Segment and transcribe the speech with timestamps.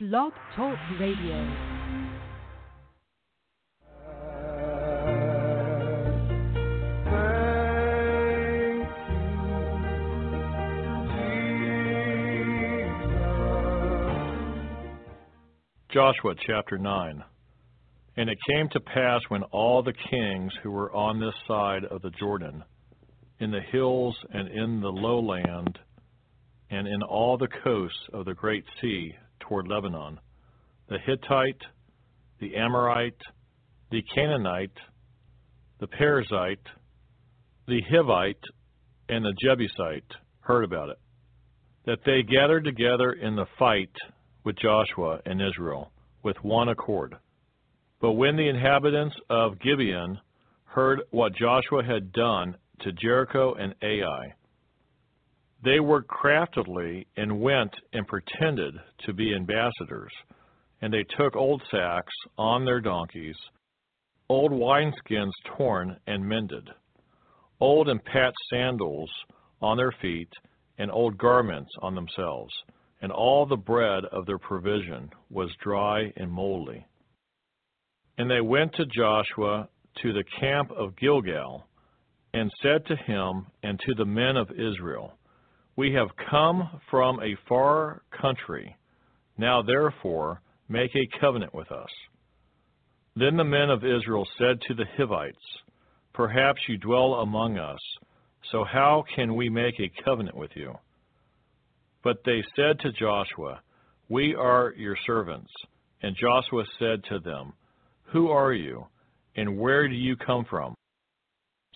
[0.00, 1.54] Blog Talk Radio.
[15.92, 17.22] Joshua chapter 9.
[18.16, 22.02] And it came to pass when all the kings who were on this side of
[22.02, 22.64] the Jordan,
[23.38, 25.78] in the hills and in the lowland,
[26.70, 29.14] and in all the coasts of the great sea
[29.48, 30.18] toward Lebanon,
[30.88, 31.62] the Hittite,
[32.40, 33.20] the Amorite,
[33.90, 34.76] the Canaanite,
[35.80, 36.66] the Perizzite,
[37.66, 38.42] the Hivite,
[39.08, 40.98] and the Jebusite heard about it,
[41.86, 43.94] that they gathered together in the fight
[44.44, 45.90] with Joshua and Israel
[46.22, 47.14] with one accord.
[48.00, 50.18] But when the inhabitants of Gibeon
[50.64, 54.34] heard what Joshua had done to Jericho and Ai,
[55.64, 58.74] they worked craftily and went and pretended
[59.06, 60.12] to be ambassadors,
[60.82, 63.36] and they took old sacks on their donkeys,
[64.28, 66.68] old wineskins torn and mended,
[67.60, 69.10] old and patched sandals
[69.62, 70.30] on their feet,
[70.78, 72.52] and old garments on themselves
[73.04, 76.86] and all the bread of their provision was dry and moldy.
[78.16, 79.68] And they went to Joshua
[80.00, 81.66] to the camp of Gilgal,
[82.32, 85.12] and said to him and to the men of Israel,
[85.76, 88.76] We have come from a far country.
[89.36, 91.90] Now therefore make a covenant with us.
[93.16, 95.38] Then the men of Israel said to the Hivites,
[96.12, 97.80] Perhaps you dwell among us,
[98.52, 100.74] so how can we make a covenant with you?
[102.04, 103.60] But they said to Joshua,
[104.08, 105.50] We are your servants.
[106.02, 107.54] And Joshua said to them,
[108.12, 108.86] Who are you,
[109.36, 110.74] and where do you come from?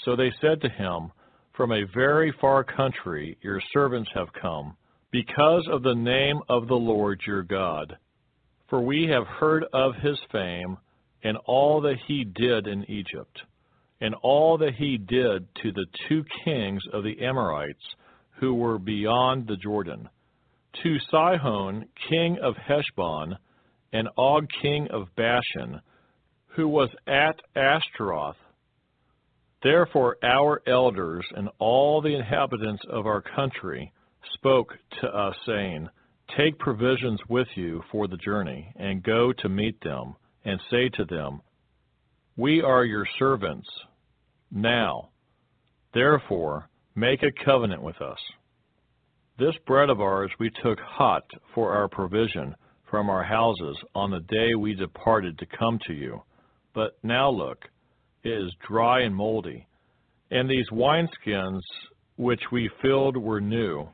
[0.05, 1.11] So they said to him,
[1.59, 4.77] From a very far country your servants have come,
[5.11, 7.97] because of the name of the Lord your God.
[8.71, 10.77] For we have heard of his fame,
[11.25, 13.43] and all that he did in Egypt,
[14.01, 17.83] and all that he did to the two kings of the Amorites
[18.39, 20.09] who were beyond the Jordan
[20.85, 23.37] to Sihon, king of Heshbon,
[23.93, 25.81] and Og, king of Bashan,
[26.55, 28.37] who was at Ashtaroth.
[29.63, 33.93] Therefore our elders and all the inhabitants of our country
[34.35, 35.89] spoke to us, saying,
[36.37, 40.15] Take provisions with you for the journey, and go to meet them,
[40.45, 41.41] and say to them,
[42.37, 43.69] We are your servants.
[44.51, 45.09] Now,
[45.93, 48.19] therefore, make a covenant with us.
[49.39, 51.25] This bread of ours we took hot
[51.55, 52.55] for our provision
[52.91, 56.23] from our houses on the day we departed to come to you.
[56.75, 57.65] But now look,
[58.25, 59.67] is dry and moldy.
[60.31, 61.61] And these wineskins
[62.17, 63.89] which we filled were new.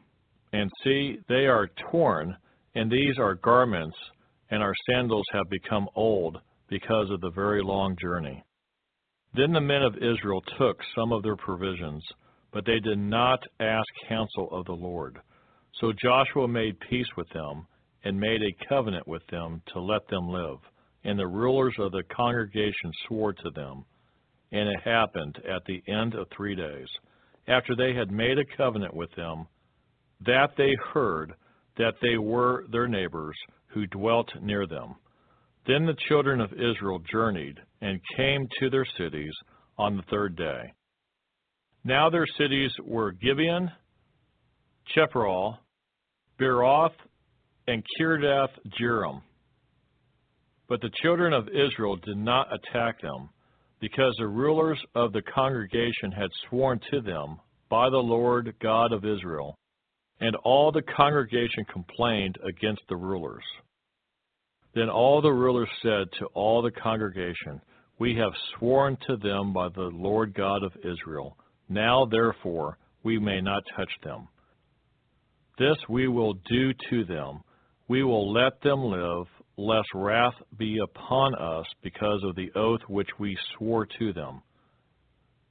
[0.52, 2.36] And see, they are torn,
[2.74, 3.96] and these are garments,
[4.50, 8.42] and our sandals have become old because of the very long journey.
[9.34, 12.02] Then the men of Israel took some of their provisions,
[12.52, 15.18] but they did not ask counsel of the Lord.
[15.80, 17.66] So Joshua made peace with them,
[18.04, 20.58] and made a covenant with them to let them live.
[21.04, 23.84] And the rulers of the congregation swore to them.
[24.54, 26.86] And it happened at the end of three days,
[27.48, 29.48] after they had made a covenant with them,
[30.24, 31.34] that they heard
[31.76, 34.94] that they were their neighbors who dwelt near them.
[35.66, 39.32] Then the children of Israel journeyed and came to their cities
[39.76, 40.72] on the third day.
[41.82, 43.72] Now their cities were Gibeon,
[44.94, 45.58] Chephirah,
[46.38, 46.94] Beeroth,
[47.66, 49.20] and Kirjath Jearim.
[50.68, 53.30] But the children of Israel did not attack them,
[53.84, 57.38] because the rulers of the congregation had sworn to them
[57.68, 59.58] by the Lord God of Israel,
[60.20, 63.44] and all the congregation complained against the rulers.
[64.74, 67.60] Then all the rulers said to all the congregation,
[67.98, 71.36] We have sworn to them by the Lord God of Israel.
[71.68, 74.28] Now therefore we may not touch them.
[75.58, 77.42] This we will do to them.
[77.88, 83.08] We will let them live, lest wrath be upon us because of the oath which
[83.18, 84.42] we swore to them.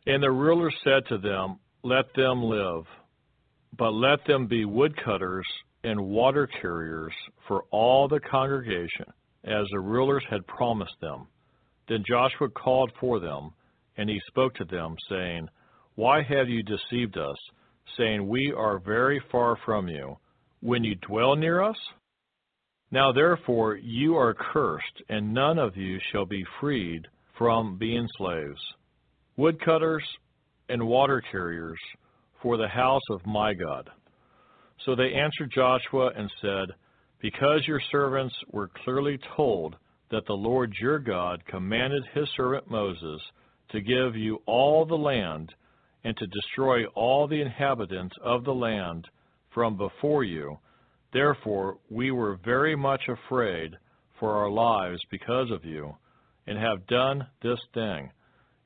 [0.05, 2.83] And the ruler said to them, Let them live,
[3.77, 5.47] but let them be woodcutters
[5.83, 7.13] and water carriers
[7.47, 9.05] for all the congregation,
[9.43, 11.27] as the rulers had promised them.
[11.87, 13.51] Then Joshua called for them,
[13.97, 15.47] and he spoke to them, saying,
[15.95, 17.37] Why have you deceived us,
[17.97, 20.17] saying, We are very far from you,
[20.61, 21.75] when you dwell near us?
[22.93, 27.07] Now therefore you are cursed, and none of you shall be freed
[27.39, 28.61] from being slaves,
[29.35, 30.03] woodcutters
[30.69, 31.79] and water carriers
[32.43, 33.89] for the house of my God.
[34.85, 36.75] So they answered Joshua and said,
[37.19, 39.75] Because your servants were clearly told
[40.11, 43.21] that the Lord your God commanded his servant Moses
[43.71, 45.51] to give you all the land
[46.03, 49.07] and to destroy all the inhabitants of the land
[49.51, 50.59] from before you,
[51.13, 53.77] therefore we were very much afraid
[54.19, 55.95] for our lives because of you,
[56.47, 58.09] and have done this thing.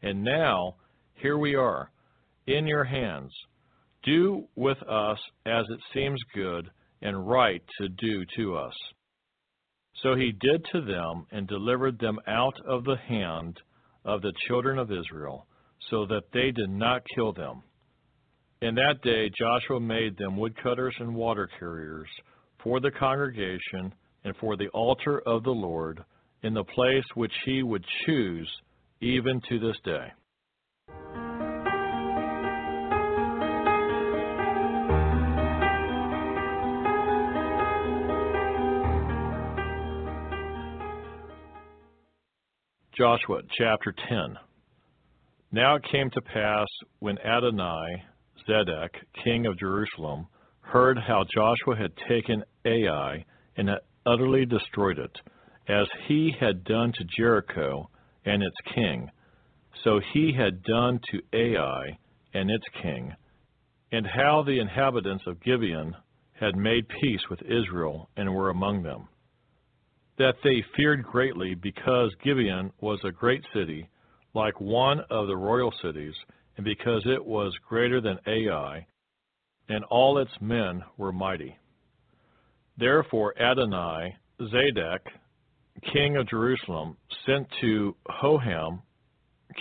[0.01, 0.75] And now,
[1.15, 1.91] here we are,
[2.47, 3.31] in your hands.
[4.03, 6.69] Do with us as it seems good
[7.01, 8.73] and right to do to us.
[10.03, 13.59] So he did to them and delivered them out of the hand
[14.05, 15.47] of the children of Israel,
[15.89, 17.63] so that they did not kill them.
[18.61, 22.09] In that day Joshua made them woodcutters and water carriers
[22.67, 23.93] for the congregation
[24.25, 26.03] and for the altar of the Lord
[26.43, 28.49] in the place which he would choose
[28.99, 30.07] even to this day.
[42.97, 44.35] Joshua chapter 10.
[45.53, 46.67] Now it came to pass
[46.99, 48.03] when Adonai
[48.45, 48.89] Zedek,
[49.23, 50.27] king of Jerusalem,
[50.67, 53.25] heard how Joshua had taken Ai
[53.55, 53.69] and
[54.05, 55.17] utterly destroyed it,
[55.67, 57.89] as he had done to Jericho
[58.25, 59.09] and its king,
[59.83, 61.97] so he had done to Ai
[62.33, 63.15] and its king,
[63.91, 65.95] and how the inhabitants of Gibeon
[66.33, 69.07] had made peace with Israel and were among them
[70.17, 73.89] that they feared greatly because Gibeon was a great city,
[74.33, 76.15] like one of the royal cities,
[76.57, 78.85] and because it was greater than Ai,
[79.69, 81.55] and all its men were mighty.
[82.77, 84.99] Therefore Adonai Zedek,
[85.91, 88.81] king of Jerusalem, sent to Hoham,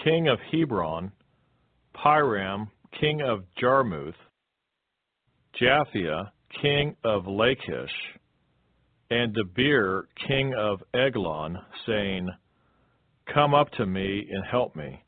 [0.04, 1.12] king of Hebron,
[1.94, 2.68] Piram,
[3.00, 4.14] king of Jarmuth,
[5.60, 6.30] Japhia,
[6.60, 7.90] king of Lachish,
[9.10, 12.28] and Debir, king of Eglon, saying,
[13.32, 15.02] Come up to me and help me,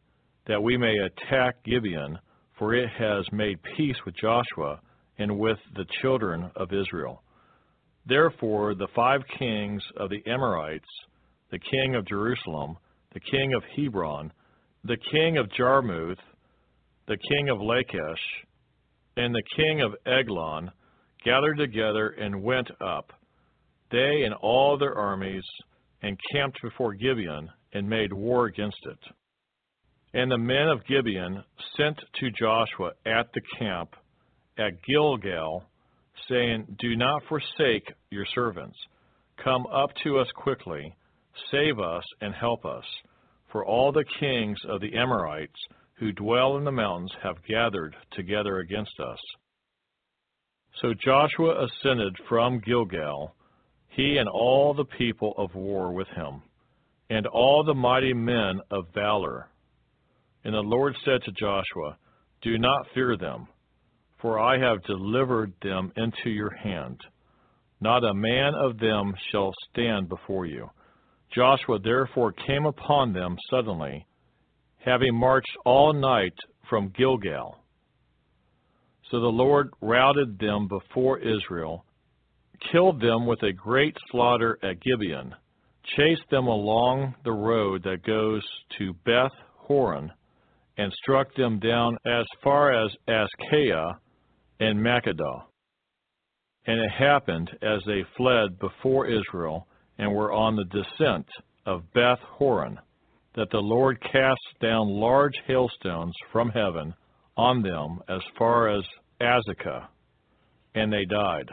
[0.46, 2.19] that we may attack Gibeon,
[2.58, 4.81] for it has made peace with Joshua
[5.19, 7.22] and with the children of Israel.
[8.08, 10.88] Therefore the five kings of the Amorites,
[11.50, 12.76] the king of Jerusalem,
[13.12, 14.32] the king of Hebron,
[14.84, 16.19] the king of Jarmuth,
[17.06, 18.20] the king of Lachish,
[19.16, 20.70] and the king of Eglon
[21.25, 23.12] gathered together and went up
[23.90, 25.44] they and all their armies
[26.02, 28.99] and camped before Gibeon and made war against it.
[30.14, 31.43] And the men of Gibeon
[31.76, 33.90] sent to Joshua at the camp
[34.58, 35.64] at Gilgal,
[36.29, 38.76] saying, Do not forsake your servants.
[39.43, 40.94] Come up to us quickly,
[41.50, 42.85] save us and help us.
[43.53, 45.61] For all the kings of the Amorites
[45.94, 49.19] who dwell in the mountains have gathered together against us.
[50.82, 53.35] So Joshua ascended from Gilgal
[53.99, 56.43] he and all the people of war with him,
[57.11, 59.49] and all the mighty men of valor.
[60.45, 61.99] And the Lord said to Joshua,
[62.42, 63.49] Do not fear them,
[64.20, 67.00] for I have delivered them into your hand.
[67.80, 70.70] Not a man of them shall stand before you.
[71.34, 74.06] Joshua therefore came upon them suddenly,
[74.84, 76.34] having marched all night
[76.68, 77.58] from Gilgal.
[79.10, 81.84] So the Lord routed them before Israel
[82.72, 85.34] killed them with a great slaughter at Gibeon,
[85.96, 88.42] chased them along the road that goes
[88.78, 90.12] to Beth Horon,
[90.76, 93.96] and struck them down as far as Azekah
[94.61, 95.43] and Makkedah.
[96.67, 99.67] And it happened as they fled before Israel
[99.99, 101.27] and were on the descent
[101.67, 102.79] of Beth Horon,
[103.35, 106.95] that the Lord cast down large hailstones from heaven
[107.37, 108.85] on them as far as
[109.21, 109.87] Azekah,
[110.75, 111.50] and they died.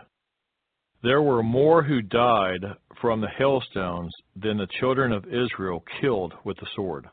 [1.04, 2.66] There were more who died
[3.00, 7.08] from the hailstones than the children of Israel killed with the sword.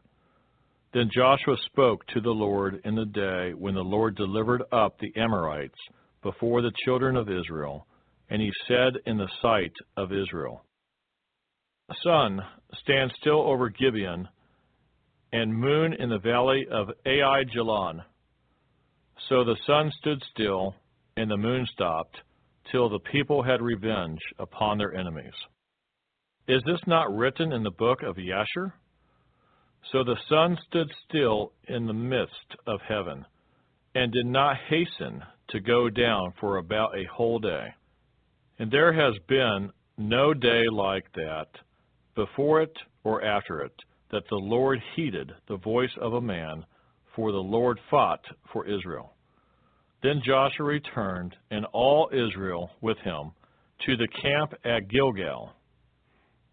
[0.92, 5.12] Then Joshua spoke to the Lord in the day when the Lord delivered up the
[5.16, 5.78] Amorites
[6.22, 7.86] before the children of Israel,
[8.28, 10.64] and he said in the sight of Israel,
[12.02, 12.40] Sun,
[12.82, 14.28] stand still over Gibeon,
[15.32, 18.02] and moon in the valley of Aijalon.
[19.28, 20.74] So the sun stood still,
[21.16, 22.18] and the moon stopped,
[22.70, 25.32] till the people had revenge upon their enemies.
[26.48, 28.72] Is this not written in the book of Yashar?
[29.90, 33.26] So the sun stood still in the midst of heaven,
[33.94, 37.74] and did not hasten to go down for about a whole day.
[38.58, 41.48] And there has been no day like that,
[42.14, 43.74] before it or after it,
[44.10, 46.64] that the Lord heeded the voice of a man,
[47.14, 49.14] for the Lord fought for Israel.
[50.02, 53.32] Then Joshua returned, and all Israel with him,
[53.86, 55.52] to the camp at Gilgal.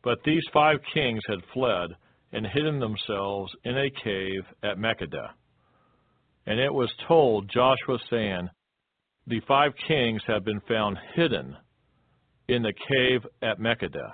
[0.03, 1.91] But these five kings had fled
[2.31, 5.29] and hidden themselves in a cave at Makkedah.
[6.45, 8.49] And it was told Joshua, saying,
[9.27, 11.55] The five kings have been found hidden
[12.47, 14.13] in the cave at Makkedah.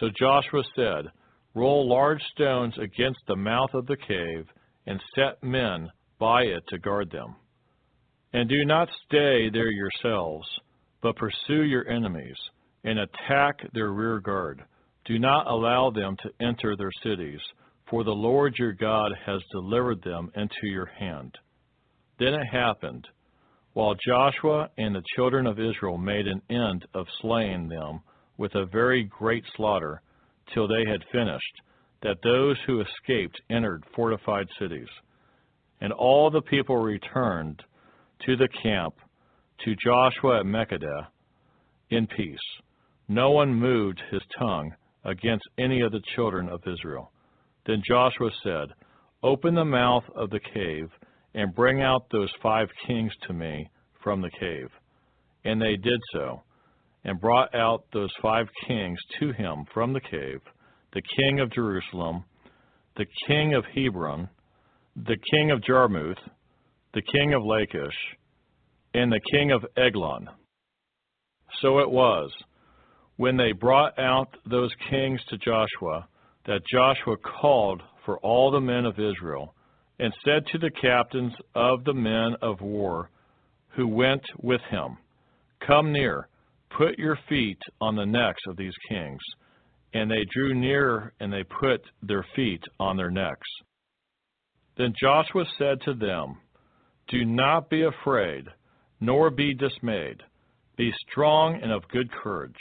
[0.00, 1.06] So Joshua said,
[1.54, 4.46] Roll large stones against the mouth of the cave,
[4.86, 7.36] and set men by it to guard them.
[8.32, 10.48] And do not stay there yourselves,
[11.02, 12.36] but pursue your enemies,
[12.84, 14.62] and attack their rear guard.
[15.04, 17.40] Do not allow them to enter their cities,
[17.90, 21.36] for the Lord your God has delivered them into your hand.
[22.18, 23.08] Then it happened,
[23.72, 28.00] while Joshua and the children of Israel made an end of slaying them
[28.36, 30.02] with a very great slaughter,
[30.54, 31.60] till they had finished,
[32.02, 34.88] that those who escaped entered fortified cities.
[35.80, 37.60] And all the people returned
[38.26, 38.94] to the camp
[39.64, 41.08] to Joshua at Makkedah
[41.90, 42.38] in peace.
[43.08, 44.72] No one moved his tongue
[45.04, 47.12] against any of the children of Israel.
[47.66, 48.68] Then Joshua said,
[49.22, 50.88] Open the mouth of the cave,
[51.34, 53.68] and bring out those five kings to me
[54.02, 54.68] from the cave.
[55.44, 56.42] And they did so,
[57.04, 60.40] and brought out those five kings to him from the cave
[60.92, 62.24] the king of Jerusalem,
[62.98, 64.28] the king of Hebron,
[64.94, 66.18] the king of Jarmuth,
[66.92, 67.96] the king of Lachish,
[68.92, 70.28] and the king of Eglon.
[71.62, 72.30] So it was
[73.22, 76.08] when they brought out those kings to Joshua,
[76.44, 79.54] that Joshua called for all the men of Israel,
[80.00, 83.10] and said to the captains of the men of war
[83.76, 84.98] who went with him,
[85.64, 86.26] Come near,
[86.76, 89.20] put your feet on the necks of these kings.
[89.94, 93.48] And they drew near, and they put their feet on their necks.
[94.76, 96.38] Then Joshua said to them,
[97.06, 98.46] Do not be afraid,
[99.00, 100.24] nor be dismayed.
[100.76, 102.58] Be strong and of good courage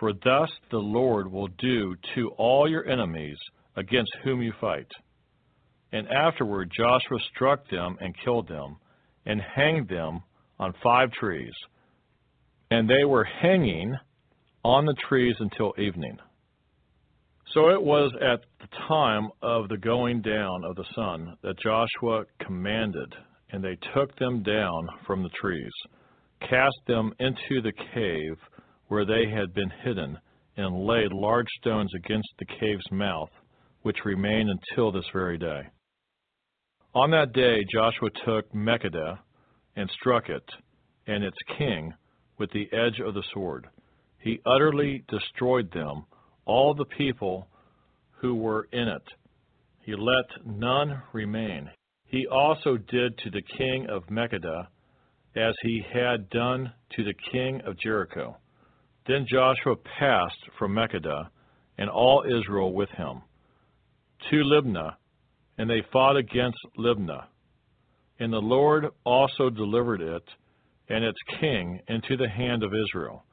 [0.00, 3.36] for thus the Lord will do to all your enemies
[3.76, 4.90] against whom you fight.
[5.92, 8.76] And afterward Joshua struck them and killed them,
[9.26, 10.22] and hanged them
[10.58, 11.52] on five trees.
[12.70, 13.94] And they were hanging
[14.64, 16.16] on the trees until evening.
[17.52, 22.24] So it was at the time of the going down of the sun that Joshua
[22.40, 23.12] commanded,
[23.50, 25.72] and they took them down from the trees,
[26.40, 28.36] cast them into the cave
[28.90, 30.18] where they had been hidden,
[30.56, 33.30] and laid large stones against the cave's mouth,
[33.82, 35.62] which remain until this very day.
[36.92, 39.20] On that day Joshua took Makkedah
[39.76, 40.42] and struck it,
[41.06, 41.94] and its king,
[42.36, 43.68] with the edge of the sword.
[44.18, 46.04] He utterly destroyed them,
[46.44, 47.46] all the people
[48.20, 49.04] who were in it.
[49.84, 51.70] He let none remain.
[52.06, 54.66] He also did to the king of Makkedah
[55.36, 58.36] as he had done to the king of Jericho.
[59.06, 61.28] Then Joshua passed from Makkedah,
[61.78, 63.22] and all Israel with him,
[64.30, 64.96] to Libnah,
[65.56, 67.24] and they fought against Libnah.
[68.18, 70.22] And the Lord also delivered it
[70.90, 73.24] and its king into the hand of Israel.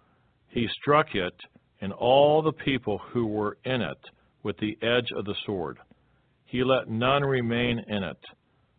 [0.50, 1.34] He struck it
[1.82, 3.98] and all the people who were in it
[4.44, 5.78] with the edge of the sword.
[6.46, 8.18] He let none remain in it,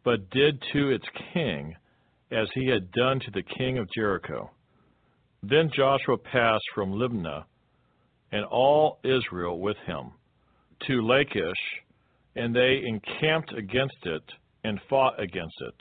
[0.04, 1.76] but did to its king
[2.30, 4.50] as he had done to the king of Jericho.
[5.42, 7.44] Then Joshua passed from Libnah,
[8.32, 10.12] and all Israel with him,
[10.86, 11.82] to Lachish,
[12.36, 14.22] and they encamped against it
[14.64, 15.74] and fought against it.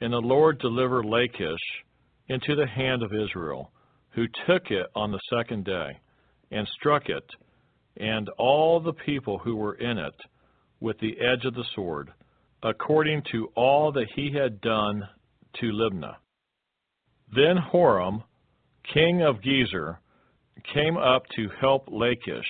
[0.00, 1.60] And the Lord delivered Lachish
[2.28, 3.70] into the hand of Israel,
[4.10, 5.98] who took it on the second day,
[6.50, 7.24] and struck it,
[7.96, 10.14] and all the people who were in it,
[10.80, 12.12] with the edge of the sword,
[12.62, 15.02] according to all that he had done
[15.60, 16.16] to Libnah.
[17.34, 18.22] Then Horam,
[18.92, 19.98] king of Gezer,
[20.72, 22.46] came up to help Lachish,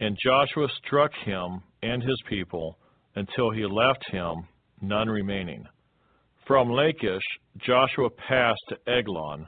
[0.00, 2.78] and Joshua struck him and his people
[3.14, 4.34] until he left him
[4.80, 5.64] none remaining.
[6.46, 7.22] From Lachish,
[7.58, 9.46] Joshua passed to Eglon,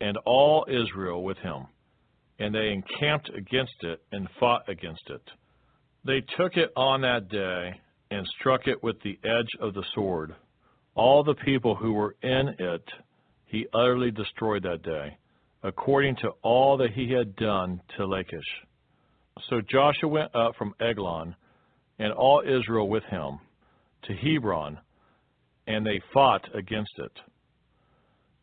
[0.00, 1.66] and all Israel with him,
[2.38, 5.22] and they encamped against it and fought against it.
[6.04, 10.34] They took it on that day and struck it with the edge of the sword.
[10.94, 12.84] All the people who were in it
[13.50, 15.16] he utterly destroyed that day.
[15.62, 18.40] according to all that he had done to Lachish.
[19.48, 21.34] So Joshua went up from Eglon,
[21.98, 23.38] and all Israel with him,
[24.04, 24.78] to Hebron,
[25.66, 27.12] and they fought against it.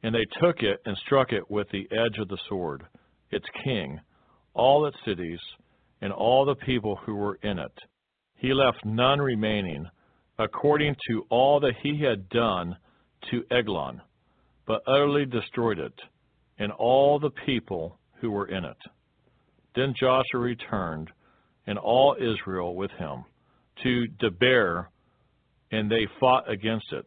[0.03, 2.83] And they took it and struck it with the edge of the sword,
[3.31, 3.99] its king,
[4.53, 5.39] all its cities,
[6.01, 7.73] and all the people who were in it.
[8.35, 9.87] He left none remaining,
[10.37, 12.77] according to all that he had done
[13.31, 14.01] to Eglon,
[14.67, 15.93] but utterly destroyed it,
[16.59, 18.77] and all the people who were in it.
[19.75, 21.09] Then Joshua returned,
[21.65, 23.23] and all Israel with him,
[23.83, 24.87] to Debir,
[25.71, 27.05] and they fought against it.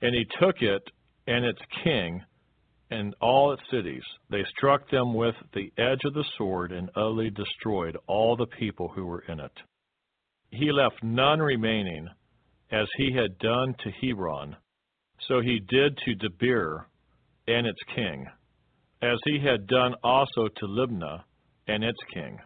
[0.00, 0.82] And he took it
[1.26, 2.22] and its king
[2.90, 4.02] and all its cities.
[4.30, 8.88] They struck them with the edge of the sword and utterly destroyed all the people
[8.88, 9.52] who were in it.
[10.50, 12.08] He left none remaining,
[12.70, 14.56] as he had done to Hebron.
[15.26, 16.84] So he did to Debir
[17.46, 18.26] and its king,
[19.02, 21.22] as he had done also to Libnah
[21.66, 22.38] and its king.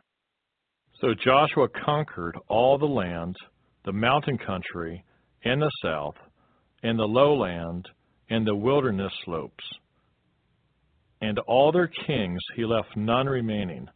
[1.00, 3.37] So Joshua conquered all the lands,
[3.85, 5.05] the mountain country,
[5.45, 6.14] and the south,
[6.83, 7.88] and the lowland,
[8.31, 9.64] and the wilderness slopes.
[11.21, 13.88] And all their kings he left none remaining,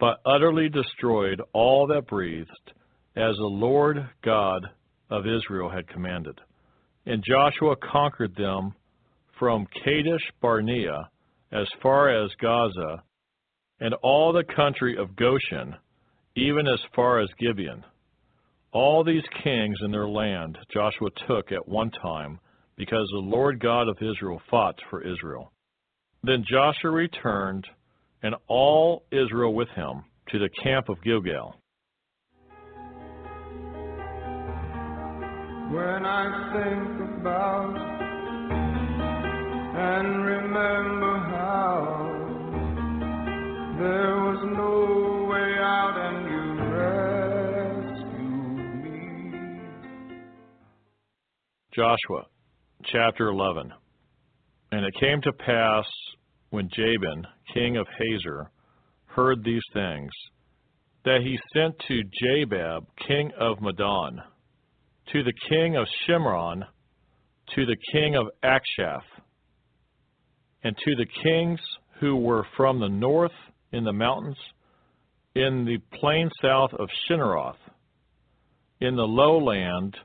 [0.00, 2.72] but utterly destroyed all that breathed,
[3.16, 4.66] as the Lord God
[5.10, 6.40] of Israel had commanded.
[7.06, 8.74] And Joshua conquered them
[9.38, 11.10] from Kadesh Barnea
[11.52, 13.02] as far as Gaza,
[13.80, 15.76] and all the country of Goshen,
[16.36, 17.84] even as far as Gibeon.
[18.72, 22.40] All these kings and their land Joshua took at one time,
[22.76, 25.52] because the Lord God of Israel fought for Israel.
[26.22, 27.66] Then Joshua returned,
[28.22, 31.54] and all Israel with him, to the camp of Gilgal.
[35.70, 37.74] When I think about
[39.76, 42.14] and remember how
[43.78, 46.44] there was no way out and you
[47.80, 49.00] rescued me.
[51.74, 52.22] Joshua
[52.84, 53.72] chapter 11.
[54.70, 55.86] And it came to pass
[56.50, 58.50] when Jabin, king of Hazor,
[59.06, 60.12] heard these things,
[61.04, 64.22] that he sent to Jobab, king of Madon,
[65.12, 66.62] to the king of Shimron,
[67.54, 69.02] to the king of Achshaph,
[70.62, 71.60] and to the kings
[72.00, 73.32] who were from the north
[73.72, 74.36] in the mountains,
[75.34, 77.56] in the plain south of Shinneroth,
[78.80, 79.96] in the lowland,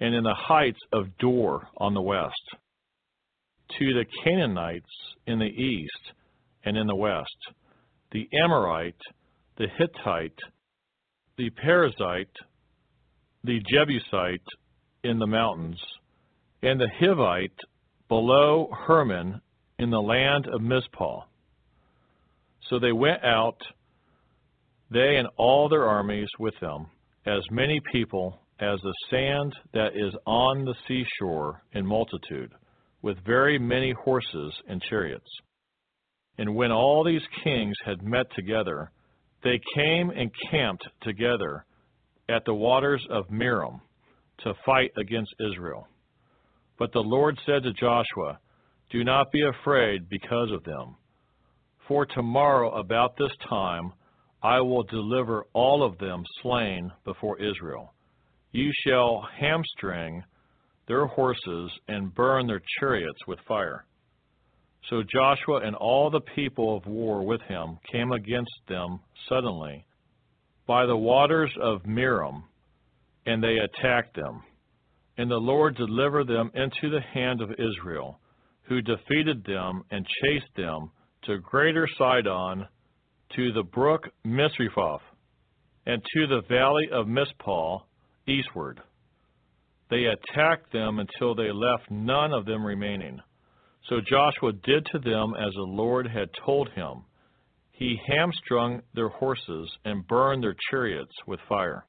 [0.00, 2.34] and in the heights of Dor on the west,
[3.78, 4.86] to the Canaanites
[5.26, 6.12] in the east
[6.64, 7.36] and in the west,
[8.12, 9.00] the Amorite,
[9.56, 10.38] the Hittite,
[11.36, 12.26] the Perizzite,
[13.44, 14.46] the Jebusite
[15.04, 15.80] in the mountains,
[16.62, 17.58] and the Hivite
[18.08, 19.40] below Hermon
[19.78, 21.22] in the land of Mizpah.
[22.68, 23.60] So they went out,
[24.90, 26.86] they and all their armies with them,
[27.26, 32.52] as many people as the sand that is on the seashore in multitude,
[33.02, 35.30] with very many horses and chariots.
[36.38, 38.90] And when all these kings had met together,
[39.44, 41.64] they came and camped together
[42.28, 43.80] at the waters of Merom
[44.44, 45.88] to fight against Israel.
[46.78, 48.38] But the Lord said to Joshua,
[48.90, 50.96] Do not be afraid because of them.
[51.86, 53.92] For tomorrow about this time
[54.42, 57.92] I will deliver all of them slain before Israel.
[58.52, 60.22] You shall hamstring
[60.86, 63.84] their horses and burn their chariots with fire.
[64.88, 69.84] So Joshua and all the people of war with him came against them suddenly
[70.68, 72.44] by the waters of Merom,
[73.24, 74.42] and they attacked them.
[75.16, 78.20] And the Lord delivered them into the hand of Israel,
[78.64, 80.90] who defeated them and chased them
[81.24, 82.66] to greater Sidon,
[83.34, 85.00] to the brook Misrephoth,
[85.86, 87.78] and to the valley of Mizpah
[88.26, 88.80] eastward.
[89.90, 93.20] They attacked them until they left none of them remaining.
[93.88, 97.04] So Joshua did to them as the Lord had told him.
[97.78, 101.86] He hamstrung their horses and burned their chariots with fire.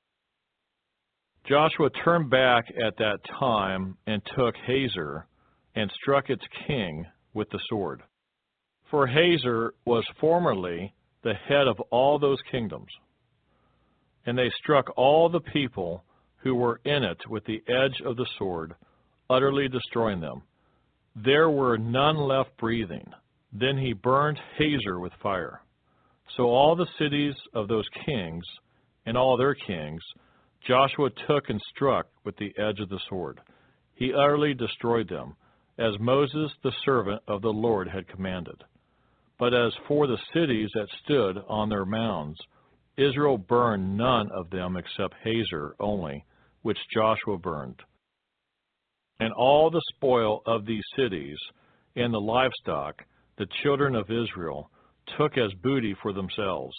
[1.47, 5.25] Joshua turned back at that time and took Hazor
[5.73, 8.04] and struck its king with the sword.
[8.91, 12.91] For Hazor was formerly the head of all those kingdoms.
[14.28, 16.04] And they struck all the people
[16.43, 18.75] who were in it with the edge of the sword,
[19.28, 20.43] utterly destroying them.
[21.15, 23.12] There were none left breathing.
[23.52, 25.62] Then he burned Hazor with fire.
[26.36, 28.46] So all the cities of those kings
[29.06, 30.02] and all their kings
[30.68, 33.39] Joshua took and struck with the edge of the sword.
[33.96, 35.36] He utterly destroyed them,
[35.78, 38.63] as Moses the servant of the Lord had commanded.
[39.38, 42.38] But as for the cities that stood on their mounds,
[42.98, 46.26] Israel burned none of them except Hazor only,
[46.62, 47.82] which Joshua burned.
[49.22, 51.38] And all the spoil of these cities
[51.96, 53.06] and the livestock
[53.38, 54.70] the children of Israel
[55.17, 56.76] took as booty for themselves.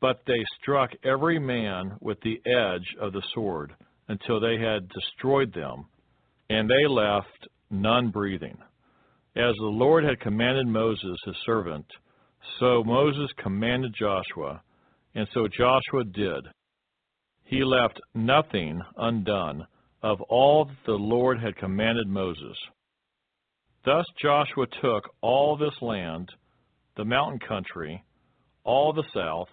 [0.00, 3.74] But they struck every man with the edge of the sword
[4.08, 5.86] until they had destroyed them,
[6.48, 8.56] and they left none breathing.
[9.36, 11.86] As the Lord had commanded Moses his servant,
[12.58, 14.62] so Moses commanded Joshua,
[15.14, 16.46] and so Joshua did.
[17.44, 19.66] He left nothing undone
[20.02, 22.56] of all that the Lord had commanded Moses.
[23.84, 26.28] Thus Joshua took all this land,
[26.98, 28.04] the mountain country,
[28.64, 29.48] all the south,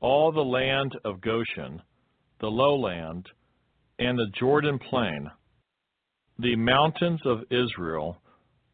[0.00, 1.80] all the land of Goshen,
[2.40, 3.26] the lowland,
[3.98, 5.30] and the Jordan plain,
[6.38, 8.18] the mountains of Israel,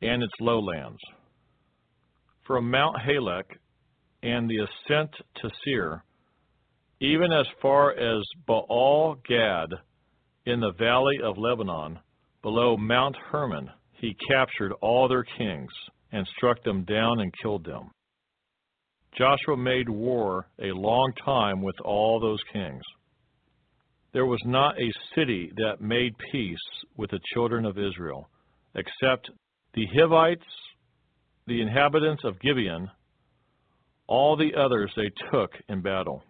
[0.03, 0.99] and its lowlands.
[2.47, 3.45] From Mount Halak
[4.25, 6.03] and the ascent to Seir,
[6.99, 9.69] even as far as Baal Gad
[10.47, 12.01] in the valley of Lebanon,
[12.43, 15.71] below Mount Hermon, he captured all their kings
[16.11, 17.93] and struck them down and killed them.
[19.17, 22.83] Joshua made war a long time with all those kings.
[24.13, 26.59] There was not a city that made peace
[26.97, 28.29] with the children of Israel,
[28.75, 29.31] except
[29.75, 30.45] the Hivites,
[31.47, 32.91] the inhabitants of Gibeon,
[34.07, 36.23] all the others they took in battle.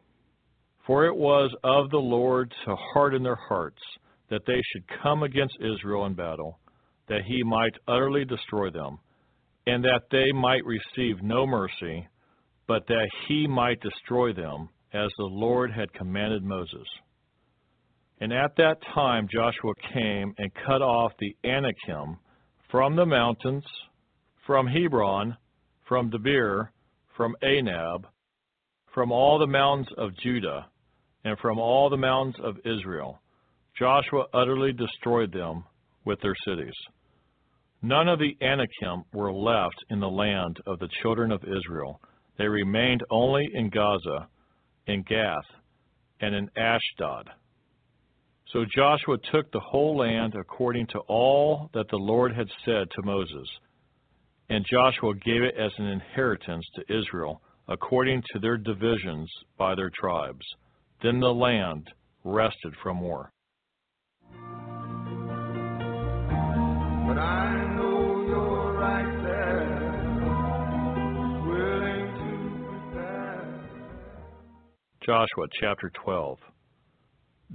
[0.87, 3.81] For it was of the Lord to harden their hearts,
[4.29, 6.59] that they should come against Israel in battle,
[7.09, 8.99] that he might utterly destroy them,
[9.67, 12.07] and that they might receive no mercy,
[12.71, 16.87] but that he might destroy them, as the Lord had commanded Moses.
[18.21, 22.19] And at that time Joshua came and cut off the Anakim
[22.71, 23.65] from the mountains,
[24.47, 25.37] from Hebron,
[25.89, 26.69] from Debir,
[27.17, 28.05] from Anab,
[28.95, 30.67] from all the mountains of Judah,
[31.25, 33.21] and from all the mountains of Israel.
[33.77, 35.65] Joshua utterly destroyed them
[36.05, 36.79] with their cities.
[37.83, 42.01] None of the Anakim were left in the land of the children of Israel.
[42.41, 44.27] They remained only in Gaza,
[44.87, 45.45] in Gath,
[46.23, 47.29] and in Ashdod.
[48.51, 53.03] So Joshua took the whole land according to all that the Lord had said to
[53.05, 53.47] Moses.
[54.49, 59.91] And Joshua gave it as an inheritance to Israel, according to their divisions by their
[59.91, 60.47] tribes.
[61.03, 61.89] Then the land
[62.25, 63.31] rested from war.
[75.11, 76.39] Joshua chapter 12.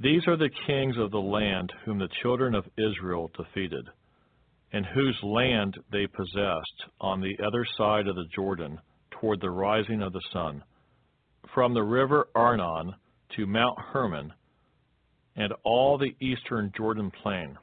[0.01, 3.87] These are the kings of the land whom the children of Israel defeated,
[4.73, 8.77] and whose land they possessed on the other side of the Jordan
[9.09, 10.65] toward the rising of the sun,
[11.53, 12.93] from the river Arnon
[13.37, 14.33] to Mount Hermon,
[15.37, 17.57] and all the eastern Jordan plain.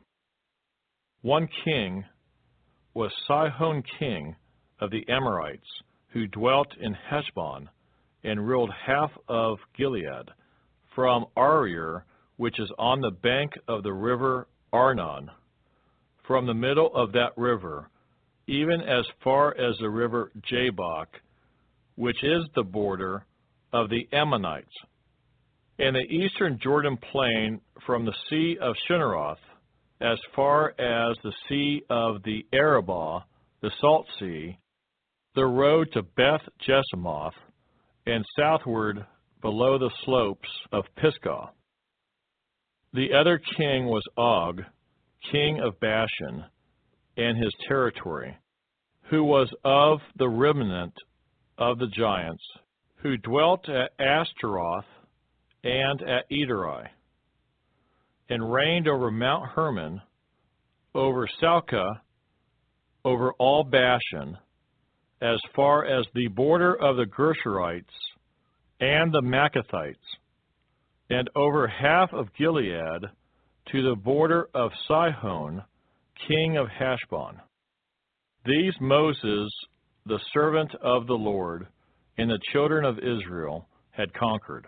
[1.21, 2.03] One king
[2.95, 4.37] was Sihon king
[4.81, 5.69] of the Amorites,
[6.15, 7.69] who dwelt in Heshbon
[8.25, 10.31] and ruled half of Gilead,
[10.95, 12.03] from Aroer
[12.37, 15.31] which is on the bank of the river Arnon,
[16.27, 17.89] from the middle of that river,
[18.47, 21.07] even as far as the river Jabbok,
[21.97, 23.25] which is the border
[23.73, 24.75] of the Ammonites,
[25.79, 29.39] and the eastern Jordan plain from the sea of Chinneroth
[30.01, 33.21] as far as the sea of the Arabah,
[33.61, 34.59] the Salt Sea,
[35.37, 37.35] the road to Beth Jeshimoth,
[38.07, 39.05] and southward
[39.41, 41.51] below the slopes of Pisgah.
[42.93, 44.63] The other king was Og,
[45.31, 46.45] king of Bashan,
[47.17, 48.37] and his territory,
[49.11, 50.95] who was of the remnant
[51.59, 52.43] of the giants,
[52.97, 54.85] who dwelt at Ashtaroth
[55.65, 56.87] and at Edrei,
[58.29, 60.01] and reigned over Mount Hermon,
[60.95, 62.03] over Salcah,
[63.05, 64.39] over all Bashan,
[65.23, 67.85] as far as the border of the Geshurites
[68.81, 69.97] and the Maacathites
[71.11, 73.03] and over half of Gilead
[73.71, 75.63] to the border of Sihon,
[76.27, 77.41] king of Heshbon.
[78.45, 79.53] These Moses,
[80.07, 81.69] the servant of the Lord,
[82.19, 84.67] and the children of Israel had conquered,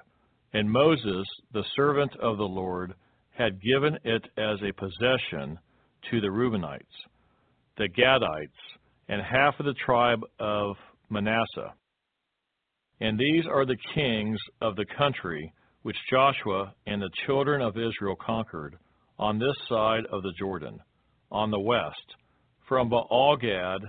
[0.53, 2.95] and Moses, the servant of the Lord,
[3.37, 5.59] had given it as a possession
[6.11, 6.85] to the Reubenites,
[7.77, 8.51] the Gadites,
[9.09, 10.77] and half of the tribe of
[11.11, 11.75] Manasseh.
[13.01, 18.17] And these are the kings of the country which Joshua and the children of Israel
[18.17, 18.77] conquered
[19.19, 20.79] on this side of the Jordan,
[21.31, 22.15] on the west,
[22.67, 23.81] from Baal Gad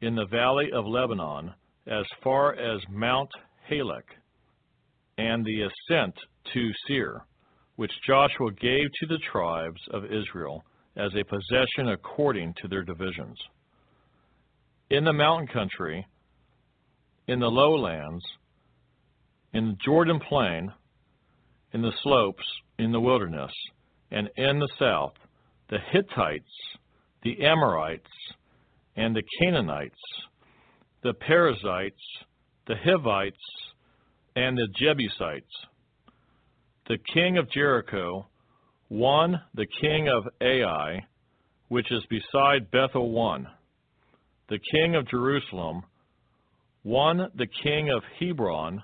[0.00, 1.52] in the valley of Lebanon,
[1.86, 3.28] as far as Mount
[3.70, 4.04] Halak,
[5.18, 6.14] and the ascent
[6.54, 7.26] to Seir,
[7.76, 10.64] which Joshua gave to the tribes of Israel
[10.96, 13.38] as a possession according to their divisions.
[14.90, 16.06] In the mountain country,
[17.28, 18.24] in the lowlands,
[19.52, 20.72] in the Jordan plain,
[21.72, 22.44] in the slopes,
[22.78, 23.52] in the wilderness,
[24.10, 25.14] and in the south,
[25.68, 26.50] the Hittites,
[27.22, 28.10] the Amorites,
[28.96, 30.00] and the Canaanites,
[31.02, 32.02] the Perizzites,
[32.66, 33.36] the Hivites,
[34.34, 35.54] and the Jebusites.
[36.88, 38.26] The king of Jericho
[38.90, 41.06] one the king of Ai,
[41.68, 43.46] which is beside Bethel one.
[44.50, 45.84] The king of Jerusalem
[46.82, 48.82] one the king of Hebron,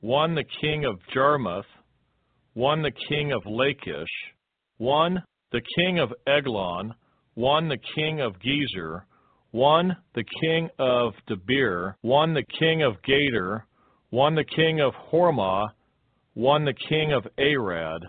[0.00, 1.66] one the king of Jarmuth,
[2.54, 4.08] one the king of Lachish,
[4.78, 6.94] one the king of Eglon,
[7.34, 9.02] one the king of Gezer,
[9.50, 13.62] one the king of Debir, one the king of Gader,
[14.10, 15.68] one the king of Hormah,
[16.34, 18.02] one the king of Arad,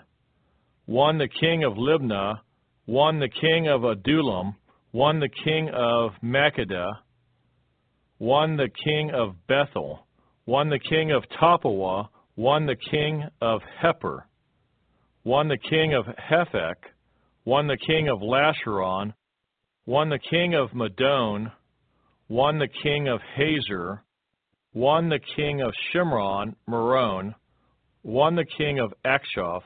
[0.86, 2.40] one the king of Libnah,
[2.86, 4.56] one the king of Adullam,
[4.92, 6.92] one the king of Makkedah,
[8.18, 10.08] one the king of Bethel,
[10.46, 14.24] one the king of Tappuah, one the king of Hepher,
[15.24, 16.76] one the king of Hephek,
[17.44, 19.14] one the king of Lasharon,
[19.86, 21.52] one the king of Madon,
[22.28, 24.04] one the king of Hazor,
[24.74, 27.36] one the king of Shimron, Meron,
[28.02, 29.62] one the king of Achshaph,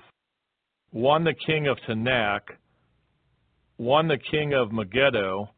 [0.92, 2.42] one the king of Taanach,
[3.84, 5.50] one the king of Megiddo,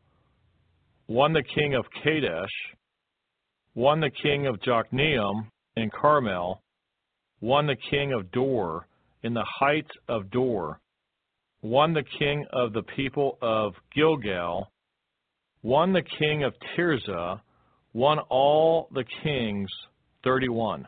[1.06, 2.50] one the king of Kadesh,
[3.76, 6.64] one the king of Jokneam in Carmel,
[7.40, 8.88] one the king of Dor
[9.22, 10.80] in the heights of Dor,
[11.62, 14.72] one the king of the people of Gilgal,
[15.62, 17.40] one the king of Tirzah,
[17.92, 19.70] one all the kings,
[20.24, 20.88] 31.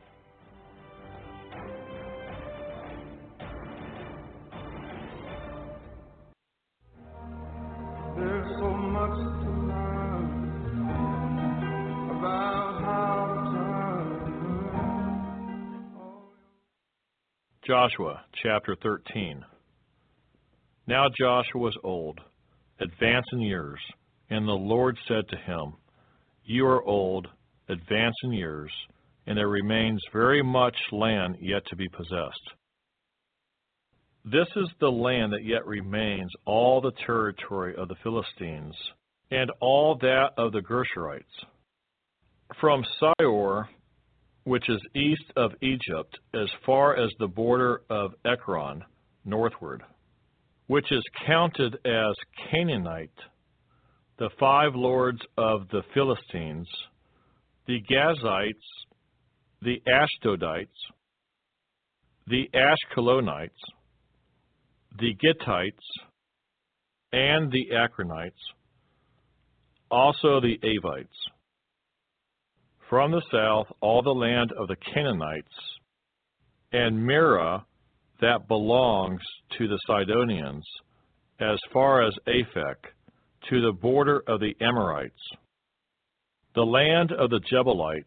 [17.65, 19.45] Joshua chapter 13.
[20.87, 22.19] Now Joshua was old,
[22.79, 23.79] advanced in years,
[24.31, 25.73] and the Lord said to him,
[26.43, 27.27] You are old,
[27.69, 28.71] advanced in years,
[29.27, 32.49] and there remains very much land yet to be possessed.
[34.25, 38.73] This is the land that yet remains, all the territory of the Philistines,
[39.29, 41.45] and all that of the Geshurites.
[42.59, 43.67] From Sihor,
[44.43, 48.83] which is east of Egypt, as far as the border of Ekron,
[49.23, 49.83] northward,
[50.67, 52.15] which is counted as
[52.49, 53.09] Canaanite,
[54.17, 56.67] the five lords of the Philistines,
[57.67, 58.53] the Gazites,
[59.61, 60.67] the Ashdodites,
[62.27, 63.49] the Ashkelonites,
[64.99, 65.71] the Gittites,
[67.13, 68.31] and the Ekronites,
[69.89, 71.07] also the Avites.
[72.91, 75.47] From the south, all the land of the Canaanites,
[76.73, 77.63] and Mearah
[78.19, 79.21] that belongs
[79.57, 80.65] to the Sidonians,
[81.39, 82.75] as far as Aphek,
[83.49, 85.15] to the border of the Amorites,
[86.53, 88.03] the land of the Gebalites,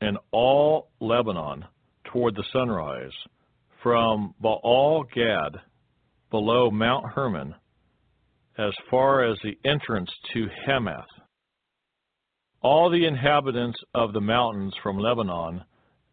[0.00, 1.66] and all Lebanon
[2.04, 3.12] toward the sunrise,
[3.82, 5.60] from Baal Gad
[6.30, 7.54] below Mount Hermon,
[8.56, 11.04] as far as the entrance to Hamath.
[12.68, 15.62] All the inhabitants of the mountains from Lebanon,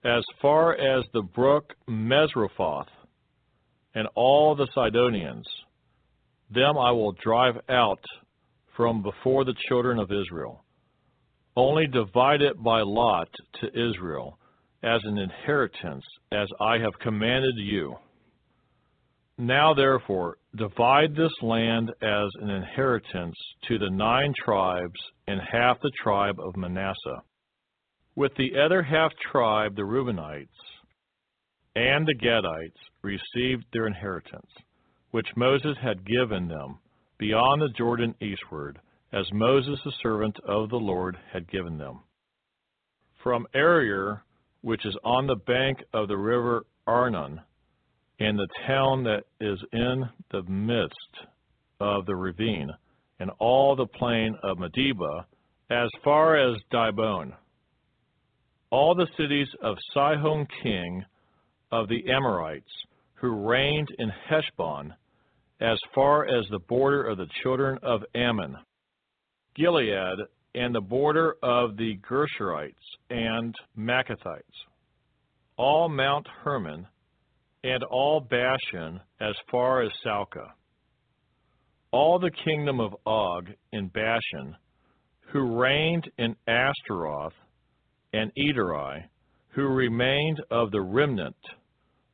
[0.04, 2.86] as far as the brook Misrephoth,
[3.96, 5.48] and all the Sidonians,
[6.52, 8.04] them I will drive out
[8.78, 10.64] from before the children of Israel.
[11.56, 13.30] Only divide it by lot
[13.62, 14.38] to Israel
[14.84, 17.96] as an inheritance, as I have commanded you.
[19.38, 23.36] Now therefore, divide this land as an inheritance
[23.68, 27.24] to the nine tribes and half the tribe of Manasseh.
[28.16, 30.48] With the other half tribe, the Reubenites,
[31.76, 34.52] and the Gadites received their inheritance,
[35.10, 36.78] which Moses had given them
[37.18, 38.80] beyond the Jordan eastward,
[39.12, 42.02] as Moses the servant of the Lord had given them.
[43.24, 44.22] From Aroer,
[44.62, 47.42] which is on the bank of the river Arnon,
[48.20, 51.28] and the town that is in the midst
[51.80, 52.70] of the ravine,
[53.20, 55.26] and all the plain of Medeba,
[55.70, 57.34] as far as Dibon,
[58.70, 61.04] all the cities of Sihon king
[61.72, 62.72] of the Amorites,
[63.16, 64.94] who reigned in Heshbon,
[65.60, 68.56] as far as the border of the children of Ammon,
[69.56, 70.20] Gilead,
[70.56, 72.74] and the border of the Geshurites
[73.10, 74.42] and Maacathites,
[75.58, 76.88] all Mount Hermon,
[77.64, 80.54] and all Bashan as far as Salcah,
[81.92, 84.56] all the kingdom of Og in Bashan,
[85.32, 87.34] who reigned in Ashtaroth
[88.14, 89.04] and Edrei,
[89.50, 91.36] who remained of the remnant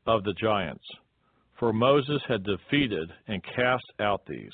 [0.06, 0.86] of the giants,
[1.58, 4.52] for Moses had defeated and cast out these.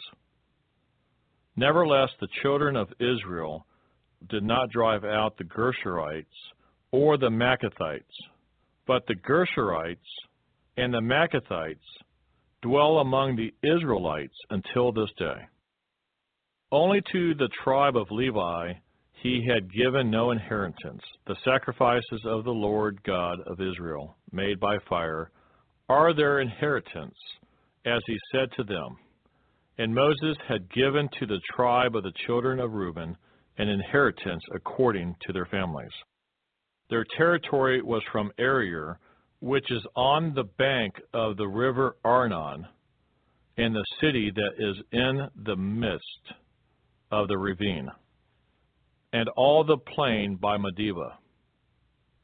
[1.55, 3.65] Nevertheless, the children of Israel
[4.29, 6.25] did not drive out the Geshurites
[6.91, 8.03] or the Maacathites,
[8.87, 9.97] but the Geshurites
[10.77, 11.77] and the Maacathites
[12.61, 15.37] dwell among the Israelites until this day.
[16.71, 18.73] Only to the tribe of Levi
[19.21, 21.01] he had given no inheritance.
[21.25, 25.31] The sacrifices of the Lord God of Israel, made by fire,
[25.89, 27.15] are their inheritance,
[27.85, 28.97] as he said to them.
[29.77, 33.15] And Moses had given to the tribe of the children of Reuben
[33.57, 35.91] an inheritance according to their families.
[36.89, 38.97] Their territory was from Aroer,
[39.39, 42.67] which is on the bank of the river Arnon,
[43.57, 46.33] in the city that is in the midst
[47.11, 47.89] of the ravine,
[49.13, 51.13] and all the plain by Medeba.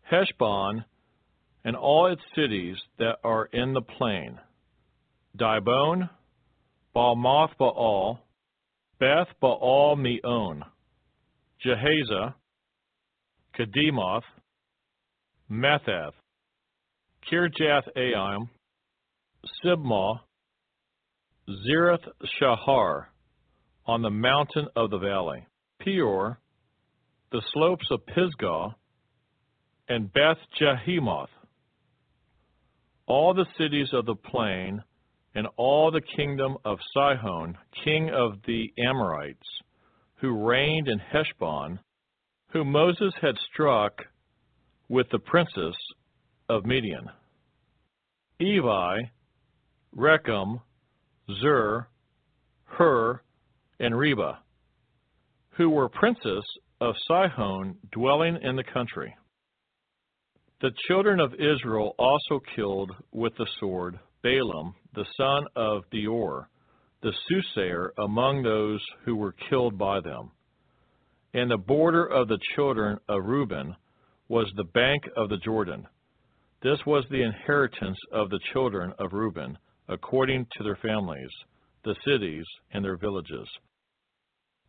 [0.04, 0.84] Heshbon
[1.63, 4.39] and all its cities that are in the plain,
[5.38, 6.10] Dibon,
[6.93, 8.19] Bamoth Baal,
[9.00, 10.63] Beth Baal Meon,
[11.65, 12.34] Jahaziah,
[13.58, 14.24] Kedemoth,
[15.50, 16.12] Mephaath,
[17.30, 18.50] Kirjath Aim,
[19.64, 20.22] Sibmah,
[21.50, 22.08] Zereth
[22.40, 23.08] Shahar,
[23.86, 25.46] on the mountain of the valley,
[25.80, 26.40] Peor,
[27.32, 28.76] the slopes of Pisgah,
[29.90, 31.30] and Beth Jeshimoth,
[33.08, 34.84] all the cities of the plain,
[35.36, 39.48] and all the kingdom of Sihon, king of the Amorites,
[40.16, 41.80] who reigned in Heshbon,
[42.52, 44.02] whom Moses had struck
[44.90, 45.76] with the princes
[46.52, 47.10] of Midian.
[48.42, 49.10] Evi,
[49.96, 50.60] Rekem,
[51.40, 51.88] Zur,
[52.66, 53.22] Hur,
[53.80, 54.40] and Reba,
[55.52, 56.44] who were princes
[56.82, 59.16] of Sihon dwelling in the country.
[60.60, 66.50] The children of Israel also killed with the sword Balaam, the son of Beor,
[67.02, 70.32] the soothsayer among those who were killed by them.
[71.34, 73.74] And the border of the children of Reuben
[74.28, 75.88] was the bank of the Jordan.
[76.62, 81.32] This was the inheritance of the children of Reuben, according to their families,
[81.84, 83.47] the cities, and their villages.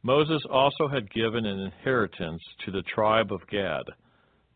[0.03, 3.85] Moses also had given an inheritance to the tribe of Gad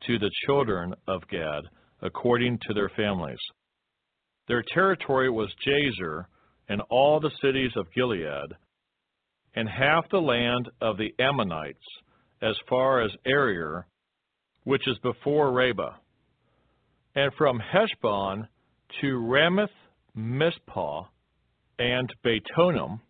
[0.07, 1.63] to the children of Gad
[2.03, 3.39] according to their families.
[4.49, 6.25] Their territory was Jazer
[6.69, 8.53] and all the cities of Gilead,
[9.55, 11.79] and half the land of the Ammonites
[12.43, 13.85] as far as Aroer,
[14.65, 15.95] which is before Rabbah,
[17.17, 18.47] and from Heshbon
[19.01, 19.71] to Ramath
[20.15, 21.05] Mizpah
[21.79, 23.01] and Betonim,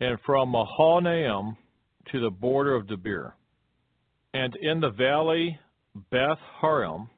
[0.00, 1.56] and from Mahanaim
[2.10, 3.32] to the border of Debir.
[4.32, 5.58] And in the valley
[6.10, 7.08] Beth Haram,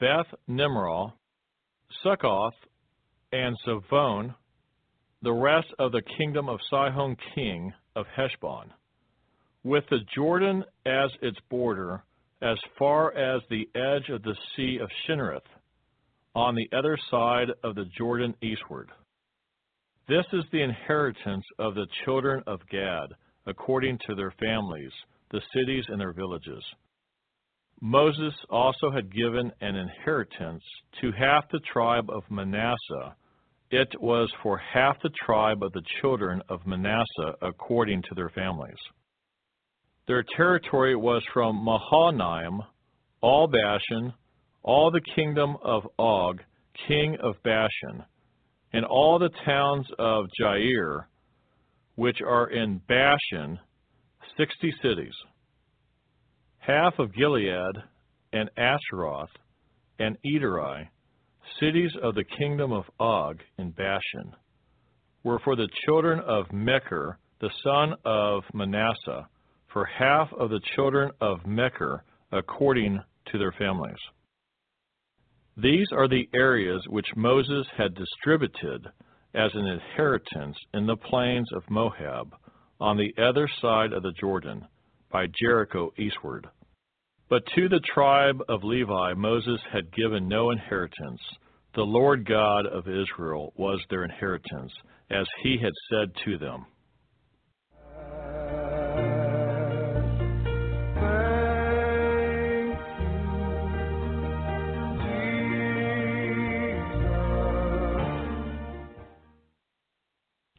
[0.00, 1.12] Beth Nimrah,
[2.02, 2.54] Succoth,
[3.32, 4.34] and Savon,
[5.22, 8.72] the rest of the kingdom of Sihon king of Heshbon,
[9.62, 12.02] with the Jordan as its border,
[12.42, 15.46] as far as the edge of the sea of Chinnereth,
[16.34, 18.88] on the other side of the Jordan eastward.
[20.08, 23.10] This is the inheritance of the children of Gad,
[23.46, 24.92] according to their families,
[25.30, 26.64] the cities and their villages.
[27.80, 30.62] Moses also had given an inheritance
[31.00, 33.16] to half the tribe of Manasseh.
[33.70, 38.78] It was for half the tribe of the children of Manasseh according to their families.
[40.10, 42.62] Their territory was from Mahanaim,
[43.20, 44.12] all Bashan,
[44.64, 46.42] all the kingdom of Og,
[46.88, 48.04] king of Bashan,
[48.72, 51.04] and all the towns of Jair,
[51.94, 53.60] which are in Bashan,
[54.36, 55.14] sixty cities
[56.58, 57.76] half of Gilead,
[58.32, 59.30] and Ashtaroth,
[60.00, 60.88] and Edrei,
[61.60, 64.34] cities of the kingdom of Og in Bashan,
[65.22, 69.28] were for the children of Machir, the son of Manasseh,
[69.72, 72.02] for half of the children of Machir
[72.32, 73.00] according
[73.30, 73.98] to their families.
[75.56, 78.86] These are the areas which Moses had distributed
[79.34, 82.34] as an inheritance in the plains of Moab
[82.80, 84.66] on the other side of the Jordan,
[85.12, 86.48] by Jericho eastward.
[87.28, 91.20] But to the tribe of Levi Moses had given no inheritance.
[91.74, 94.72] The Lord God of Israel was their inheritance,
[95.10, 96.66] as he had said to them.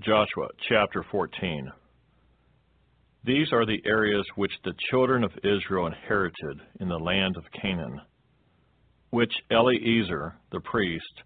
[0.02, 1.72] Joshua chapter 14.
[3.24, 8.02] These are the areas which the children of Israel inherited in the land of Canaan,
[9.12, 11.22] which Eleazar the priest,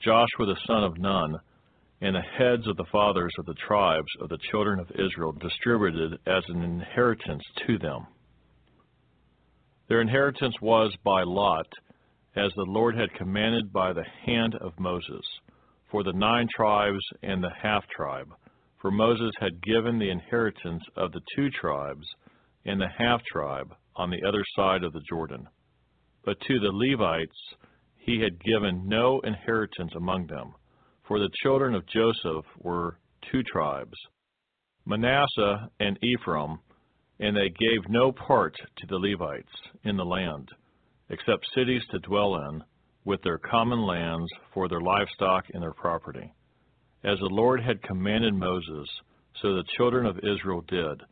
[0.00, 1.40] Joshua the son of Nun,
[2.02, 6.12] and the heads of the fathers of the tribes of the children of Israel distributed
[6.28, 8.06] as an inheritance to them.
[9.88, 11.66] Their inheritance was by lot,
[12.36, 15.24] as the Lord had commanded by the hand of Moses,
[15.90, 18.28] for the nine tribes and the half tribe
[18.80, 22.06] for Moses had given the inheritance of the two tribes
[22.64, 25.46] and the half tribe on the other side of the Jordan.
[26.24, 27.36] But to the Levites
[27.96, 30.54] he had given no inheritance among them,
[31.06, 32.98] for the children of Joseph were
[33.30, 33.96] two tribes,
[34.86, 36.58] Manasseh and Ephraim,
[37.18, 39.52] and they gave no part to the Levites
[39.84, 40.48] in the land,
[41.10, 42.62] except cities to dwell in,
[43.04, 46.32] with their common lands for their livestock and their property
[47.04, 48.88] as the Lord had commanded Moses,
[49.40, 51.02] so the children of Israel did,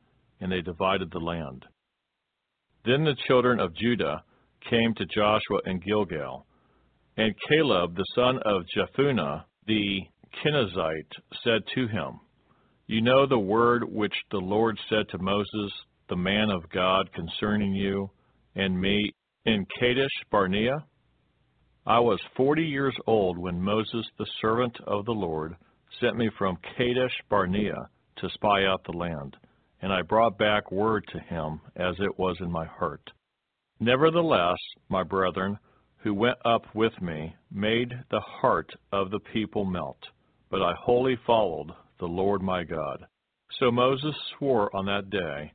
[0.41, 1.65] and they divided the land.
[2.85, 4.23] Then the children of Judah
[4.69, 6.47] came to Joshua in Gilgal,
[7.17, 10.01] and Caleb the son of Jephunneh the
[10.43, 11.13] Kenizzite
[11.43, 12.21] said to him,
[12.87, 15.73] You know the word which the Lord said to Moses,
[16.09, 18.11] the man of God, concerning you
[18.55, 19.13] and me
[19.47, 20.85] in Kadesh Barnea?
[21.87, 25.57] I was forty years old when Moses, the servant of the Lord,
[26.01, 29.37] sent me from Kadesh Barnea to spy out the land,
[29.81, 33.11] and I brought back word to him as it was in my heart.
[33.81, 34.59] Nevertheless,
[34.89, 35.59] my brethren,
[35.99, 39.99] who went up with me, made the heart of the people melt,
[40.51, 43.07] but I wholly followed the Lord my God.
[43.59, 45.53] So Moses swore on that day,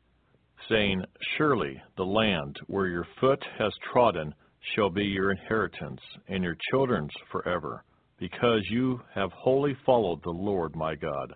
[0.70, 1.04] saying,
[1.38, 4.34] Surely the land where your foot has trodden
[4.76, 7.84] shall be your inheritance, and your children's forever
[8.20, 11.34] because you have wholly followed the Lord my God.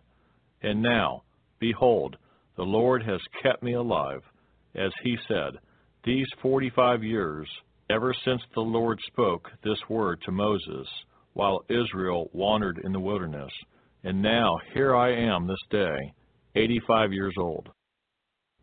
[0.62, 1.24] And now,
[1.60, 2.16] behold,
[2.56, 4.22] the Lord has kept me alive,
[4.76, 5.60] as he said,
[6.06, 7.48] these forty five years,
[7.90, 10.88] ever since the Lord spoke this word to Moses,
[11.34, 13.52] while Israel wandered in the wilderness.
[14.04, 15.98] And now here I am this day,
[16.56, 17.68] eighty five years old.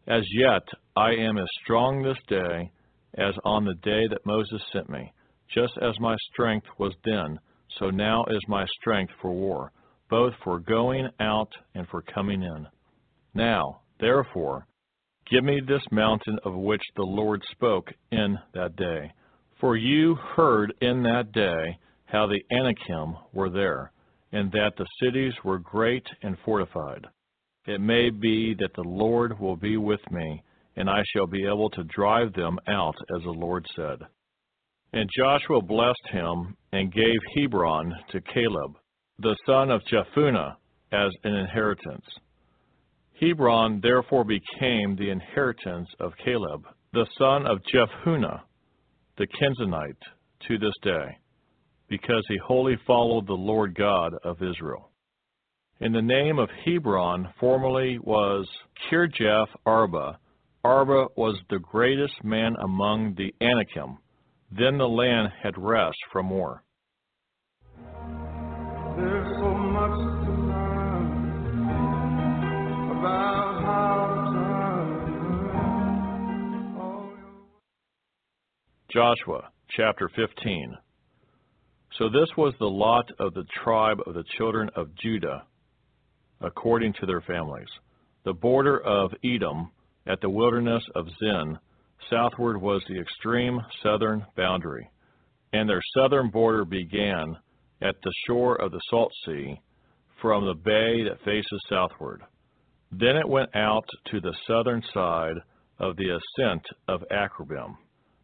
[0.06, 0.62] As yet
[0.96, 2.70] I am as strong this day
[3.18, 5.12] as on the day that Moses sent me,
[5.54, 7.38] just as my strength was then
[7.78, 9.72] so now is my strength for war,
[10.08, 12.68] both for going out and for coming in.
[13.34, 14.66] Now, therefore,
[15.30, 19.12] give me this mountain of which the Lord spoke in that day.
[19.60, 23.90] For you heard in that day how the Anakim were there,
[24.30, 27.06] and that the cities were great and fortified.
[27.66, 30.42] It may be that the Lord will be with me,
[30.76, 33.98] and I shall be able to drive them out, as the Lord said.
[34.92, 38.76] And Joshua blessed him and gave Hebron to Caleb,
[39.18, 40.54] the son of Jephunneh,
[40.92, 42.04] as an inheritance.
[43.20, 48.40] Hebron therefore became the inheritance of Caleb, the son of Jephunneh,
[49.18, 49.96] the Kenizzite,
[50.48, 51.06] to this day,
[51.88, 54.90] because he wholly followed the Lord God of Israel.
[55.80, 58.48] And the name of Hebron formerly was
[58.88, 60.18] Kirjath Arba.
[60.64, 63.98] Arba was the greatest man among the Anakim
[64.56, 66.62] then the land had rest from war.
[68.96, 71.20] There's so much to learn
[72.98, 73.94] about how.
[78.92, 80.76] Joshua chapter 15.
[81.98, 85.42] So this was the lot of the tribe of the children of Judah,
[86.40, 87.66] according to their families.
[88.24, 89.72] The border of Edom
[90.06, 91.58] at the wilderness of Zin
[92.10, 94.90] Southward was the extreme southern boundary,
[95.52, 97.36] and their southern border began
[97.80, 99.60] at the shore of the Salt Sea
[100.20, 102.22] from the bay that faces southward.
[102.92, 105.36] Then it went out to the southern side
[105.78, 107.76] of the ascent of Akrabim,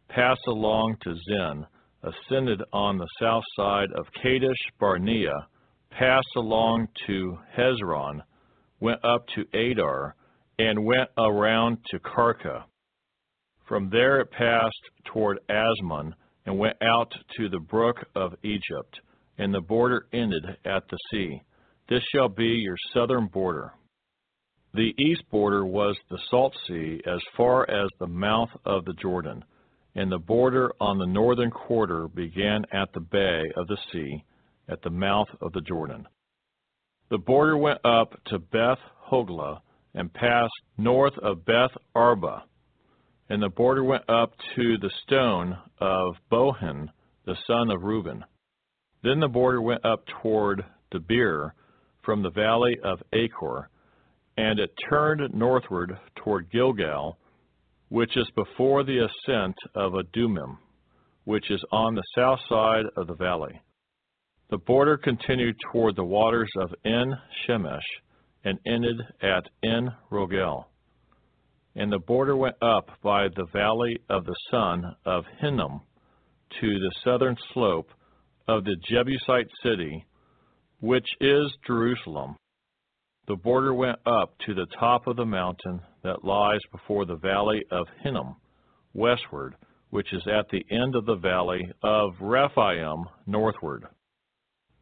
[0.09, 1.65] passed along to Zin
[2.03, 5.47] ascended on the south side of Kadesh Barnea,
[5.91, 8.21] passed along to Hezron,
[8.79, 10.15] went up to Adar,
[10.61, 12.63] and went around to Karka.
[13.67, 16.13] From there it passed toward Azmon
[16.45, 18.99] and went out to the brook of Egypt,
[19.39, 21.41] and the border ended at the sea.
[21.89, 23.73] This shall be your southern border.
[24.73, 29.43] The east border was the Salt Sea as far as the mouth of the Jordan,
[29.95, 34.23] and the border on the northern quarter began at the bay of the sea
[34.69, 36.07] at the mouth of the Jordan.
[37.09, 38.79] The border went up to Beth
[39.11, 39.59] Hoglah
[39.93, 42.43] and passed north of Beth Arba,
[43.29, 46.87] and the border went up to the stone of Bohan,
[47.25, 48.23] the son of Reuben.
[49.03, 51.51] Then the border went up toward Debir
[52.03, 53.69] from the valley of Achor,
[54.37, 57.17] and it turned northward toward Gilgal,
[57.89, 60.57] which is before the ascent of Adumim,
[61.25, 63.61] which is on the south side of the valley.
[64.49, 67.13] The border continued toward the waters of En
[67.45, 67.79] Shemesh
[68.43, 70.65] and ended at En Rogel.
[71.75, 75.81] And the border went up by the valley of the son of Hinnom
[76.59, 77.89] to the southern slope
[78.47, 80.05] of the Jebusite city,
[80.79, 82.35] which is Jerusalem.
[83.27, 87.63] The border went up to the top of the mountain that lies before the valley
[87.71, 88.35] of Hinnom,
[88.93, 89.55] westward,
[89.91, 93.85] which is at the end of the valley of Rephaim, northward.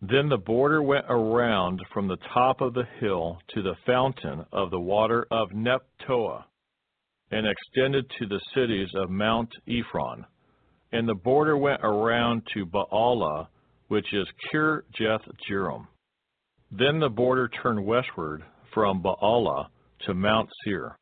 [0.01, 4.71] Then the border went around from the top of the hill to the fountain of
[4.71, 6.45] the water of Nephtoah,
[7.31, 10.25] and extended to the cities of Mount Ephron.
[10.91, 13.47] And the border went around to Baalah,
[13.89, 15.87] which is Kirjath Jearim.
[16.71, 18.43] Then the border turned westward
[18.73, 19.67] from Baalah
[20.05, 20.95] to Mount Seir,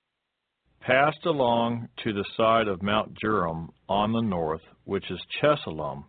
[0.81, 6.03] passed along to the side of Mount Jearim on the north, which is Chesalon,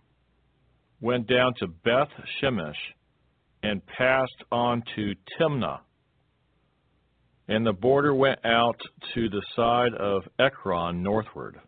[1.01, 2.09] went down to Beth
[2.41, 2.75] Shemesh,
[3.63, 5.81] and passed on to Timnah.
[7.49, 8.81] And the border went out
[9.15, 11.61] to the side of Ekron northward.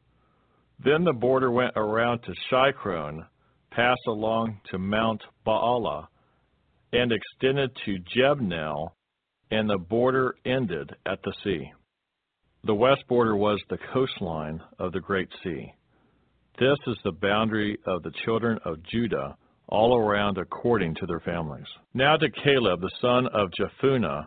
[0.82, 3.26] Then the border went around to Shikron,
[3.70, 6.06] passed along to Mount Baalah,
[6.92, 8.90] and extended to Jabneel,
[9.50, 11.72] and the border ended at the sea.
[12.64, 15.72] The west border was the coastline of the Great Sea.
[16.58, 19.36] This is the boundary of the children of Judah
[19.68, 21.66] all around according to their families.
[21.94, 24.26] Now to Caleb the son of Jephunneh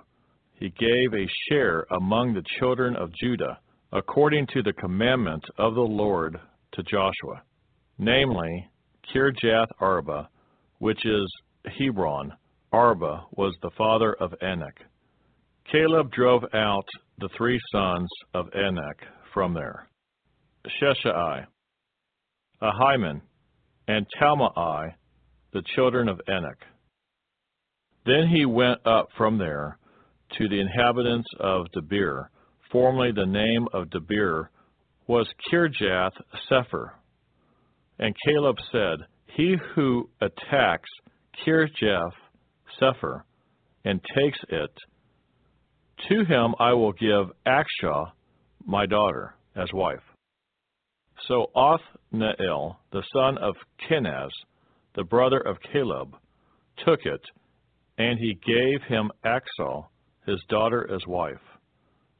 [0.64, 3.60] he gave a share among the children of Judah,
[3.92, 6.40] according to the commandment of the Lord
[6.74, 7.44] to Joshua,
[7.98, 8.70] namely
[9.14, 10.30] Kirjath Arba,
[10.80, 11.30] which is
[11.78, 12.32] Hebron.
[12.72, 14.80] Arba was the father of Anak.
[15.70, 16.88] Caleb drove out
[17.20, 18.98] the three sons of Anak
[19.34, 19.90] from there
[20.82, 21.46] Sheshai,
[22.64, 23.22] Uh, Ahiman,
[23.90, 24.94] and Talmai,
[25.52, 26.60] the children of Anak.
[28.06, 29.78] Then he went up from there
[30.38, 32.28] to the inhabitants of Debir.
[32.72, 34.48] Formerly the name of Debir
[35.08, 36.14] was Kirjath
[36.50, 36.92] Sepher.
[38.00, 39.00] And Caleb said,
[39.36, 40.90] He who attacks
[41.46, 42.14] Kirjath
[42.80, 43.24] Sepher
[43.84, 44.72] and takes it,
[46.10, 48.12] to him I will give Achsah,
[48.66, 50.13] my daughter, as wife.
[51.28, 53.56] So Othniel, the son of
[53.88, 54.32] Kenaz,
[54.96, 56.16] the brother of Caleb,
[56.86, 57.22] took it,
[57.98, 59.86] and he gave him Achsah,
[60.26, 61.36] his daughter, as wife.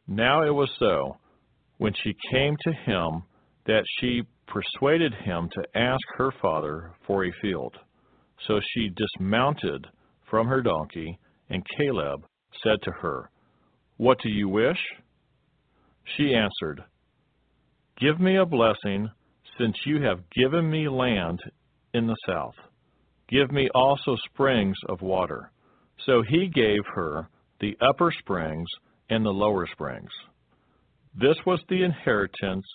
[0.08, 1.18] Now it was so,
[1.78, 3.24] when she came to him,
[3.66, 7.76] that she persuaded him to ask her father for a field.
[8.48, 9.88] So she dismounted
[10.30, 11.18] from her donkey,
[11.50, 12.26] and Caleb
[12.62, 13.30] said to her,
[13.98, 14.80] What do you wish?
[16.18, 16.84] She answered,
[18.00, 19.10] Give me a blessing,
[19.58, 21.40] since you have given me land
[21.94, 22.56] in the south.
[23.30, 25.52] Give me also springs of water.
[26.06, 27.30] So he gave her
[27.60, 28.68] the upper springs
[29.10, 30.10] and the lower springs.
[31.16, 32.66] This was the inheritance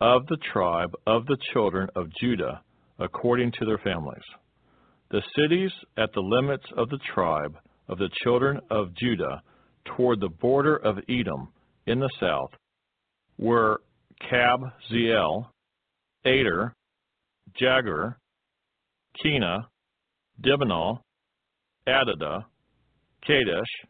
[0.00, 2.62] of the tribe of the children of Judah
[2.98, 4.22] according to their families.
[5.10, 7.56] The cities at the limits of the tribe
[7.88, 9.42] of the children of Judah
[9.96, 11.48] toward the border of Edom
[11.86, 12.50] in the south
[13.38, 13.80] were
[14.22, 15.46] Kabzeel,
[16.24, 16.74] Ader,
[17.60, 18.16] Jagur,
[19.24, 19.66] Kena,
[20.42, 21.00] Dimonah,
[21.88, 22.44] Adadah,
[23.26, 23.86] Kadesh,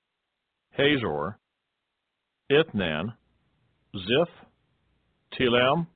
[0.72, 1.38] Hazor,
[2.50, 3.12] Ithnan,
[3.94, 4.34] Ziph,
[5.38, 5.86] Telem,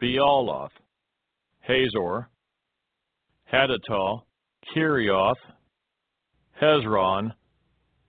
[0.00, 0.70] Bealoth,
[1.60, 2.28] Hazor,
[3.52, 4.22] Hadattah,
[4.74, 5.34] Kerioth,
[6.60, 7.32] Hezron,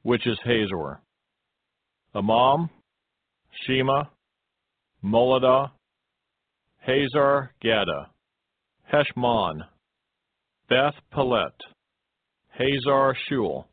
[0.04, 1.02] which is Hazor,
[2.16, 2.70] Amam,
[3.66, 4.04] Shema,
[5.04, 5.72] Moladah,
[6.78, 8.08] Hazar Gaddah,
[8.92, 9.64] Heshmon,
[10.70, 11.52] Beth Pelet,
[12.58, 13.66] Hazar Shual,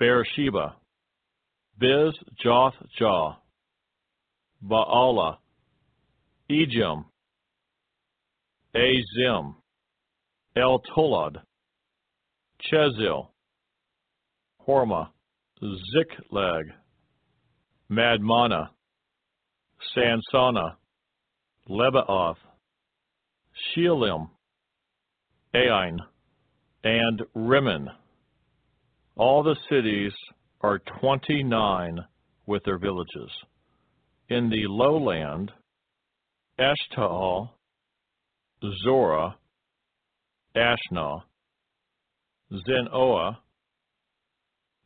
[0.00, 0.74] Beersheba,
[1.80, 2.12] Biz
[2.44, 3.36] Joth Jah,
[4.64, 5.38] Baalah,
[6.48, 7.04] Ejim,
[8.76, 9.56] Azim,
[10.54, 11.38] El Tolad,
[12.70, 13.28] Chesil,
[14.66, 15.08] Hormah,
[15.60, 16.64] Ziklag,
[17.88, 18.70] Madmannah,
[19.96, 20.76] Sansannah,
[21.68, 22.36] Lebaoth,
[23.76, 24.28] Shealim,
[25.54, 25.98] Ain,
[26.84, 27.88] and Rimmon.
[29.16, 30.12] All the cities
[30.62, 31.98] are twenty-nine
[32.46, 33.30] with their villages.
[34.28, 35.52] In the lowland,
[36.58, 37.50] Eshtaol,
[38.84, 39.36] Zorah,
[40.56, 41.22] Ashnah,
[42.66, 43.38] Zenoah,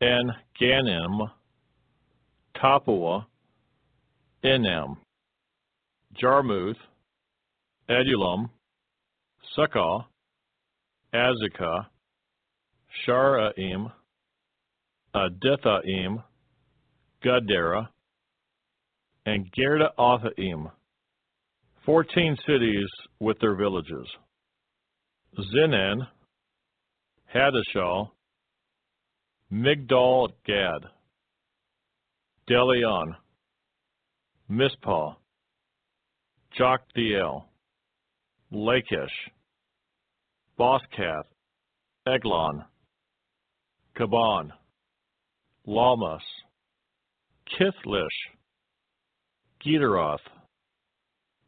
[0.01, 1.31] and Ganim,
[2.57, 3.27] Tappuah,
[4.47, 4.97] Enem,
[6.15, 6.77] Jarmuth,
[7.91, 8.49] Adullam,
[9.59, 10.05] Sukkah,
[11.13, 11.87] Azekah,
[13.05, 13.91] Sharaim,
[15.15, 16.23] Adithaim,
[17.25, 17.91] Gadara,
[19.25, 20.71] and Gederothaim,
[21.85, 22.89] fourteen cities
[23.19, 24.07] with their villages.
[25.53, 26.07] Zinan,
[27.35, 28.11] Hadashah,
[29.53, 30.83] Migdal Gad,
[32.49, 33.17] Delion,
[34.49, 35.15] Mizpah,
[36.59, 37.45] Joktheel,
[38.53, 39.11] Lachish,
[40.59, 41.25] Bozkath,
[42.07, 42.65] Eglon,
[43.99, 44.51] Kaban,
[45.67, 46.21] Lahmas,
[47.59, 48.07] Kithlish,
[49.65, 50.19] Gederoth,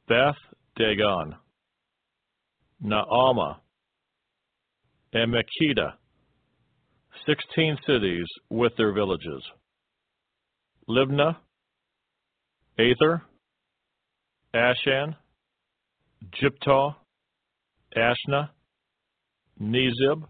[0.09, 0.35] Beth
[0.77, 1.37] Dagon,
[2.85, 3.57] Naamah,
[5.13, 5.93] and Makkedah,
[7.27, 9.43] sixteen cities with their villages.
[10.89, 11.37] Libnah,
[12.79, 13.23] Ether,
[14.55, 15.17] Ashan,
[16.41, 16.95] Jiphtah,
[17.97, 18.51] Ashnah,
[19.61, 20.23] Nezib,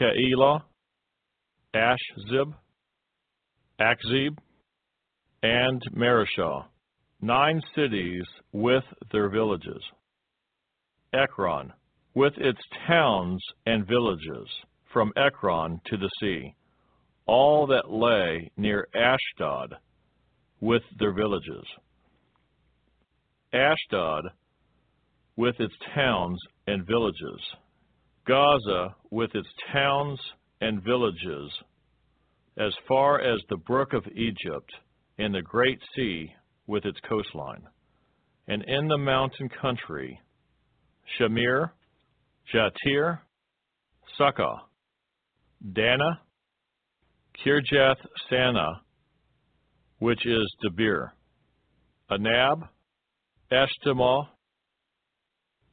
[0.00, 0.62] Keilah,
[1.76, 2.54] Ashzib,
[3.78, 4.38] Akzib,
[5.42, 6.64] and Mareshah,
[7.20, 9.82] nine cities with their villages.
[11.12, 11.72] Ekron,
[12.14, 14.48] with its towns and villages,
[14.90, 16.54] from Ekron to the sea,
[17.26, 19.76] all that lay near Ashdod,
[20.62, 21.64] with their villages.
[23.52, 24.24] Ashdod,
[25.36, 26.38] with its towns
[26.68, 27.40] and villages.
[28.26, 30.20] Gaza, with its towns
[30.60, 31.50] and villages,
[32.56, 34.70] as far as the brook of Egypt,
[35.18, 36.32] and the great sea
[36.68, 37.62] with its coastline.
[38.46, 40.20] And in the mountain country,
[41.18, 41.70] Shamir,
[42.54, 43.18] Jattir,
[44.18, 44.58] Sukkah,
[45.72, 46.20] Dannah,
[47.44, 47.96] Kirjath
[48.30, 48.82] Sannah,
[50.02, 51.10] which is Debir,
[52.10, 52.68] Anab,
[53.52, 54.26] Eshtemoh,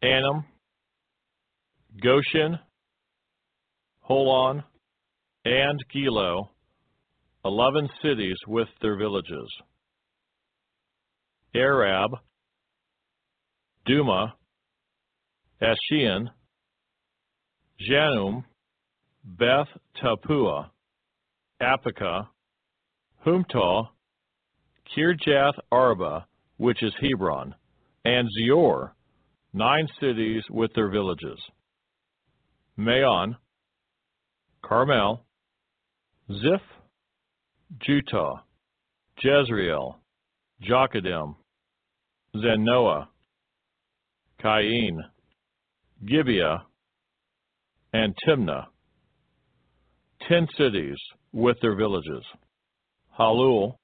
[0.03, 0.45] Anam,
[1.99, 2.59] Goshen,
[4.07, 4.63] Holon,
[5.45, 6.49] and Giloh,
[7.43, 9.49] eleven cities with their villages.
[11.55, 12.11] Arab,
[13.87, 14.33] Dumah,
[15.59, 16.27] Ashian,
[17.79, 18.43] Janum,
[19.25, 19.69] Beth
[19.99, 20.69] Tappuah,
[21.59, 22.27] Apika,
[23.25, 23.87] Humtah,
[24.95, 26.25] Kirjath Arba,
[26.57, 27.55] which is Hebron,
[28.05, 28.91] and Zior,
[29.53, 31.39] nine cities with their villages.
[32.77, 33.35] Maon,
[34.63, 35.25] Carmel,
[36.31, 36.61] Ziph,
[37.87, 38.41] Juttah,
[39.23, 39.95] Jezreel,
[40.67, 41.35] Jokadim,
[42.39, 43.09] Zenoah,
[44.41, 44.99] Cain,
[46.05, 46.63] Gibeah,
[47.93, 48.65] and Timnah,
[50.27, 50.97] ten cities
[51.33, 52.23] with their villages.
[53.19, 53.78] Halul,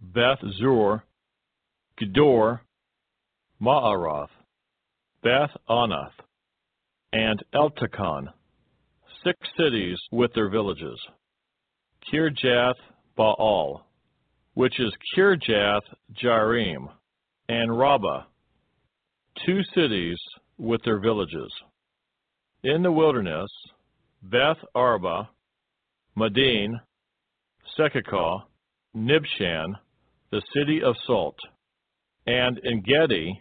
[0.00, 1.02] Beth Zur,
[2.00, 2.60] Gedor,
[3.60, 4.28] Ma'aroth,
[5.22, 6.10] Beth Anath,
[7.12, 8.28] and Eltekon,
[9.24, 11.00] six cities with their villages.
[12.12, 12.74] Kirjath
[13.16, 13.86] Baal,
[14.54, 15.80] which is Kirjath
[16.22, 16.88] Jearim,
[17.48, 18.24] and Rabbah,
[19.44, 20.18] two cities
[20.58, 21.52] with their villages.
[22.62, 23.50] In the wilderness,
[24.22, 25.28] Beth Arba,
[26.16, 26.80] Madin,
[27.78, 28.42] Secacah,
[28.96, 29.74] Nibshan,
[30.30, 31.36] the city of Salt,
[32.26, 33.40] and En Gedi,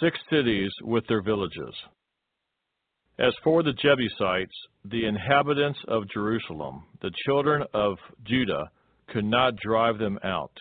[0.00, 1.74] six cities with their villages.
[3.18, 8.70] As for the Jebusites, the inhabitants of Jerusalem, the children of Judah,
[9.08, 10.52] could not drive them out.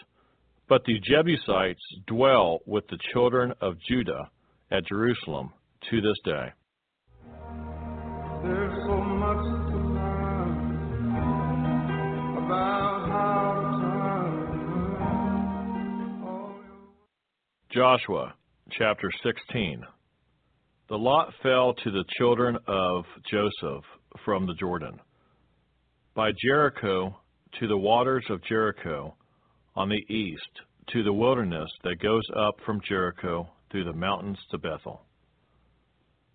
[0.68, 4.30] But the Jebusites dwell with the children of Judah
[4.70, 5.54] at Jerusalem
[5.90, 6.52] to this day.
[17.74, 18.34] Joshua
[18.72, 19.82] chapter 16.
[20.90, 23.86] The lot fell to the children of Joseph
[24.26, 25.00] from the Jordan,
[26.14, 27.18] by Jericho
[27.62, 29.16] to the waters of Jericho
[29.74, 30.50] on the east,
[30.90, 35.06] to the wilderness that goes up from Jericho through the mountains to Bethel.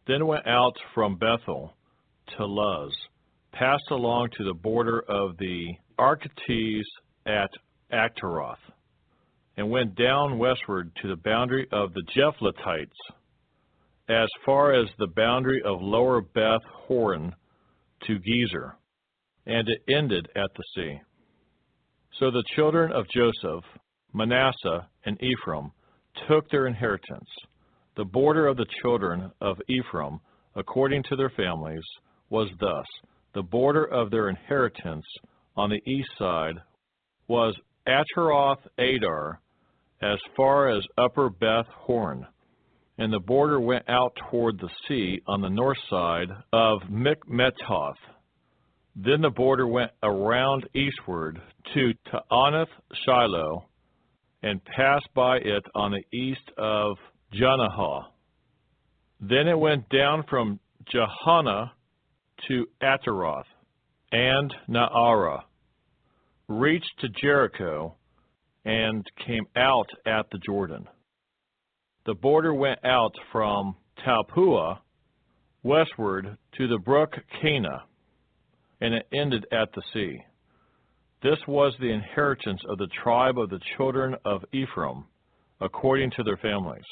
[0.06, 1.74] Then went out from Bethel
[2.38, 2.96] to Luz,
[3.52, 5.66] passed along to the border of the
[5.98, 6.88] Archites
[7.26, 7.50] at
[7.92, 8.56] Ataroth,
[9.56, 12.90] and went down westward to the boundary of the Japhletites,
[14.08, 17.34] as far as the boundary of lower Beth Horon
[18.06, 18.72] to Gezer,
[19.46, 21.00] and it ended at the sea.
[22.18, 23.64] So the children of Joseph,
[24.12, 25.72] Manasseh, and Ephraim
[26.28, 27.28] took their inheritance.
[27.96, 30.20] The border of the children of Ephraim,
[30.54, 31.84] according to their families,
[32.30, 32.86] was thus.
[33.34, 35.04] The border of their inheritance
[35.56, 36.56] on the east side
[37.28, 37.54] was
[37.86, 39.40] Ataroth Adar,
[40.02, 42.26] as far as upper Beth Horon,
[42.98, 47.94] and the border went out toward the sea on the north side of Mikmethoth.
[48.94, 51.40] Then the border went around eastward
[51.74, 52.68] to Taanath
[53.04, 53.66] Shiloh,
[54.42, 56.96] and passed by it on the east of
[57.34, 58.04] Janohah.
[59.20, 60.60] Then it went down from
[60.92, 61.70] Jahana
[62.48, 63.44] to Ataroth
[64.12, 65.42] and Naarah,
[66.48, 67.96] reached to Jericho,
[68.66, 70.86] and came out at the Jordan.
[72.04, 74.78] The border went out from Tappuah
[75.62, 77.82] westward to the brook Kanah,
[78.80, 80.20] and it ended at the sea.
[81.22, 85.04] This was the inheritance of the tribe of the children of Ephraim,
[85.60, 86.84] according to their families.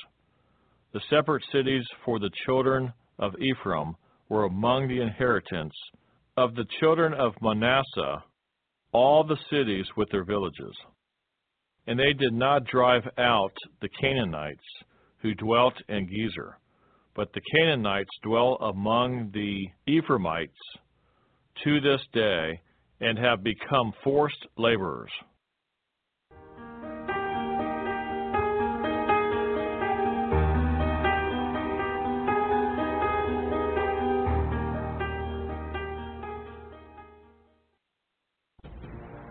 [0.92, 3.96] The separate cities for the children of Ephraim
[4.28, 5.74] were among the inheritance
[6.36, 8.24] of the children of Manasseh,
[8.92, 10.74] all the cities with their villages.
[11.86, 14.64] And they did not drive out the Canaanites
[15.18, 16.54] who dwelt in Gezer,
[17.14, 20.58] but the Canaanites dwell among the Ephraimites
[21.62, 22.60] to this day
[23.00, 25.10] and have become forced laborers.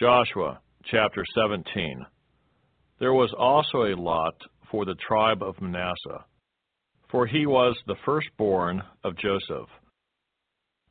[0.00, 0.58] Joshua
[0.90, 2.06] chapter 17.
[3.00, 4.32] There was also a lot
[4.70, 6.24] for the tribe of Manasseh,
[7.10, 9.68] for he was the firstborn of Joseph.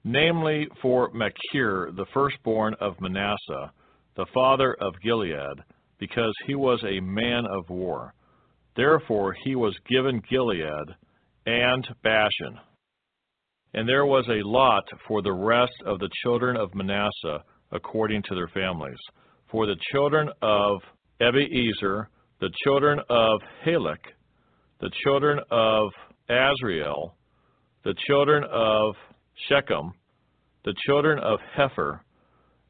[0.03, 3.71] Namely, for Machir, the firstborn of Manasseh,
[4.15, 5.57] the father of Gilead,
[5.97, 8.13] because he was a man of war.
[8.75, 10.95] Therefore he was given Gilead
[11.47, 12.59] and Bashan.
[13.73, 18.35] And there was a lot for the rest of the children of Manasseh according to
[18.35, 18.97] their families.
[19.51, 20.79] For the children of
[21.21, 22.07] Ebiezer,
[22.39, 23.99] the children of Halek,
[24.79, 25.89] the children of
[26.29, 27.11] Azriel,
[27.83, 28.95] the children of
[29.47, 29.91] Shechem,
[30.65, 31.99] the children of Hepher,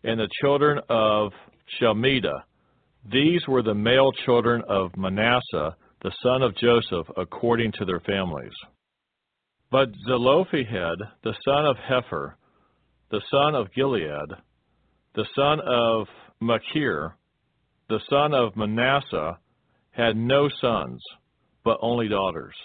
[0.04, 1.32] and the children of
[1.80, 2.44] Shelmidah.
[3.12, 8.54] These were the male children of Manasseh, the son of Joseph, according to their families.
[9.72, 12.34] But Zelophehad, the son of Hepher,
[13.12, 14.30] the son of Gilead,
[15.16, 16.08] the son of
[16.40, 17.16] Machir,
[17.90, 19.38] the son of Manasseh,
[19.92, 21.02] had no sons,
[21.64, 22.56] but only daughters.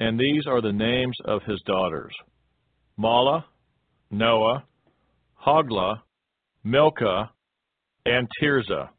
[0.00, 2.14] And these are the names of his daughters
[2.98, 3.44] Mahlah,
[4.10, 4.64] Noah,
[5.44, 6.00] Hoglah,
[6.64, 7.30] Milcah,
[8.06, 8.90] and Tirzah.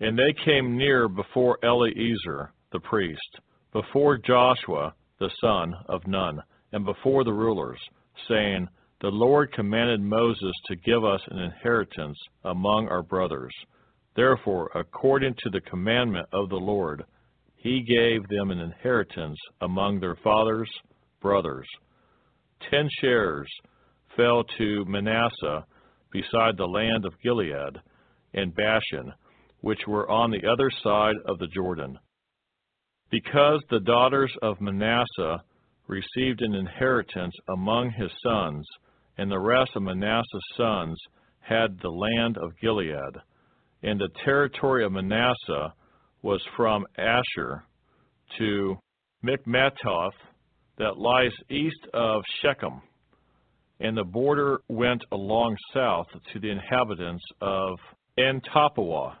[0.00, 3.38] And they came near before Eleazar the priest,
[3.72, 6.40] before Joshua the son of Nun,
[6.72, 7.78] and before the rulers,
[8.28, 8.68] saying,
[9.02, 13.52] The Lord commanded Moses to give us an inheritance among our brothers.
[14.14, 17.02] Therefore, according to the commandment of the Lord,
[17.56, 20.70] he gave them an inheritance among their fathers'
[21.20, 21.66] brothers.
[22.70, 23.48] Ten shares
[24.16, 25.66] fell to Manasseh
[26.12, 27.80] beside the land of Gilead
[28.34, 29.12] and Bashan,
[29.62, 31.98] which were on the other side of the Jordan.
[33.10, 35.42] Because the daughters of Manasseh
[35.88, 38.64] received an inheritance among his sons,
[39.18, 40.98] and the rest of Manasseh's sons
[41.40, 43.16] had the land of Gilead.
[43.82, 45.74] And the territory of Manasseh
[46.22, 47.64] was from Asher
[48.38, 48.78] to
[49.24, 50.12] Mikmetoth,
[50.78, 52.80] that lies east of Shechem,
[53.80, 57.78] and the border went along south to the inhabitants of
[58.18, 59.16] En Tappuah.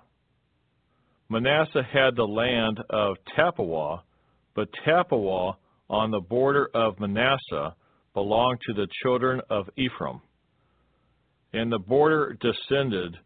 [1.28, 4.00] Manasseh had the land of Tappuah,
[4.54, 5.54] but Tappuah
[5.88, 7.74] on the border of Manasseh
[8.14, 10.20] belonged to the children of Ephraim.
[11.52, 13.16] And the border descended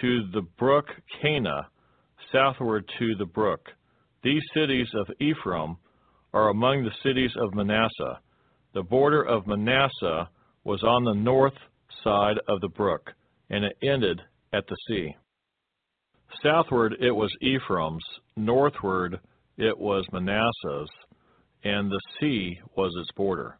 [0.00, 0.86] to the brook
[1.22, 1.66] Kanah,
[2.32, 3.68] southward to the brook.
[4.22, 5.76] These cities of Ephraim
[6.32, 8.20] are among the cities of Manasseh.
[8.74, 10.28] The border of Manasseh
[10.64, 11.54] was on the north
[12.04, 13.10] side of the brook,
[13.50, 14.20] and it ended
[14.52, 15.14] at the sea.
[16.42, 18.04] Southward it was Ephraim's,
[18.36, 19.18] northward
[19.56, 20.90] it was Manasseh's,
[21.64, 23.58] and the sea was its border.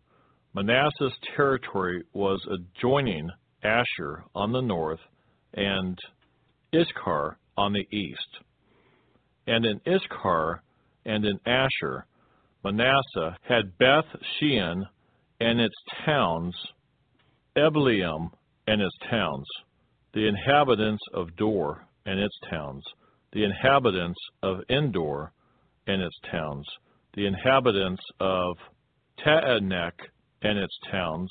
[0.54, 3.28] Manasseh's territory was adjoining
[3.62, 5.00] Asher on the north
[5.54, 5.98] and
[6.74, 8.38] Issachar on the east.
[9.46, 10.62] And in Issachar
[11.04, 12.06] and in Asher,
[12.64, 14.04] Manasseh had Beth
[14.38, 14.84] Shean
[15.40, 15.74] and its
[16.04, 16.54] towns,
[17.56, 18.30] Ibleam
[18.66, 19.46] and its towns,
[20.12, 22.84] the inhabitants of Dor and its towns,
[23.32, 25.32] the inhabitants of Endor
[25.86, 26.66] and its towns,
[27.14, 28.56] the inhabitants of
[29.24, 29.98] Taanach
[30.42, 31.30] and its towns,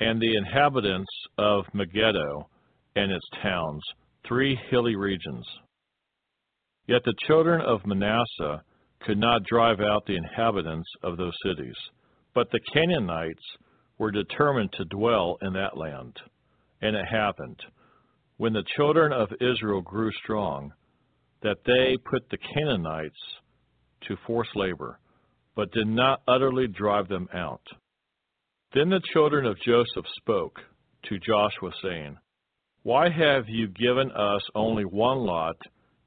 [0.00, 2.48] and the inhabitants of Megiddo
[2.96, 3.82] and its towns,
[4.26, 5.46] three hilly regions.
[6.86, 8.62] Yet the children of Manasseh
[9.00, 11.76] could not drive out the inhabitants of those cities,
[12.34, 13.42] but the Canaanites
[13.98, 16.16] were determined to dwell in that land.
[16.80, 17.58] And it happened,
[18.36, 20.72] when the children of Israel grew strong,
[21.42, 23.18] that they put the Canaanites
[24.06, 24.98] to forced labor,
[25.56, 27.62] but did not utterly drive them out.
[28.74, 30.60] Then the children of Joseph spoke
[31.04, 32.18] to Joshua, saying,
[32.82, 35.56] Why have you given us only one lot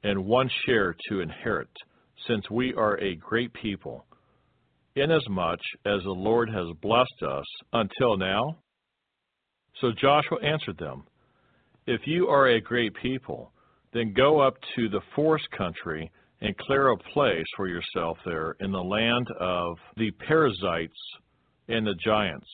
[0.04, 1.70] and one share to inherit,
[2.28, 4.06] since we are a great people,
[4.94, 8.58] inasmuch as the Lord has blessed us until now?
[9.80, 11.02] So Joshua answered them,
[11.88, 13.50] If you are a great people,
[13.92, 18.70] then go up to the forest country and clear a place for yourself there in
[18.70, 20.92] the land of the Perizzites
[21.72, 22.46] and the giants,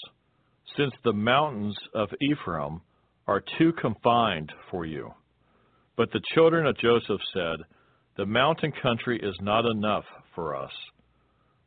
[0.77, 2.81] since the mountains of Ephraim
[3.27, 5.11] are too confined for you.
[5.97, 7.57] But the children of Joseph said,
[8.17, 10.05] The mountain country is not enough
[10.35, 10.71] for us.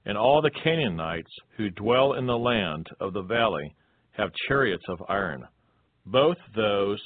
[0.06, 3.76] And all the Canaanites who dwell in the land of the valley
[4.12, 5.45] have chariots of iron,
[6.06, 6.99] both those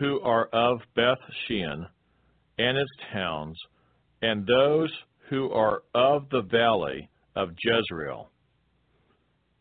[0.00, 1.86] who are of Beth Shean
[2.58, 3.56] and its towns,
[4.22, 4.92] and those
[5.30, 8.28] who are of the valley of Jezreel.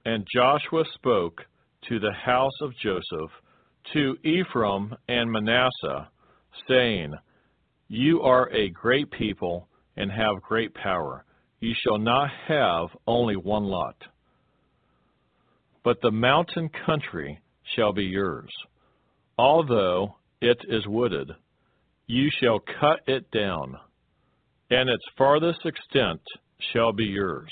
[0.06, 1.42] And Joshua spoke
[1.88, 3.32] to the house of Joseph,
[3.94, 6.10] to Ephraim and Manasseh,
[6.68, 7.14] saying,
[7.90, 11.26] You are a great people and have great power.
[11.60, 13.96] You shall not have only one lot.
[15.84, 17.42] But the mountain country
[17.76, 18.52] shall be yours.
[19.38, 21.32] Although it is wooded,
[22.08, 23.78] you shall cut it down
[24.74, 26.22] and its farthest extent
[26.72, 27.50] shall be yours.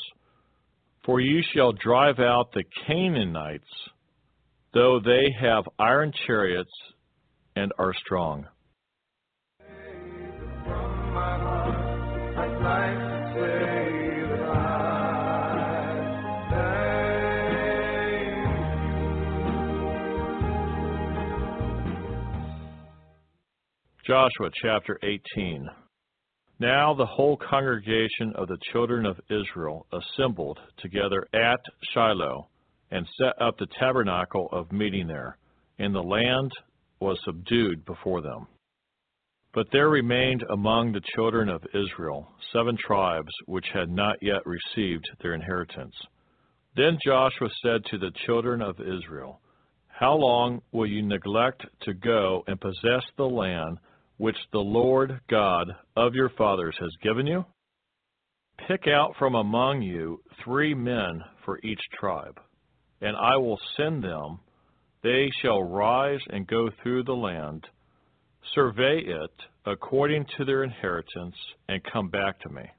[1.03, 3.63] For you shall drive out the Canaanites,
[4.71, 6.71] though they have iron chariots
[7.55, 8.45] and are strong.
[24.05, 25.69] Joshua chapter 18.
[26.61, 31.59] Now the whole congregation of the children of Israel assembled together at
[31.91, 32.49] Shiloh
[32.91, 35.39] and set up the tabernacle of meeting there,
[35.79, 36.51] and the land
[36.99, 38.45] was subdued before them.
[39.55, 45.09] But there remained among the children of Israel seven tribes which had not yet received
[45.19, 45.95] their inheritance.
[46.75, 49.41] Then Joshua said to the children of Israel,
[49.87, 53.79] How long will you neglect to go and possess the land
[54.21, 57.43] which the Lord God of your fathers has given you?
[58.67, 62.39] Pick out from among you three men for each tribe,
[63.01, 64.39] and I will send them.
[65.01, 67.65] They shall rise and go through the land,
[68.53, 69.31] survey it
[69.65, 71.35] according to their inheritance,
[71.67, 72.69] and come back to me.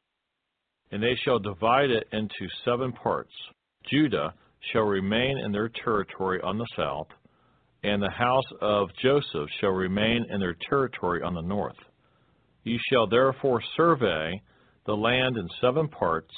[0.93, 3.33] And they shall divide it into seven parts.
[3.91, 4.33] Judah
[4.73, 7.09] shall remain in their territory on the south,
[7.83, 11.77] and the house of Joseph shall remain in their territory on the north.
[12.65, 14.41] Ye shall therefore survey
[14.87, 16.33] the land in seven parts,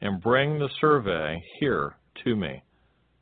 [0.00, 2.62] and bring the survey here to me,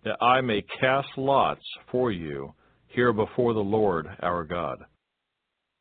[0.04, 2.54] that I may cast lots for you
[2.88, 4.78] here before the Lord our God.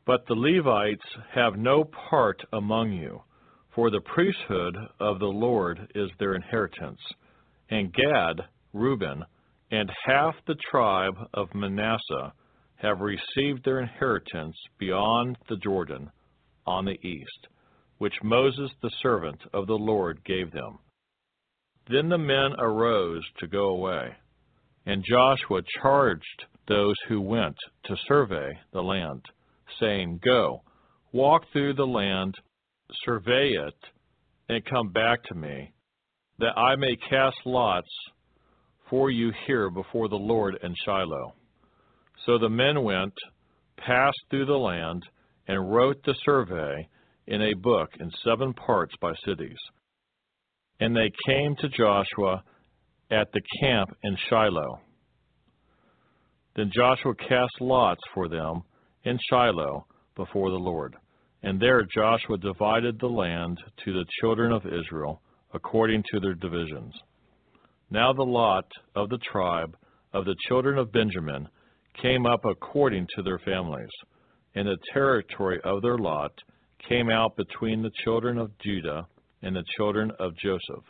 [0.06, 3.22] But the Levites have no part among you,
[3.76, 7.00] for the priesthood of the Lord is their inheritance.
[7.70, 8.42] And Gad,
[8.74, 9.24] Reuben,
[9.72, 12.34] and half the tribe of Manasseh
[12.76, 16.10] have received their inheritance beyond the Jordan
[16.66, 17.48] on the east,
[17.98, 20.80] which Moses the servant of the Lord gave them.
[21.90, 24.16] Then the men arose to go away,
[24.86, 29.24] and Joshua charged those who went to survey the land,
[29.80, 30.62] saying, Go,
[31.12, 32.36] walk through the land,
[33.06, 33.76] survey it,
[34.50, 35.74] and come back to me,
[36.40, 37.90] that I may cast lots
[38.90, 41.34] for you here before the Lord in Shiloh.
[42.26, 43.14] So the men went,
[43.78, 45.04] passed through the land,
[45.48, 46.88] and wrote the survey
[47.28, 49.58] in a book in seven parts by cities.
[50.80, 52.44] And they came to Joshua
[53.12, 54.80] at the camp in Shiloh.
[56.56, 58.64] Then Joshua cast lots for them
[59.04, 59.86] in Shiloh
[60.16, 60.96] before the Lord.
[61.44, 65.22] And there Joshua divided the land to the children of Israel
[65.54, 66.94] according to their divisions.
[67.90, 68.66] Now the lot
[68.96, 69.78] of the tribe
[70.14, 71.48] of the children of Benjamin
[72.02, 73.90] came up according to their families,
[74.56, 76.32] and the territory of their lot
[76.90, 79.08] came out between the children of Judah
[79.42, 80.84] and the children of Joseph.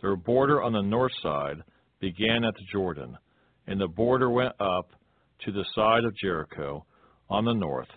[0.00, 1.62] Their border on the north side
[2.00, 3.16] began at the Jordan,
[3.66, 4.90] and the border went up
[5.44, 6.84] to the side of Jericho
[7.28, 7.88] on the north,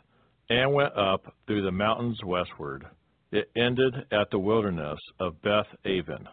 [0.49, 2.85] and went up through the mountains westward.
[3.31, 6.27] It ended at the wilderness of Beth Aven.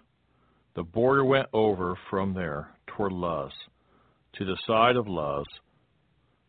[0.77, 3.51] The border went over from there toward Luz,
[4.35, 5.47] to the side of Luz,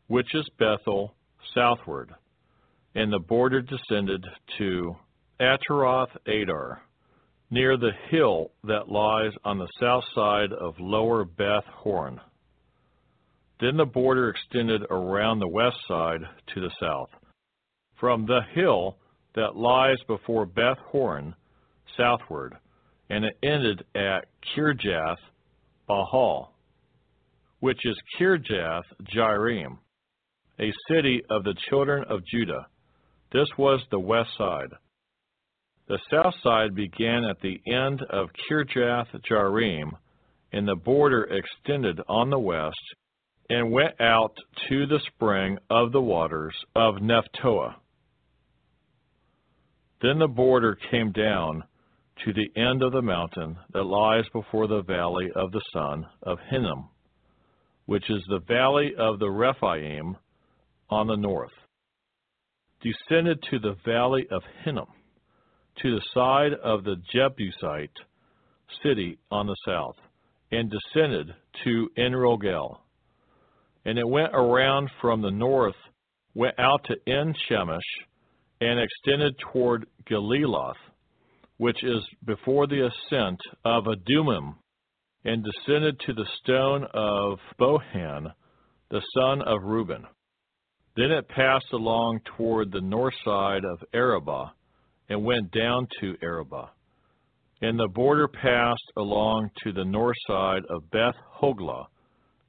[0.08, 1.16] which is Bethel,
[1.56, 2.14] southward,
[2.94, 4.26] and the border descended
[4.58, 4.98] to
[5.40, 6.82] Ataroth Adar,
[7.50, 12.20] near the hill that lies on the south side of lower Beth Horon.
[13.62, 16.22] Then the border extended around the west side
[16.54, 17.10] to the south.
[17.98, 18.98] From the hill
[19.36, 21.34] that lies before Beth Horon,
[21.96, 22.58] southward,
[23.10, 25.18] and it ended at Kirjath
[25.88, 26.54] Baal,
[27.60, 29.78] which is Kirjath Jearim,
[30.60, 32.68] a city of the children of Judah.
[33.32, 34.72] This was the west side.
[35.88, 39.92] The south side began at the end of Kirjath Jearim,
[40.52, 42.76] and the border extended on the west
[43.50, 44.36] and went out
[44.68, 47.76] to the spring of the waters of Nephtoah.
[50.02, 51.64] Then the border came down
[52.26, 56.40] to the end of the mountain that lies before the valley of the son of
[56.50, 56.90] Hinnom,
[57.86, 60.18] which is the valley of the Rephaim
[60.90, 61.52] on the north,
[62.82, 64.88] descended to the valley of Hinnom,
[65.82, 67.92] to the side of the Jebusite
[68.84, 69.96] city on the south,
[70.52, 72.78] and descended to Enrogel.
[73.86, 75.76] And it went around from the north,
[76.34, 77.80] went out to En Shemesh,
[78.60, 80.76] and extended toward Geliloth,
[81.58, 84.56] which is before the ascent of Adumim,
[85.24, 88.32] and descended to the stone of Bohan,
[88.90, 90.06] the son of Reuben.
[90.96, 94.52] Then it passed along toward the north side of Arabah,
[95.10, 96.70] and went down to Arabah.
[97.62, 101.86] And the border passed along to the north side of Beth Hoglah.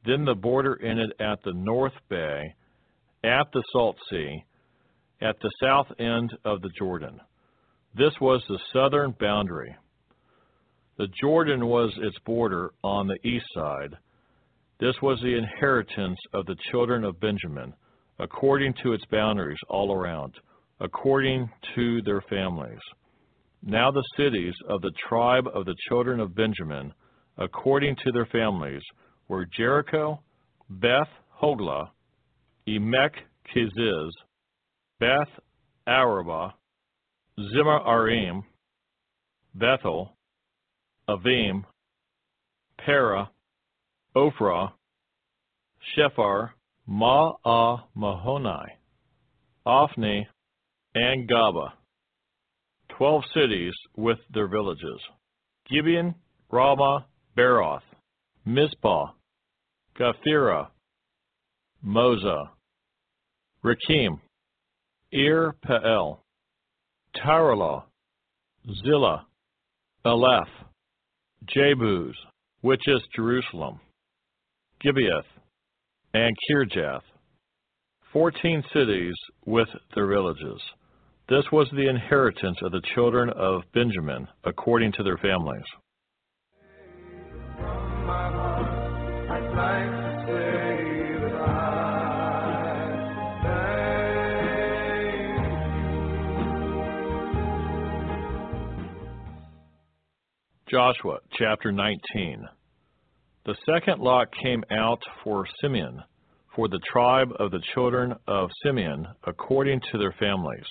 [0.04, 2.54] Then the border ended at the north bay,
[3.24, 4.44] at the Salt Sea,
[5.20, 7.20] at the south end of the Jordan.
[7.98, 9.74] This was the southern boundary.
[10.98, 13.96] The Jordan was its border on the east side.
[14.78, 17.74] This was the inheritance of the children of Benjamin,
[18.20, 20.34] according to its boundaries all around,
[20.78, 22.78] according to their families.
[23.64, 26.94] Now the cities of the tribe of the children of Benjamin,
[27.36, 28.82] according to their families,
[29.26, 30.22] were Jericho,
[30.70, 31.10] Beth
[31.42, 31.88] Hoglah,
[32.68, 33.14] Emek
[33.52, 34.10] Keziz,
[35.00, 35.40] Beth
[35.88, 36.52] Arabah,
[37.38, 38.42] Zemaraim,
[39.54, 40.12] Bethel,
[41.08, 41.64] Avim,
[42.84, 43.30] Para,
[44.16, 44.72] Ophrah,
[45.94, 46.54] Shephar,
[46.90, 48.66] Ma'ah Mahonai,
[49.64, 50.26] Ophni,
[50.94, 51.74] and Gaba,
[52.96, 55.00] twelve cities with their villages,
[55.70, 56.14] Gibeon,
[56.50, 57.82] Ramah, Beeroth,
[58.44, 59.12] Mizpah,
[59.96, 60.68] Chephirah,
[61.86, 62.48] Moza,
[63.64, 64.18] Rekem,
[65.12, 66.20] Ir Peel,
[67.24, 67.84] Taralah,
[68.84, 69.26] Zillah,
[70.04, 70.48] Eleph,
[71.54, 72.14] Jebus,
[72.60, 73.80] which is Jerusalem,
[74.84, 75.22] Gibeath,
[76.14, 77.02] and Kirjath,
[78.12, 79.14] fourteen cities
[79.46, 80.60] with their villages.
[81.28, 85.64] This was the inheritance of the children of Benjamin according to their families.
[100.70, 102.46] Joshua chapter 19.
[103.46, 106.02] The second lot came out for Simeon,
[106.54, 110.66] for the tribe of the children of Simeon, according to their families.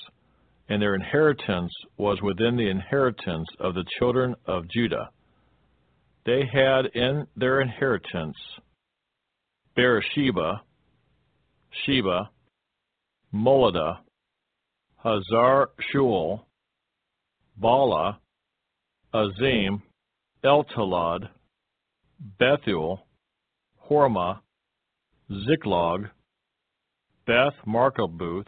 [0.70, 5.10] And their inheritance was within the inheritance of the children of Judah.
[6.28, 8.36] They had in their inheritance
[9.76, 10.62] Beersheba,
[11.86, 12.30] Sheba,
[13.34, 14.00] Moladah,
[14.98, 16.42] Hazar Shual,
[17.58, 18.20] Bala,
[19.14, 19.82] Ezem,
[20.48, 21.28] Eltolad,
[22.40, 23.06] Bethuel,
[23.90, 24.40] Hormah,
[25.46, 26.10] Ziklag,
[27.26, 28.48] Beth Marcaboth,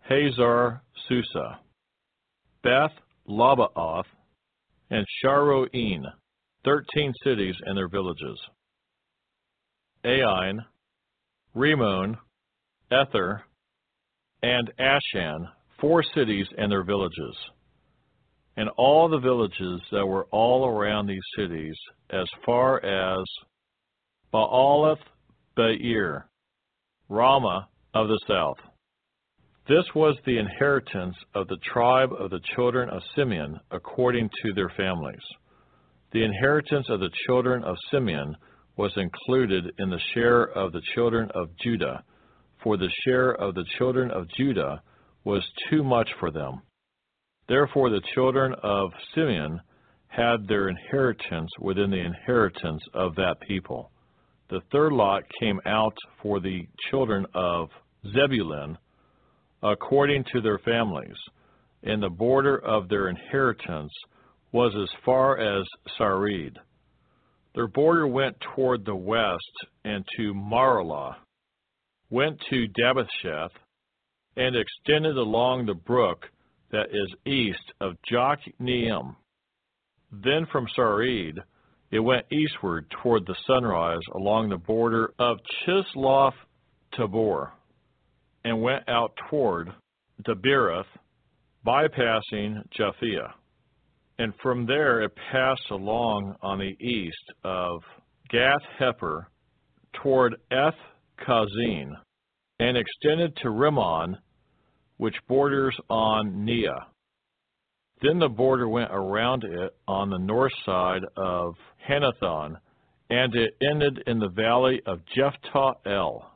[0.00, 1.56] Hazar Susah,
[2.62, 2.92] Beth
[3.26, 4.04] Lebaoth,
[4.90, 6.02] and Sharuhen,
[6.64, 8.38] thirteen cities and their villages.
[10.04, 10.60] Ain,
[11.54, 12.18] Rimmon,
[12.92, 13.42] Ether,
[14.42, 15.46] and Ashan,
[15.80, 17.36] four cities and their villages.
[18.56, 21.76] And all the villages that were all around these cities,
[22.10, 23.24] as far as
[24.32, 25.00] Baalath
[25.56, 26.26] Beer,
[27.08, 28.58] Ramah of the south.
[29.68, 34.70] This was the inheritance of the tribe of the children of Simeon according to their
[34.76, 35.22] families.
[36.12, 38.36] The inheritance of the children of Simeon
[38.76, 42.02] was included in the share of the children of Judah,
[42.62, 44.82] for the share of the children of Judah
[45.24, 46.62] was too much for them.
[47.52, 49.60] Therefore the children of Simeon
[50.06, 53.90] had their inheritance within the inheritance of that people.
[54.48, 57.68] The third lot came out for the children of
[58.10, 58.78] Zebulun
[59.62, 61.18] according to their families,
[61.82, 63.92] and the border of their inheritance
[64.52, 65.66] was as far as
[65.98, 66.56] Sarid.
[67.54, 71.16] Their border went toward the west and to Maralah,
[72.08, 73.52] went to Dabbasheth,
[74.38, 76.30] and extended along the brook
[76.72, 79.16] that is east of Jokneam.
[80.10, 81.38] Then from Sarid
[81.90, 86.34] it went eastward toward the sunrise along the border of Chisloth
[86.96, 87.52] Tabor,
[88.44, 89.72] and went out toward
[90.26, 90.86] Daberath,
[91.66, 93.32] bypassing Japhia.
[94.18, 97.82] And from there it passed along on the east of
[98.30, 99.26] Gath Hepher
[100.02, 100.74] toward Eth
[101.26, 101.92] Kazin,
[102.58, 104.16] and extended to Rimmon,
[105.02, 106.86] which borders on Neah.
[108.02, 111.56] Then the border went around it on the north side of
[111.88, 112.56] Hannathon,
[113.10, 116.30] and it ended in the valley of Jiphthah El.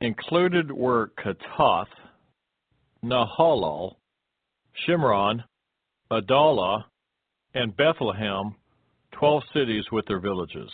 [0.00, 1.92] Included were Kattath,
[3.04, 3.96] Nahalal,
[4.88, 5.44] Shimron,
[6.10, 6.86] Adalah,
[7.52, 8.54] and Bethlehem,
[9.10, 10.70] twelve cities with their villages.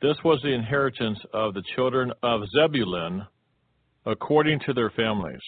[0.00, 3.28] This was the inheritance of the children of Zebulun
[4.06, 5.40] according to their families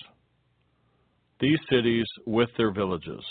[1.41, 3.23] these cities with their villages.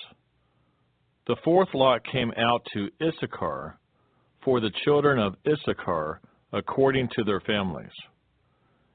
[1.28, 3.80] The fourth lot came out to Issachar
[4.44, 6.20] for the children of Issachar
[6.52, 7.92] according to their families.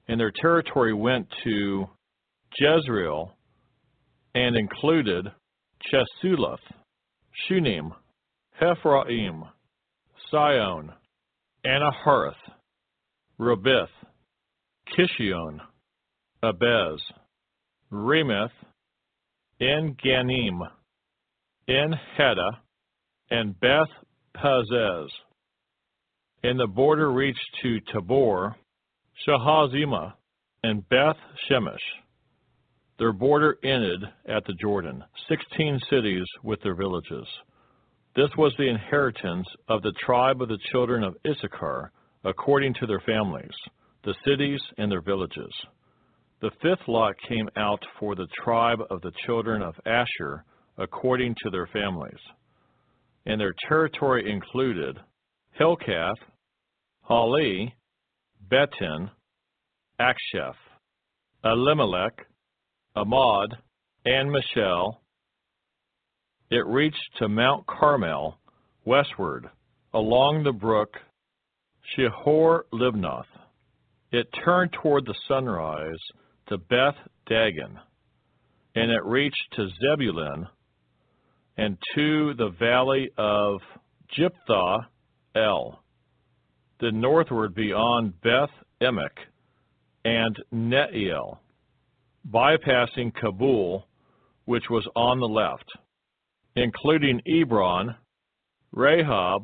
[0.08, 1.88] And their territory went to
[2.58, 3.34] Jezreel
[4.34, 5.26] and included
[5.90, 6.58] Chesulloth,
[7.46, 7.92] Shunem,
[8.60, 9.44] Haphraim,
[10.30, 10.92] Sion,
[11.66, 12.34] Anaharth,
[13.40, 13.88] Rabbith,
[14.96, 15.60] Kishion,
[16.42, 17.00] Abez,
[17.90, 18.52] Remeth,
[19.60, 20.60] En Ganim,
[21.68, 22.50] En Heda,
[23.30, 23.88] and Beth
[24.36, 25.08] Pazez.
[26.44, 28.54] And the border reached to Tabor,
[29.26, 30.14] Shahazimah,
[30.62, 31.16] and Beth
[31.48, 31.76] Shemesh.
[32.98, 37.26] Their border ended at the Jordan, sixteen cities with their villages.
[38.16, 41.92] This was the inheritance of the tribe of the children of Issachar,
[42.24, 43.54] according to their families,
[44.04, 45.52] the cities and their villages.
[46.40, 50.44] The fifth lot came out for the tribe of the children of Asher
[50.76, 52.20] according to their families.
[53.26, 54.98] And their territory included
[55.58, 56.14] Helkath,
[57.02, 57.74] Hali,
[58.48, 59.10] Beten,
[60.00, 60.54] Achshaph,
[61.44, 62.24] Alammelech,
[62.96, 63.48] Amad,
[64.04, 64.98] and Mishal.
[66.50, 68.38] It reached to Mount Carmel
[68.84, 69.50] westward
[69.92, 70.94] along the brook
[71.96, 73.24] Shihor Libnath.
[74.12, 75.98] It turned toward the sunrise
[76.48, 76.96] to Beth
[77.26, 77.78] Dagon,
[78.74, 80.46] and it reached to Zebulun
[81.56, 83.60] and to the valley of
[84.16, 84.86] Jiphthah
[85.34, 85.82] El,
[86.80, 88.50] then northward beyond Beth
[88.80, 89.10] Emek
[90.04, 91.38] and Neiel,
[92.30, 93.86] bypassing Kabul,
[94.44, 95.70] which was on the left,
[96.56, 97.96] including Ebron,
[98.72, 99.42] Rahab,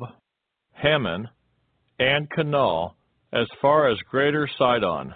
[0.71, 1.27] Hammon,
[1.99, 2.93] and Kanah
[3.33, 5.13] as far as Greater Sidon,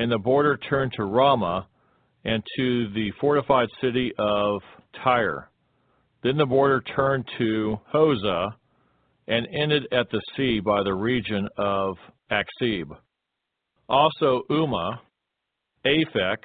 [0.00, 1.66] and the border turned to Ramah
[2.24, 4.62] and to the fortified city of
[5.04, 5.50] Tyre.
[6.22, 8.48] Then the border turned to Hosah
[9.28, 11.96] and ended at the sea by the region of
[12.32, 12.96] Achzib.
[13.90, 15.00] Also Ummah,
[15.84, 16.38] Aphek,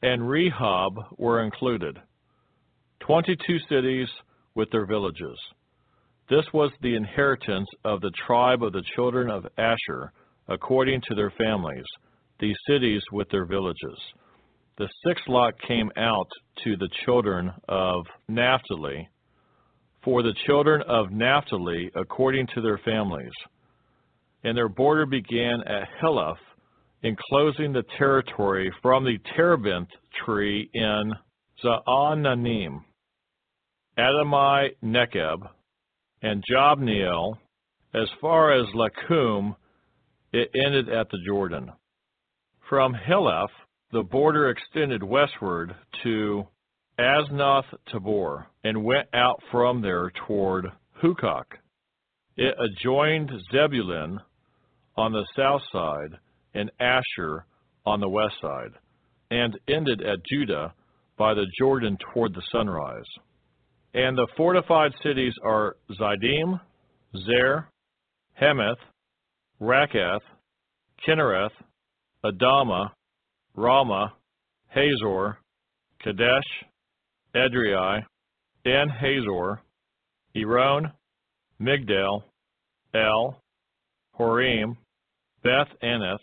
[0.00, 1.98] and Rehob were included.
[3.00, 4.08] Twenty-two cities
[4.54, 5.38] with their villages.
[6.30, 10.12] This was the inheritance of the tribe of the children of Asher,
[10.48, 11.84] according to their families,
[12.40, 13.98] these cities with their villages.
[14.78, 16.28] The sixth lot came out
[16.64, 19.08] to the children of Naphtali,
[20.04, 23.32] for the children of Naphtali according to their families.
[24.44, 26.38] And their border began at Heleph,
[27.02, 29.88] enclosing the territory from the terebinth
[30.24, 31.12] tree in
[31.64, 32.84] Zaananim,
[33.98, 35.48] Adami Nekeb,
[36.22, 37.36] and Jabneel,
[37.94, 39.56] as far as Lakum,
[40.32, 41.72] it ended at the Jordan.
[42.68, 43.48] From Heleph,
[43.92, 46.46] the border extended westward to
[46.98, 50.66] Aznoth Tabor and went out from there toward
[51.02, 51.44] Hukok.
[52.36, 54.20] It adjoined Zebulun
[54.98, 56.18] on the south side
[56.52, 57.46] and Asher
[57.86, 58.72] on the west side,
[59.30, 60.74] and ended at Judah
[61.16, 63.08] by the Jordan toward the sunrise.
[63.94, 66.60] And the fortified cities are Zidim,
[67.16, 67.68] Zer,
[68.38, 68.76] Hemath,
[69.58, 70.20] Rakath,
[71.06, 71.50] Kinnereth,
[72.24, 72.90] Adamah,
[73.54, 74.12] Rama,
[74.68, 75.38] Hazor,
[76.02, 76.42] Kadesh,
[77.34, 78.02] Edrei,
[78.66, 79.60] En Hazor,
[80.36, 80.92] Eron,
[81.60, 82.22] Migdal,
[82.94, 83.40] El,
[84.18, 84.76] Horem,
[85.42, 86.18] Beth Anath,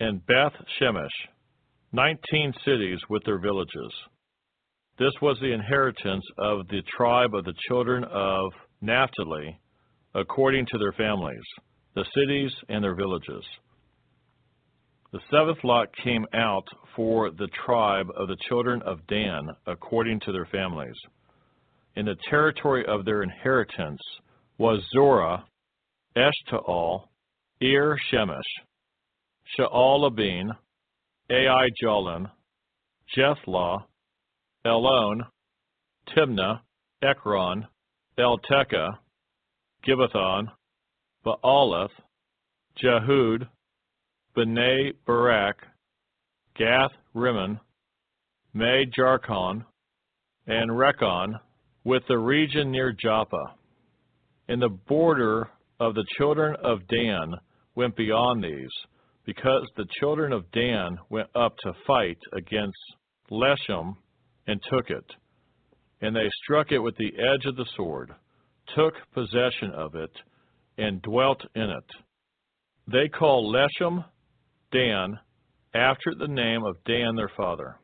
[0.00, 1.08] and Beth Shemesh,
[1.92, 3.92] nineteen cities with their villages.
[4.98, 9.58] This was the inheritance of the tribe of the children of Naphtali,
[10.14, 11.42] according to their families,
[11.94, 13.44] the cities and their villages.
[15.12, 16.66] The seventh lot came out
[16.96, 20.96] for the tribe of the children of Dan, according to their families.
[21.96, 24.00] In the territory of their inheritance
[24.56, 25.44] was Zorah,
[26.16, 27.08] Eshtaol,
[27.60, 28.40] Ir Shemesh,
[29.58, 30.48] Shaalabbin,
[31.30, 32.30] Ai Jalon,
[33.14, 33.84] Jethlah,
[34.64, 35.24] Elon,
[36.08, 36.60] Timnah,
[37.02, 37.66] Ekron,
[38.18, 38.88] Eltekeh,
[39.86, 40.46] Gibbethon,
[41.26, 41.90] Baalath,
[42.82, 43.46] Jehud,
[44.34, 45.56] Bnei Barak,
[46.56, 47.60] Gath Rimmon,
[48.54, 49.64] Me Jarkon,
[50.46, 51.38] and Rakkon,
[51.84, 53.54] with the region near Joppa.
[54.48, 57.34] And the border of the children of Dan
[57.74, 58.70] went beyond these,
[59.26, 62.78] because the children of Dan went up to fight against
[63.30, 63.96] Leshem
[64.46, 65.04] and took it.
[66.00, 68.14] And they struck it with the edge of the sword,
[68.74, 70.10] took possession of it,
[70.78, 71.84] and dwelt in it.
[72.90, 74.04] They call Leshem
[74.72, 75.18] Dan
[75.74, 77.76] after the name of Dan their father.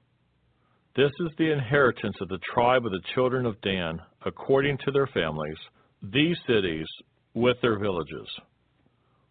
[0.96, 5.06] This is the inheritance of the tribe of the children of Dan, according to their
[5.06, 5.56] families,
[6.02, 6.86] these cities
[7.34, 8.26] with their villages.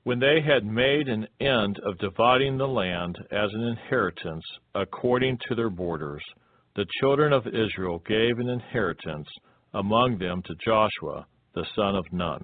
[0.03, 5.55] When they had made an end of dividing the land as an inheritance according to
[5.55, 6.23] their borders,
[6.77, 9.27] the children of Israel gave an inheritance
[9.73, 12.41] among them to Joshua, the son of Nun.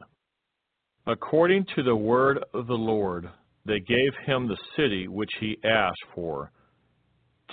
[1.08, 3.30] According to the word of the Lord,
[3.66, 6.52] they gave him the city which he asked for,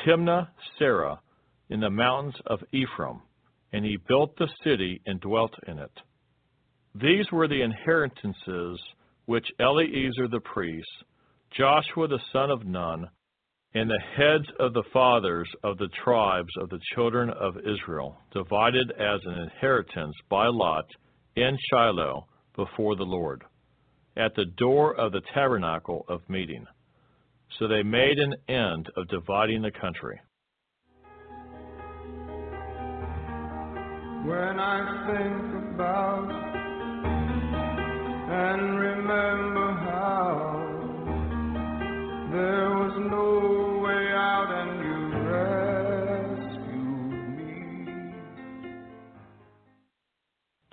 [0.04, 1.18] Timnah Serah,
[1.68, 3.22] in the mountains of Ephraim,
[3.72, 5.92] and he built the city and dwelt in it.
[6.94, 8.80] These were the inheritances
[9.26, 11.04] which Eleazar the priest,
[11.56, 13.08] Joshua the son of Nun,
[13.74, 18.90] and the heads of the fathers of the tribes of the children of Israel divided
[18.98, 20.86] as an inheritance by lot
[21.36, 22.26] in Shiloh
[22.56, 23.44] before the Lord,
[24.16, 26.66] at the door of the tabernacle of meeting.
[27.58, 30.20] So they made an end of dividing the country.
[34.24, 36.30] When I think about
[38.32, 40.60] and remember how
[42.30, 44.98] there was no way out and you
[46.48, 47.52] rescued me.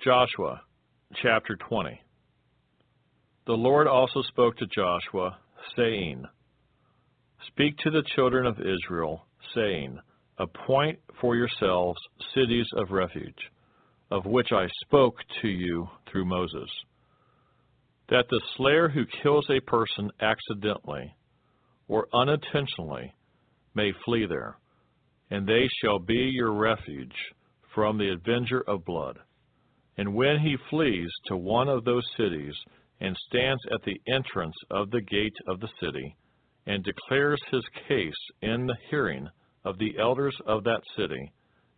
[0.04, 0.62] Joshua
[1.20, 2.00] chapter 20
[3.48, 5.38] The Lord also spoke to Joshua,
[5.74, 6.22] saying,
[7.46, 9.98] Speak to the children of Israel, saying,
[10.36, 11.98] Appoint for yourselves
[12.34, 13.50] cities of refuge,
[14.10, 16.68] of which I spoke to you through Moses,
[18.10, 21.16] that the slayer who kills a person accidentally
[21.88, 23.14] or unintentionally
[23.74, 24.58] may flee there,
[25.30, 27.16] and they shall be your refuge
[27.74, 29.18] from the avenger of blood.
[29.96, 32.54] And when he flees to one of those cities
[33.00, 36.16] and stands at the entrance of the gate of the city,
[36.66, 38.12] and declares his case
[38.42, 39.28] in the hearing
[39.64, 41.32] of the elders of that city,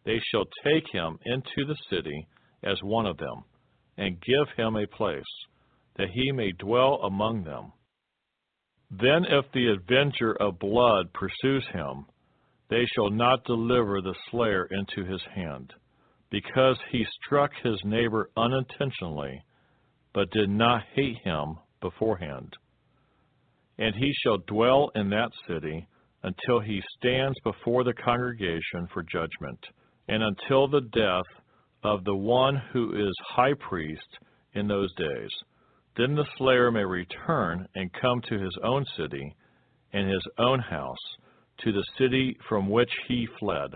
[0.05, 2.27] they shall take him into the city
[2.63, 3.45] as one of them,
[3.97, 5.23] and give him a place,
[5.97, 7.73] that he may dwell among them.
[8.91, 12.07] Then if the avenger of blood pursues him,
[12.69, 15.73] they shall not deliver the slayer into his hand,
[16.31, 19.43] because he struck his neighbor unintentionally,
[20.12, 22.57] but did not hate him beforehand.
[23.78, 25.87] And he shall dwell in that city
[26.23, 29.59] until he stands before the congregation for judgment,
[30.09, 31.43] and until the death
[31.82, 34.19] of the one who is high priest
[34.55, 35.31] in those days.
[35.97, 39.35] Then the slayer may return and come to his own city
[39.93, 40.97] and his own house,
[41.65, 43.70] to the city from which he fled.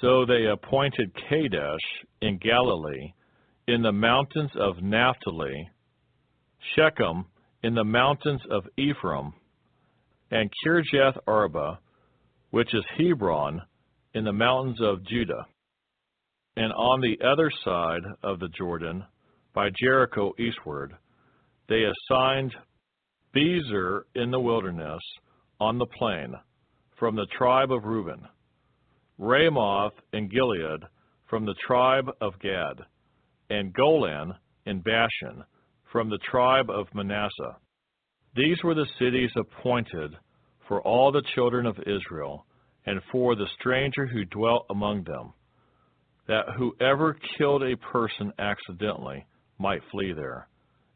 [0.00, 1.78] So they appointed Kadesh
[2.20, 3.12] in Galilee,
[3.66, 5.70] in the mountains of Naphtali,
[6.74, 7.26] Shechem
[7.62, 9.32] in the mountains of Ephraim,
[10.30, 11.78] and Kirjath Arba,
[12.50, 13.62] which is Hebron,
[14.12, 15.46] in the mountains of Judah.
[16.56, 19.04] And on the other side of the Jordan,
[19.54, 20.94] by Jericho eastward,
[21.68, 22.54] they assigned
[23.34, 25.00] Bezer in the wilderness
[25.58, 26.34] on the plain,
[26.98, 28.28] from the tribe of Reuben,
[29.18, 30.80] Ramoth in Gilead
[31.28, 32.84] from the tribe of Gad,
[33.50, 34.34] and Golan
[34.66, 35.44] in Bashan
[35.92, 37.56] from the tribe of Manasseh.
[38.34, 40.16] These were the cities appointed
[40.66, 42.46] for all the children of Israel,
[42.86, 45.32] and for the stranger who dwelt among them,
[46.26, 49.26] that whoever killed a person accidentally
[49.58, 50.48] might flee there,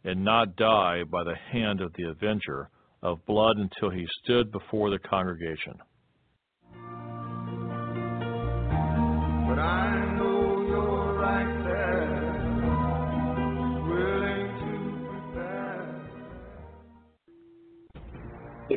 [0.05, 2.71] and not die by the hand of the avenger
[3.03, 5.75] of blood until he stood before the congregation.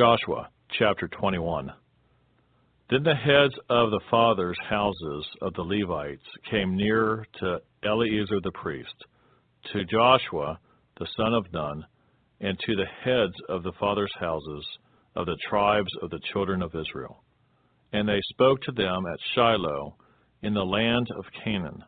[0.00, 0.48] Joshua
[0.78, 1.70] chapter 21.
[2.88, 8.50] Then the heads of the fathers' houses of the Levites came near to Eleazar the
[8.52, 8.94] priest,
[9.70, 10.58] to Joshua
[10.98, 11.84] the son of Nun,
[12.40, 14.66] and to the heads of the fathers' houses
[15.16, 17.22] of the tribes of the children of Israel.
[17.92, 19.96] And they spoke to them at Shiloh
[20.40, 21.84] in the land of Canaan,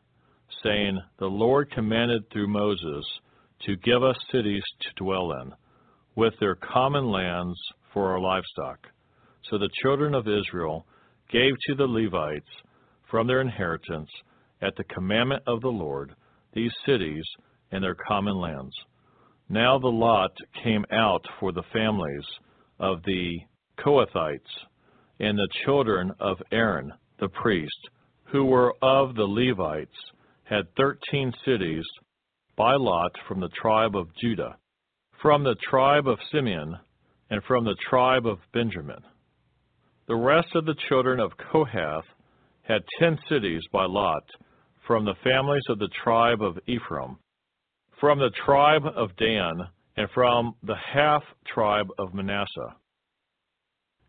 [0.62, 3.06] saying, The Lord commanded through Moses
[3.64, 5.55] to give us cities to dwell in,
[6.14, 7.59] with their common lands
[7.93, 8.78] for our livestock.
[9.51, 10.86] So the children of Israel
[11.31, 12.51] gave to the Levites
[13.10, 14.10] from their inheritance
[14.60, 16.14] at the commandment of the Lord
[16.55, 17.24] these cities
[17.70, 18.74] and their common lands.
[19.48, 20.32] Now the lot
[20.62, 22.24] came out for the families
[22.78, 23.40] of the
[23.78, 24.40] Kohathites
[25.19, 26.93] and the children of Aaron
[27.23, 27.89] the priest,
[28.24, 29.97] who were of the Levites,
[30.44, 31.85] had thirteen cities
[32.56, 34.56] by lot from the tribe of Judah,
[35.20, 36.77] from the tribe of Simeon,
[37.32, 39.02] and from the tribe of Benjamin.
[40.06, 42.04] The rest of the children of Kohath
[42.60, 44.22] had ten cities by lot
[44.86, 47.16] from the families of the tribe of Ephraim,
[47.98, 49.54] from the tribe of Dan,
[49.96, 52.76] and from the half tribe of Manasseh.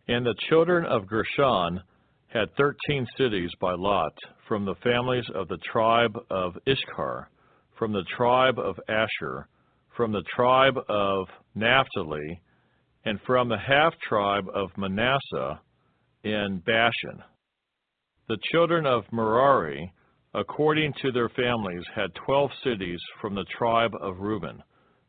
[0.09, 1.81] And the children of Gershon
[2.27, 4.17] had thirteen cities by lot
[4.49, 7.27] from the families of the tribe of Ishkar,
[7.79, 9.47] from the tribe of Asher,
[9.95, 12.41] from the tribe of Naphtali,
[13.05, 15.59] and from the half tribe of Manasseh
[16.23, 17.23] in Bashan.
[18.29, 19.91] The children of Merari,
[20.33, 24.63] according to their families, had twelve cities from the tribe of Reuben,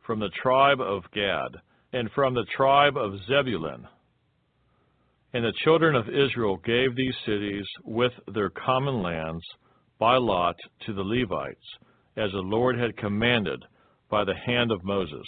[0.04, 1.56] from the tribe of Gad,
[1.92, 3.86] and from the tribe of Zebulun.
[5.32, 9.44] And the children of Israel gave these cities with their common lands
[9.98, 10.56] by lot
[10.86, 11.78] to the Levites,
[12.16, 13.64] as the Lord had commanded
[14.10, 15.26] by the hand of Moses.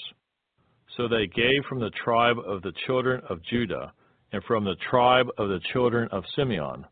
[0.96, 3.92] So they gave from the tribe of the children of Judah
[4.32, 6.86] and from the tribe of the children of Simeon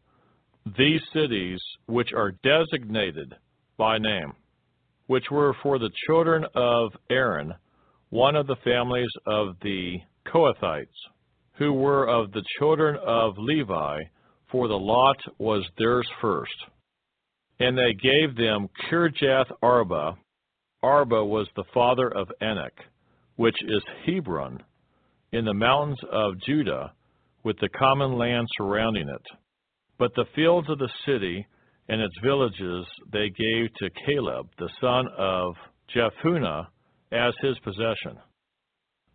[0.79, 3.35] these cities which are designated
[3.77, 4.33] by name
[5.07, 7.53] which were for the children of Aaron,
[8.11, 10.87] one of the families of the Kohathites,
[11.59, 14.01] who were of the children of Levi,
[14.51, 16.55] for the lot was theirs first.
[17.61, 20.17] And they gave them Kirjath Arba.
[20.83, 22.73] Arba was the father of Anak,
[23.37, 24.63] which is Hebron,
[25.33, 26.93] in the mountains of Judah,
[27.43, 29.27] with the common land surrounding it.
[29.99, 31.47] But the fields of the city
[31.89, 35.55] and its villages they gave to Caleb, the son of
[35.95, 36.67] Jephunneh,
[37.13, 38.19] as his possession.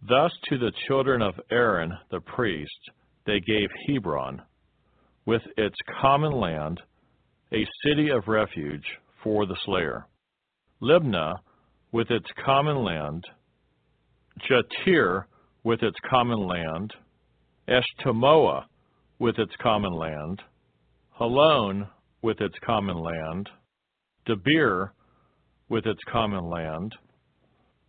[0.07, 2.79] Thus to the children of Aaron the priest
[3.25, 4.41] they gave Hebron,
[5.25, 6.79] with its common land,
[7.51, 8.85] a city of refuge
[9.23, 10.05] for the slayer.
[10.81, 11.35] Libnah,
[11.91, 13.23] with its common land,
[14.47, 15.25] Jattir,
[15.63, 16.93] with its common land,
[17.67, 18.65] Eshtemoa,
[19.19, 20.41] with its common land,
[21.19, 21.87] Holon,
[22.21, 23.49] with its common land,
[24.25, 24.91] Debir,
[25.69, 26.95] with its common land,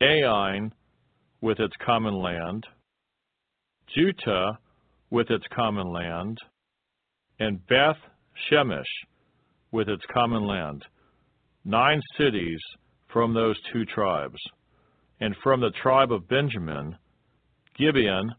[0.03, 0.73] Ain,
[1.41, 2.65] with its common land,
[3.97, 4.59] Juttah,
[5.11, 6.39] with its common land,
[7.39, 7.99] and Beth
[8.51, 8.85] Shemesh,
[9.73, 10.85] with its common land,
[11.65, 12.61] nine cities
[13.13, 14.39] from those two tribes.
[15.21, 16.97] And from the tribe of Benjamin,
[17.77, 18.35] Gibeon,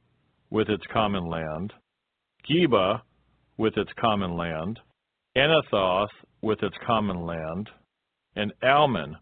[0.50, 1.74] with its common land,
[2.50, 3.02] Geba,
[3.58, 4.80] with its common land,
[5.38, 6.10] Anathoth,
[6.42, 7.70] with its common land,
[8.36, 9.16] and Almon,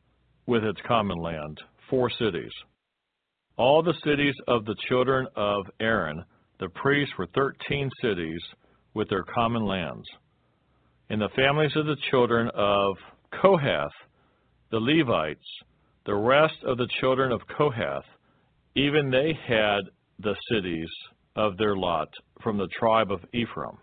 [0.46, 1.60] with its common land,
[1.90, 2.52] four cities.
[3.58, 6.24] All the cities of the children of Aaron,
[6.60, 8.42] the priests, were thirteen cities
[8.94, 10.06] with their common lands.
[11.10, 12.96] In the families of the children of
[13.42, 13.92] Kohath,
[14.72, 15.46] the Levites,
[16.06, 18.06] the rest of the children of Kohath,
[18.76, 19.82] even they had
[20.20, 20.90] the cities
[21.36, 22.10] of their lot
[22.42, 23.78] from the tribe of Ephraim.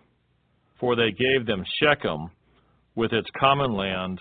[0.79, 2.31] For they gave them Shechem
[2.95, 4.21] with its common land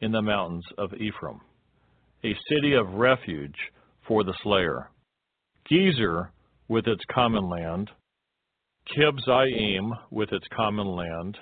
[0.00, 1.40] in the mountains of Ephraim,
[2.24, 3.56] a city of refuge
[4.06, 4.90] for the slayer.
[5.70, 6.30] Gezer
[6.68, 7.90] with its common land,
[8.94, 11.38] Kibzaim with its common land,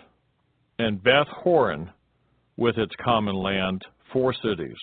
[0.79, 1.91] and Beth Horon
[2.57, 4.77] with its common land, four cities.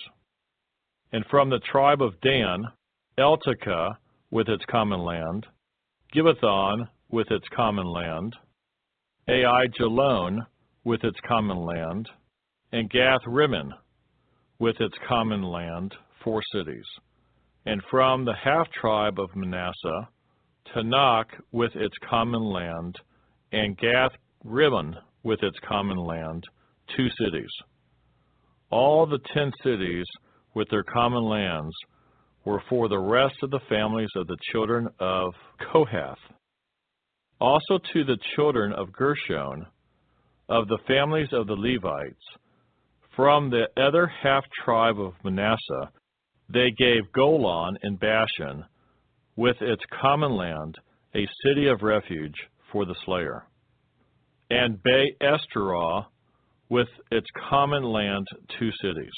[1.12, 2.64] And from the tribe of Dan,
[3.18, 3.96] Eltekeh
[4.30, 5.46] with its common land,
[6.14, 8.34] Gibbethon with its common land,
[9.28, 10.38] Ai Aijalon
[10.84, 12.08] with its common land,
[12.72, 13.72] and Gath Rimmon
[14.58, 15.94] with its common land,
[16.24, 16.86] four cities
[17.66, 20.08] and from the half tribe of Manasseh,
[20.74, 22.96] Tanach with its common land,
[23.52, 24.12] and Gath
[24.44, 26.44] Rimmon with its common land,
[26.96, 27.50] two cities.
[28.70, 30.06] All the ten cities
[30.54, 31.74] with their common lands
[32.44, 35.32] were for the rest of the families of the children of
[35.72, 36.18] Kohath.
[37.40, 39.66] Also to the children of Gershon,
[40.48, 42.22] of the families of the Levites,
[43.16, 45.90] from the other half tribe of Manasseh,
[46.48, 48.64] they gave Golan in Bashan,
[49.36, 50.76] with its common land,
[51.14, 52.34] a city of refuge
[52.70, 53.44] for the slayer,
[54.50, 56.06] and Be Eshterah,
[56.68, 58.26] with its common land,
[58.58, 59.12] two cities.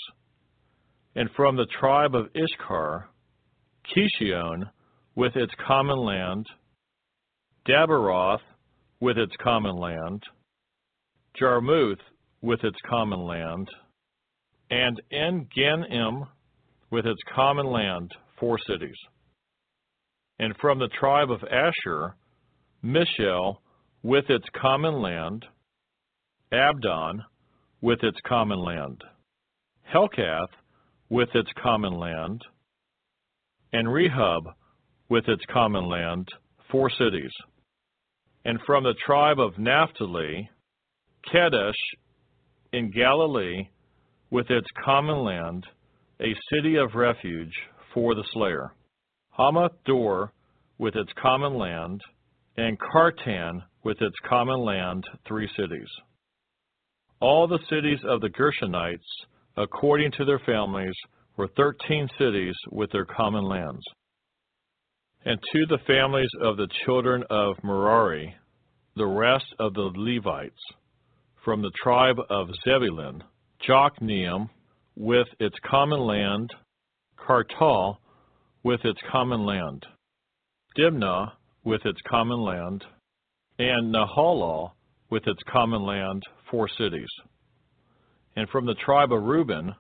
[1.16, 3.05] And from the tribe of Ishkar,
[3.95, 4.70] Kishion,
[5.15, 6.47] with its common land,
[7.69, 8.41] Daberath,
[9.01, 10.23] with its common land,
[11.41, 12.01] Jarmuth,
[12.43, 13.69] with its common land,
[14.70, 16.27] and En Gannim,
[16.91, 18.97] with its common land, four cities.
[20.39, 22.16] And from the tribe of Asher,
[22.85, 23.59] Mishal,
[24.03, 25.45] with its common land,
[26.53, 27.23] Abdon,
[27.81, 29.03] with its common land,
[29.93, 30.51] Helkath,
[31.09, 32.43] with its common land,
[33.73, 34.45] and Rehob,
[35.09, 36.29] with its common land,
[36.71, 37.33] four cities.
[38.45, 40.49] And from the tribe of Naphtali,
[41.33, 41.73] Kedesh
[42.73, 43.69] in Galilee,
[44.31, 45.67] with its common land,
[46.21, 47.55] a city of refuge
[47.93, 48.73] for the slayer.
[49.39, 50.33] Hammoth Dor
[50.79, 52.01] with its common land,
[52.57, 55.89] and Kartan with its common land, three cities.
[57.21, 58.99] All the cities of the Gershonites,
[59.57, 60.95] according to their families,
[61.37, 63.83] were thirteen cities with their common lands.
[65.25, 68.35] And to the families of the children of Merari,
[68.97, 70.61] the rest of the Levites,
[71.45, 73.23] from the tribe of Zebulun,
[73.67, 74.49] Jokneam
[74.97, 76.51] with its common land,
[77.19, 77.97] Kartah
[78.63, 79.85] with its common land,
[80.79, 81.33] Dimnah
[81.65, 82.85] with its common land,
[83.59, 84.73] and Nahalal
[85.11, 87.09] with its common land, four cities.
[88.36, 89.74] And from the tribe of Reuben,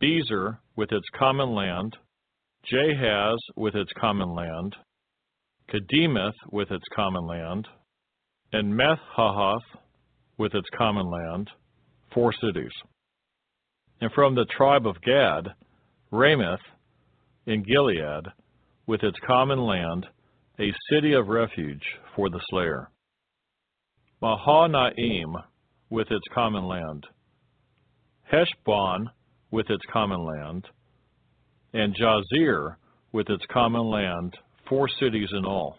[0.00, 1.96] Bezer with its common land,
[2.70, 4.76] Jahaz with its common land,
[5.68, 7.68] Kedemoth with its common land,
[8.52, 9.60] and Mephaath
[10.38, 11.50] with its common land,
[12.12, 12.72] four cities
[14.02, 15.54] and from the tribe of Gad,
[16.10, 16.58] Ramoth
[17.46, 18.26] in Gilead,
[18.88, 20.06] with its common land,
[20.58, 21.84] a city of refuge
[22.16, 22.90] for the slayer.
[24.20, 25.36] Mahanaim
[25.88, 27.06] with its common land.
[28.32, 29.10] Heshbon
[29.50, 30.64] with its common land.
[31.74, 32.76] And Jazer
[33.12, 34.34] with its common land,
[34.68, 35.76] four cities in all.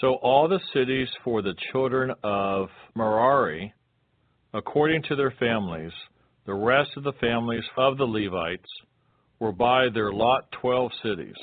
[0.00, 3.74] So all the cities for the children of Merari,
[4.54, 5.92] according to their families,
[6.46, 8.70] the rest of the families of the Levites,
[9.40, 11.34] were by their lot twelve cities.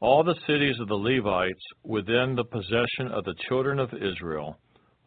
[0.00, 4.58] All the cities of the Levites within the possession of the children of Israel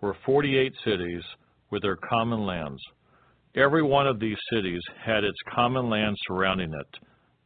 [0.02, 1.24] were forty eight cities
[1.72, 2.82] with their common lands.
[3.56, 7.00] Every one of these cities had its common land surrounding it.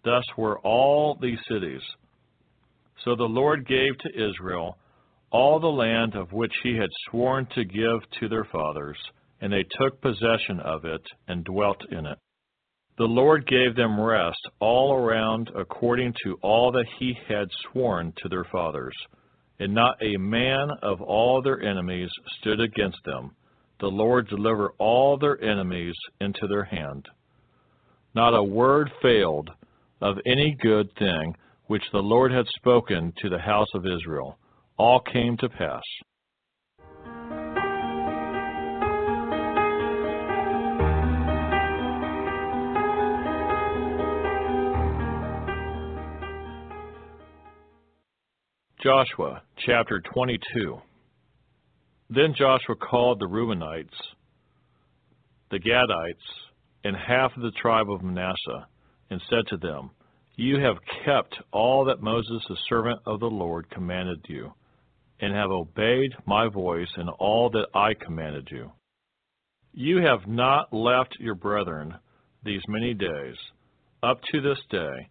[0.04, 1.82] Thus were all these cities.
[3.04, 4.78] So the Lord gave to Israel
[5.32, 8.98] all the land of which he had sworn to give to their fathers,
[9.42, 12.18] and they took possession of it and dwelt in it.
[12.98, 18.30] The Lord gave them rest all around according to all that he had sworn to
[18.30, 18.96] their fathers,
[19.60, 22.10] and not a man of all their enemies
[22.40, 23.36] stood against them.
[23.80, 27.08] The Lord deliver all their enemies into their hand.
[28.14, 29.50] Not a word failed
[30.02, 31.36] of any good thing
[31.68, 34.38] which the Lord had spoken to the house of Israel
[34.78, 35.84] all came to pass.
[48.84, 50.82] Joshua chapter 22
[52.10, 53.94] Then Joshua called the Reubenites,
[55.52, 56.16] the Gadites,
[56.84, 58.68] and half of the tribe of Manasseh,
[59.10, 59.92] and said to them,
[60.36, 64.54] You have kept all that Moses the servant of the Lord commanded you
[65.20, 68.72] and have obeyed my voice in all that I commanded you.
[69.74, 71.96] You have not left your brethren
[72.44, 73.36] these many days,
[74.02, 75.10] up to this day,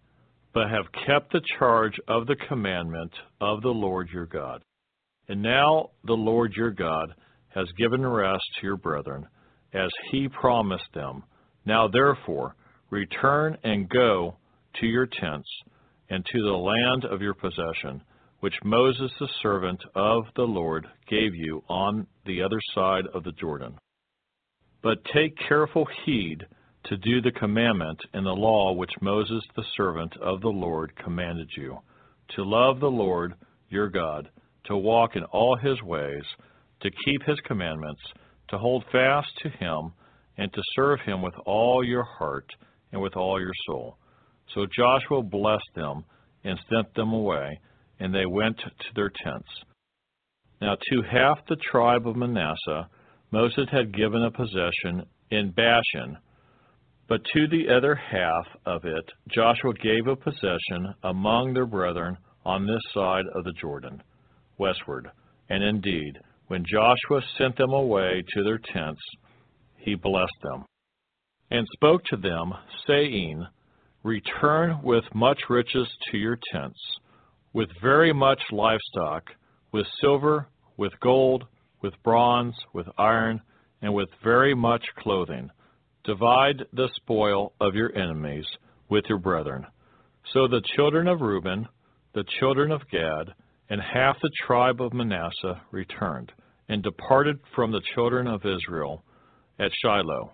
[0.55, 4.63] but have kept the charge of the commandment of the Lord your God.
[5.29, 7.15] And now the Lord your God
[7.49, 9.27] has given rest to your brethren,
[9.75, 11.25] as he promised them.
[11.65, 12.57] Now therefore,
[12.91, 14.37] return and go
[14.81, 15.49] to your tents
[16.11, 18.03] and to the land of your possession
[18.41, 23.33] which Moses the servant of the Lord gave you on the other side of the
[23.33, 23.77] Jordan.
[24.83, 26.47] But take careful heed
[26.85, 31.51] to do the commandment and the law which Moses the servant of the Lord commanded
[31.57, 31.79] you,
[32.37, 33.35] to love the Lord
[33.69, 34.31] your God,
[34.69, 36.23] to walk in all his ways,
[36.81, 38.01] to keep his commandments,
[38.49, 39.93] to hold fast to him,
[40.39, 42.47] and to serve him with all your heart
[42.93, 43.99] and with all your soul.
[44.55, 46.05] So Joshua blessed them
[46.45, 47.59] and sent them away
[48.01, 49.49] and they went to their tents.
[50.61, 52.89] Now to half the tribe of Manasseh
[53.31, 56.17] Moses had given a possession in Bashan,
[57.09, 62.67] but to the other half of it Joshua gave a possession among their brethren on
[62.67, 64.03] this side of the Jordan,
[64.59, 65.11] westward.
[65.49, 66.19] And indeed,
[66.49, 69.01] when Joshua sent them away to their tents,
[69.77, 70.65] he blessed them,
[71.51, 72.53] and spoke to them,
[72.87, 73.47] saying,
[74.03, 76.79] Return with much riches to your tents
[77.53, 79.25] with very much livestock,
[79.73, 81.45] with silver, with gold,
[81.83, 83.41] with bronze, with iron,
[83.83, 85.51] and with very much clothing.
[86.05, 88.47] Divide the spoil of your enemies
[88.89, 89.67] with your brethren.
[90.33, 91.67] So the children of Reuben,
[92.15, 93.35] the children of Gad,
[93.71, 96.33] and half the tribe of Manasseh returned,
[96.69, 99.05] and departed from the children of Israel
[99.59, 100.33] at Shiloh,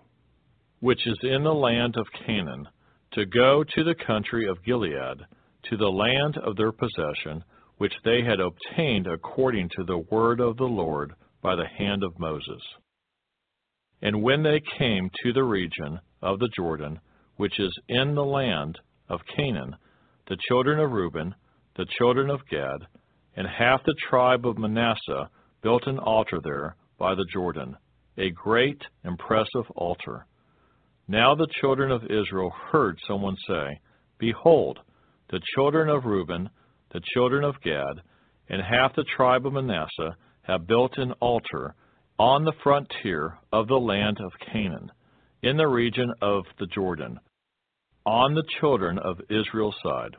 [0.79, 2.67] which is in the land of Canaan,
[3.13, 5.19] to go to the country of Gilead
[5.69, 7.43] to the land of their possession,
[7.77, 12.19] which they had obtained according to the word of the Lord by the hand of
[12.19, 12.61] Moses.
[14.01, 16.99] And when they came to the region of the Jordan,
[17.37, 18.77] which is in the land
[19.09, 19.75] of Canaan,
[20.27, 21.35] the children of Reuben,
[21.75, 22.79] the children of Gad,
[23.35, 25.29] and half the tribe of Manasseh
[25.61, 27.75] built an altar there by the Jordan,
[28.17, 30.25] a great, impressive altar.
[31.07, 33.79] Now the children of Israel heard someone say,
[34.17, 34.79] Behold,
[35.29, 36.49] the children of Reuben,
[36.93, 38.01] the children of Gad,
[38.49, 41.75] and half the tribe of Manasseh have built an altar
[42.17, 44.91] on the frontier of the land of Canaan,
[45.43, 47.19] in the region of the Jordan,
[48.05, 50.15] on the children of Israel's side.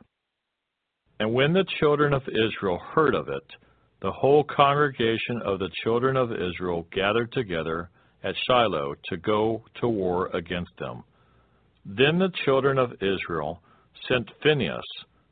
[1.19, 3.57] And when the children of Israel heard of it,
[4.03, 7.91] the whole congregation of the children of Israel gathered together
[8.23, 11.05] at Shiloh to go to war against them.
[11.85, 13.63] Then the children of Israel
[14.09, 14.85] sent Phinehas,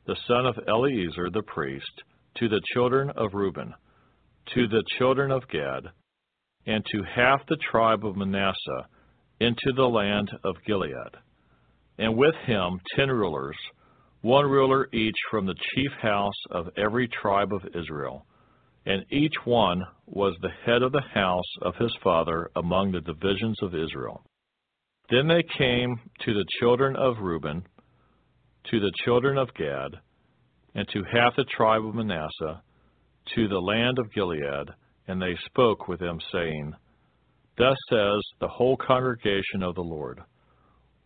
[0.06, 2.02] the son of Eleazar the priest,
[2.36, 3.74] to the children of Reuben,
[4.54, 5.90] to the children of Gad,
[6.66, 8.88] and to half the tribe of Manasseh
[9.40, 11.16] into the land of Gilead.
[11.98, 13.56] and with him ten rulers,
[14.24, 18.24] one ruler each from the chief house of every tribe of Israel.
[18.86, 23.58] And each one was the head of the house of his father among the divisions
[23.60, 24.24] of Israel.
[25.10, 27.64] Then they came to the children of Reuben,
[28.70, 29.90] to the children of Gad,
[30.74, 32.62] and to half the tribe of Manasseh,
[33.34, 34.70] to the land of Gilead,
[35.06, 36.72] and they spoke with them, saying,
[37.58, 40.20] Thus says the whole congregation of the Lord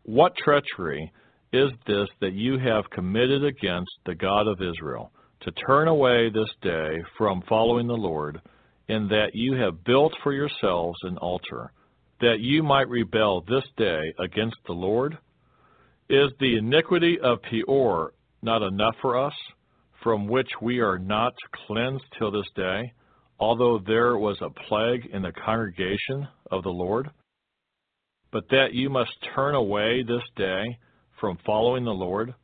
[0.04, 1.12] What treachery
[1.52, 6.50] is this that you have committed against the God of Israel, to turn away this
[6.62, 8.40] day from following the Lord,
[8.88, 11.72] in that you have built for yourselves an altar,
[12.20, 15.16] that you might rebel this day against the Lord?
[16.08, 18.12] Is the iniquity of Peor
[18.42, 19.34] not enough for us,
[20.02, 21.34] from which we are not
[21.66, 22.92] cleansed till this day?
[23.40, 27.10] although there was a plague in the congregation of the Lord?
[28.30, 30.78] But that you must turn away this day
[31.20, 32.34] from following the Lord,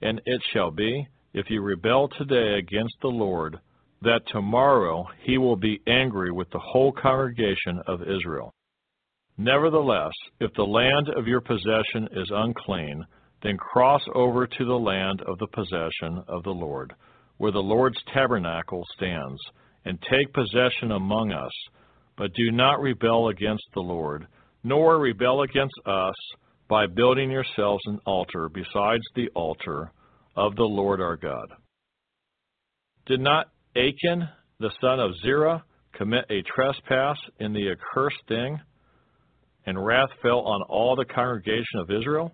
[0.00, 3.58] and it shall be, if you rebel today against the Lord,
[4.02, 8.52] that tomorrow he will be angry with the whole congregation of Israel.
[9.38, 13.04] Nevertheless, if the land of your possession is unclean,
[13.42, 16.92] then cross over to the land of the possession of the Lord,
[17.38, 19.40] where the Lord's tabernacle stands
[19.84, 21.52] and take possession among us,
[22.16, 24.26] but do not rebel against the Lord,
[24.62, 26.14] nor rebel against us
[26.72, 29.92] by building yourselves an altar besides the altar
[30.34, 31.48] of the Lord our God.
[33.04, 34.26] Did not Achan,
[34.58, 38.58] the son of Zerah, commit a trespass in the accursed thing,
[39.66, 42.32] and wrath fell on all the congregation of Israel?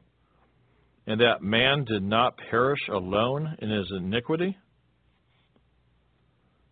[1.08, 4.56] And that man did not perish alone in his iniquity?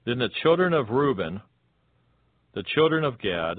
[0.04, 1.40] Then the children of Reuben,
[2.54, 3.56] the children of Gad,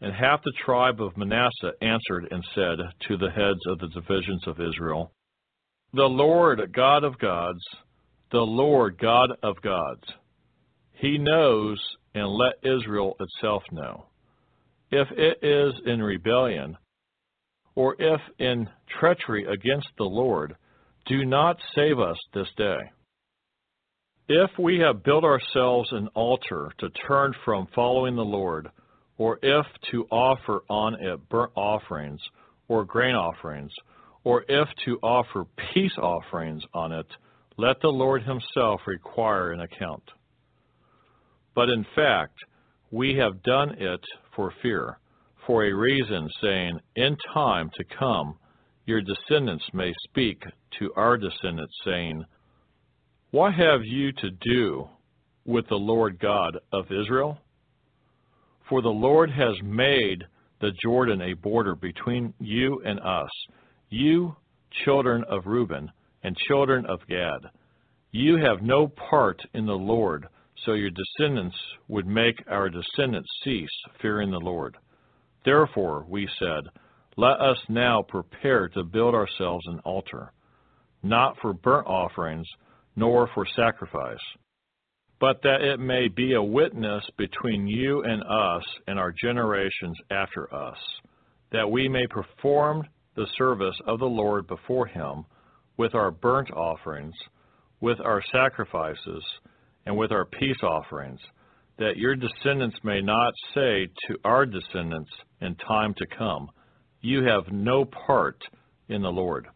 [0.00, 2.78] and half the tribe of Manasseh answered and said
[3.08, 5.12] to the heads of the divisions of Israel,
[5.92, 7.62] The Lord God of gods,
[8.30, 10.04] the Lord God of gods,
[10.92, 11.80] He knows
[12.14, 14.06] and let Israel itself know.
[14.90, 16.76] If it is in rebellion,
[17.74, 18.68] or if in
[18.98, 20.56] treachery against the Lord,
[21.06, 22.78] do not save us this day.
[24.28, 28.68] If we have built ourselves an altar to turn from following the Lord,
[29.18, 32.20] or if to offer on it burnt offerings
[32.68, 33.72] or grain offerings,
[34.24, 37.06] or if to offer peace offerings on it,
[37.56, 40.02] let the Lord himself require an account.
[41.54, 42.34] But in fact,
[42.90, 44.00] we have done it
[44.34, 44.98] for fear,
[45.46, 48.36] for a reason, saying, In time to come,
[48.84, 50.42] your descendants may speak
[50.78, 52.24] to our descendants, saying,
[53.36, 54.88] what have you to do
[55.44, 57.38] with the Lord God of Israel?
[58.68, 60.24] For the Lord has made
[60.60, 63.30] the Jordan a border between you and us,
[63.90, 64.34] you,
[64.84, 65.90] children of Reuben,
[66.22, 67.40] and children of Gad.
[68.10, 70.26] You have no part in the Lord,
[70.64, 71.56] so your descendants
[71.88, 73.68] would make our descendants cease
[74.00, 74.76] fearing the Lord.
[75.44, 76.64] Therefore, we said,
[77.16, 80.32] Let us now prepare to build ourselves an altar,
[81.02, 82.48] not for burnt offerings
[82.96, 84.18] nor for sacrifice,
[85.20, 90.52] but that it may be a witness between you and us and our generations after
[90.54, 90.76] us,
[91.52, 95.24] that we may perform the service of the Lord before him
[95.78, 97.14] with our burnt offerings,
[97.80, 99.24] with our sacrifices,
[99.86, 101.20] and with our peace offerings,
[101.78, 105.10] that your descendants may not say to our descendants
[105.40, 106.48] in time to come,
[107.00, 108.42] You have no part
[108.88, 109.46] in the Lord.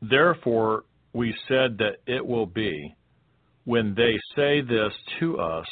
[0.00, 2.94] Therefore, we said that it will be,
[3.64, 5.66] when they say this to us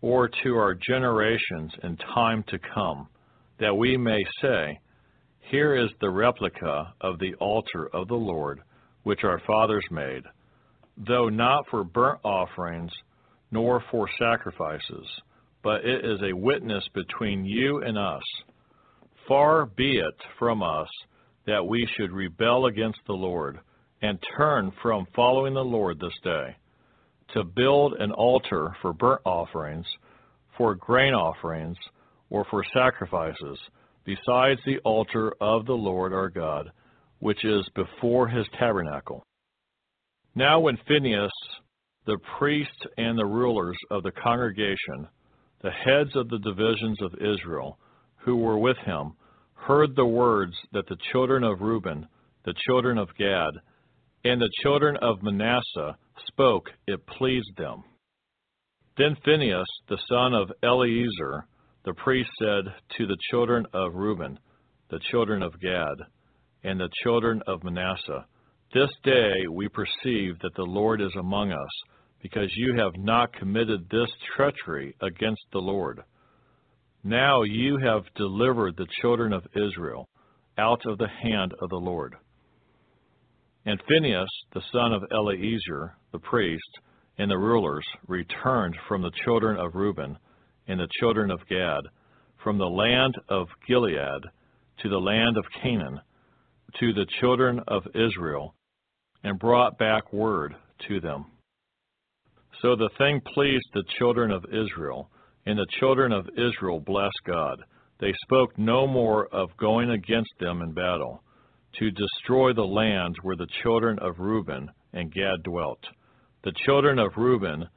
[0.00, 3.08] or to our generations in time to come,
[3.58, 4.78] that we may say,
[5.50, 8.60] Here is the replica of the altar of the Lord,
[9.02, 10.22] which our fathers made,
[10.96, 12.92] though not for burnt offerings
[13.50, 15.06] nor for sacrifices,
[15.62, 18.22] but it is a witness between you and us.
[19.28, 20.88] Far be it from us
[21.46, 23.58] that we should rebel against the Lord
[24.00, 26.56] and turn from following the Lord this day,
[27.32, 29.86] to build an altar for burnt offerings,
[30.56, 31.76] for grain offerings,
[32.30, 33.58] or for sacrifices,
[34.04, 36.70] besides the altar of the Lord our God,
[37.20, 39.22] which is before his tabernacle.
[40.34, 41.30] Now, when Phinehas,
[42.06, 45.08] the priest and the rulers of the congregation,
[45.62, 47.78] the heads of the divisions of Israel,
[48.16, 49.12] who were with him,
[49.54, 52.06] heard the words that the children of Reuben,
[52.44, 53.54] the children of Gad,
[54.24, 55.96] and the children of Manasseh
[56.28, 57.82] spoke, it pleased them.
[58.96, 61.46] Then Phinehas, the son of Eleazar,
[61.84, 62.64] the priest, said
[62.98, 64.38] to the children of Reuben,
[64.90, 65.96] the children of Gad,
[66.62, 68.26] and the children of Manasseh.
[68.72, 71.58] This day we perceive that the Lord is among us,
[72.22, 76.00] because you have not committed this treachery against the Lord.
[77.02, 80.08] Now you have delivered the children of Israel
[80.56, 82.14] out of the hand of the Lord.
[83.64, 86.78] And Phinehas, the son of Eleazar, the priest,
[87.18, 90.18] and the rulers returned from the children of Reuben
[90.66, 91.82] and the children of Gad,
[92.42, 94.22] from the land of Gilead
[94.82, 96.00] to the land of Canaan,
[96.80, 98.54] to the children of Israel,
[99.22, 100.56] and brought back word
[100.88, 101.26] to them.
[102.60, 105.10] So the thing pleased the children of Israel,
[105.46, 107.62] and the children of Israel blessed God.
[108.00, 111.22] They spoke no more of going against them in battle,
[111.78, 115.80] to destroy the land where the children of Reuben and Gad dwelt.
[116.44, 117.68] The children of Reuben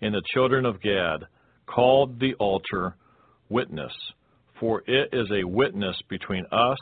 [0.00, 1.26] and the children of Gad
[1.66, 2.96] called the altar
[3.48, 3.92] witness,
[4.58, 6.78] for it is a witness between us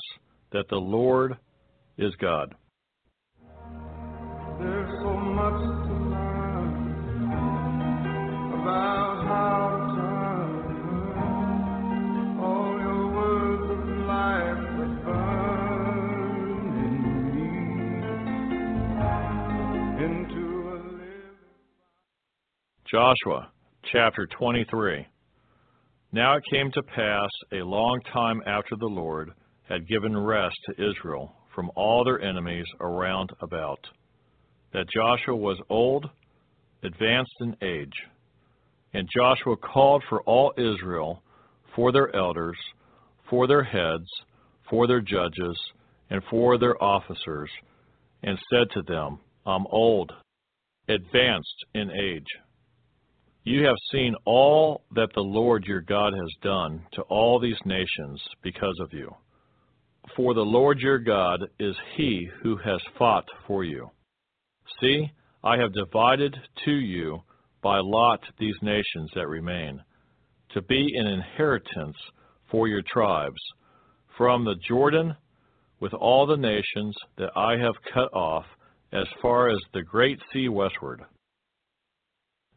[0.53, 1.37] that the Lord
[1.99, 2.55] is God.
[22.95, 23.51] Joshua
[23.91, 25.05] chapter 23.
[26.13, 29.33] Now it came to pass a long time after the Lord
[29.69, 33.81] had given rest to Israel from all their enemies around about,
[34.73, 36.09] that Joshua was old,
[36.85, 37.97] advanced in age.
[38.93, 41.21] And Joshua called for all Israel,
[41.75, 42.59] for their elders,
[43.29, 44.07] for their heads,
[44.71, 45.59] for their judges,
[46.11, 47.51] and for their officers,
[48.23, 50.13] and said to them, I'm old,
[50.89, 52.29] advanced in age.
[53.47, 58.23] You have seen all that the Lord your God has done to all these nations
[58.43, 59.15] because of you.
[60.17, 63.91] For the Lord your God is he who has fought for you.
[64.81, 65.11] See,
[65.43, 66.35] I have divided
[66.65, 67.23] to you
[67.63, 69.83] by lot these nations that remain,
[70.55, 71.97] to be an inheritance
[72.51, 73.41] for your tribes,
[74.17, 75.15] from the Jordan
[75.81, 78.47] with all the nations that I have cut off
[78.93, 81.03] as far as the great sea westward.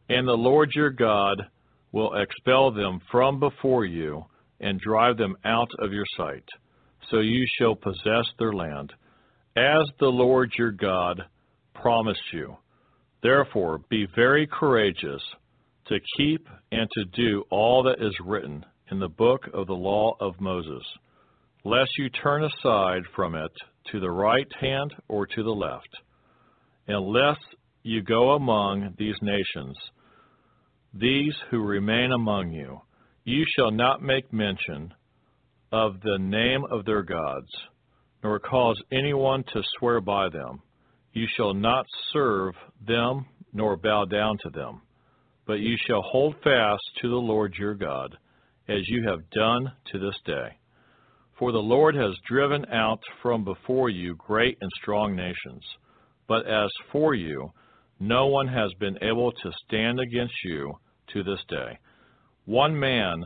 [0.08, 1.42] And the Lord your God
[1.92, 4.24] will expel them from before you
[4.60, 6.44] and drive them out of your sight,
[7.10, 8.92] so you shall possess their land,
[9.56, 11.22] as the Lord your God
[11.74, 12.56] promised you.
[13.22, 15.22] Therefore, be very courageous
[15.86, 20.14] to keep and to do all that is written in the book of the law
[20.20, 20.82] of Moses,
[21.64, 23.52] lest you turn aside from it
[23.92, 25.88] to the right hand or to the left,
[26.86, 27.38] unless
[27.82, 29.76] you go among these nations
[30.94, 32.80] these who remain among you,
[33.24, 34.94] you shall not make mention
[35.70, 37.50] of the name of their gods,
[38.22, 40.62] nor cause anyone to swear by them.
[41.12, 42.54] You shall not serve
[42.86, 44.82] them, nor bow down to them,
[45.46, 48.16] but you shall hold fast to the Lord your God,
[48.68, 50.56] as you have done to this day.
[51.38, 55.64] For the Lord has driven out from before you great and strong nations,
[56.26, 57.52] but as for you,
[58.00, 60.74] no one has been able to stand against you
[61.12, 61.78] to this day.
[62.44, 63.24] One man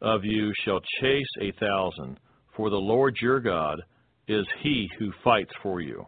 [0.00, 2.18] of you shall chase a thousand,
[2.56, 3.82] for the Lord your God
[4.28, 6.06] is he who fights for you,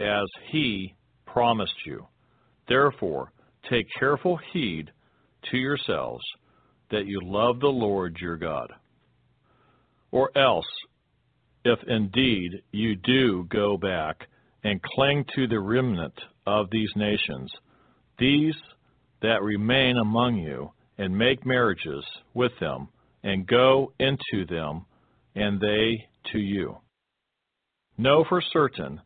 [0.00, 0.94] as he
[1.26, 2.06] promised you.
[2.68, 3.32] Therefore,
[3.70, 4.90] take careful heed
[5.50, 6.24] to yourselves
[6.90, 8.70] that you love the Lord your God.
[10.10, 10.66] Or else,
[11.64, 14.26] if indeed you do go back
[14.64, 16.14] and cling to the remnant
[16.48, 17.52] of these nations,
[18.18, 18.54] these
[19.22, 22.04] that remain among you, and make marriages
[22.34, 22.88] with them,
[23.22, 24.86] and go into them,
[25.34, 26.76] and they to you.
[27.96, 29.00] Know for certain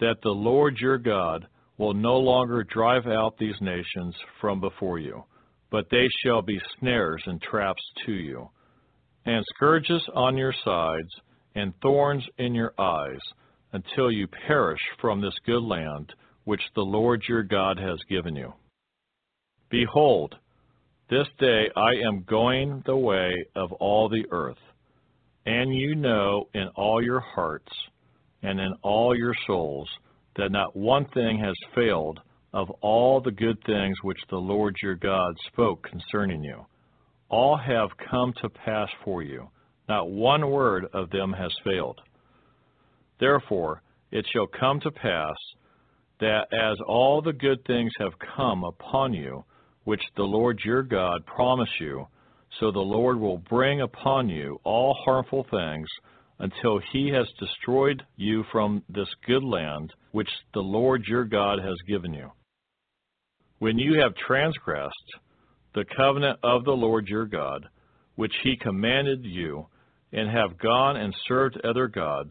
[0.00, 1.46] that the Lord your God
[1.78, 5.24] will no longer drive out these nations from before you,
[5.70, 8.48] but they shall be snares and traps to you,
[9.26, 11.10] and scourges on your sides,
[11.54, 13.20] and thorns in your eyes,
[13.72, 16.12] until you perish from this good land
[16.44, 18.52] which the Lord your God has given you.
[19.70, 20.34] Behold,
[21.10, 24.58] this day I am going the way of all the earth,
[25.46, 27.72] and you know in all your hearts
[28.42, 29.88] and in all your souls
[30.36, 32.20] that not one thing has failed
[32.52, 36.64] of all the good things which the Lord your God spoke concerning you.
[37.28, 39.48] All have come to pass for you,
[39.88, 42.00] not one word of them has failed.
[43.18, 45.34] Therefore, it shall come to pass
[46.20, 49.44] that as all the good things have come upon you,
[49.84, 52.06] which the Lord your God promised you,
[52.60, 55.88] so the Lord will bring upon you all harmful things
[56.38, 61.76] until he has destroyed you from this good land which the Lord your God has
[61.88, 62.30] given you.
[63.58, 64.92] When you have transgressed
[65.74, 67.66] the covenant of the Lord your God,
[68.16, 69.66] which he commanded you,
[70.12, 72.30] and have gone and served other gods,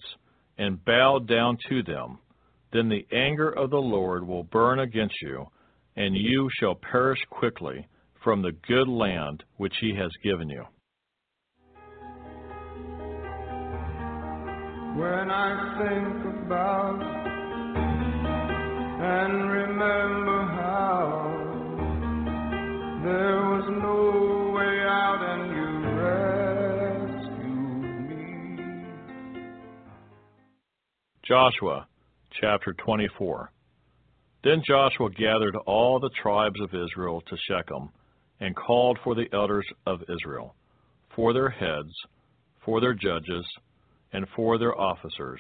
[0.58, 2.20] and bowed down to them,
[2.74, 5.46] then the anger of the Lord will burn against you,
[5.96, 7.88] and you shall perish quickly
[8.24, 10.64] from the good land which he has given you.
[14.96, 17.00] When I think about
[19.06, 21.34] and remember how
[23.04, 25.70] there was no way out and you
[27.28, 28.24] rescued me.
[31.28, 31.88] Joshua
[32.40, 33.52] chapter 24.
[34.44, 37.90] Then Joshua gathered all the tribes of Israel to Shechem
[38.40, 40.56] and called for the elders of Israel,
[41.16, 41.94] for their heads,
[42.66, 43.46] for their judges,
[44.12, 45.40] and for their officers,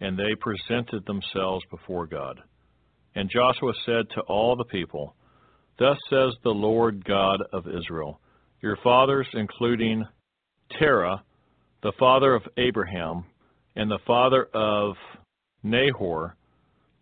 [0.00, 2.40] and they presented themselves before God.
[3.14, 5.14] And Joshua said to all the people,
[5.78, 8.20] Thus says the Lord God of Israel,
[8.62, 10.04] Your fathers, including
[10.78, 11.22] Terah,
[11.82, 13.24] the father of Abraham,
[13.76, 14.94] and the father of
[15.62, 16.36] Nahor,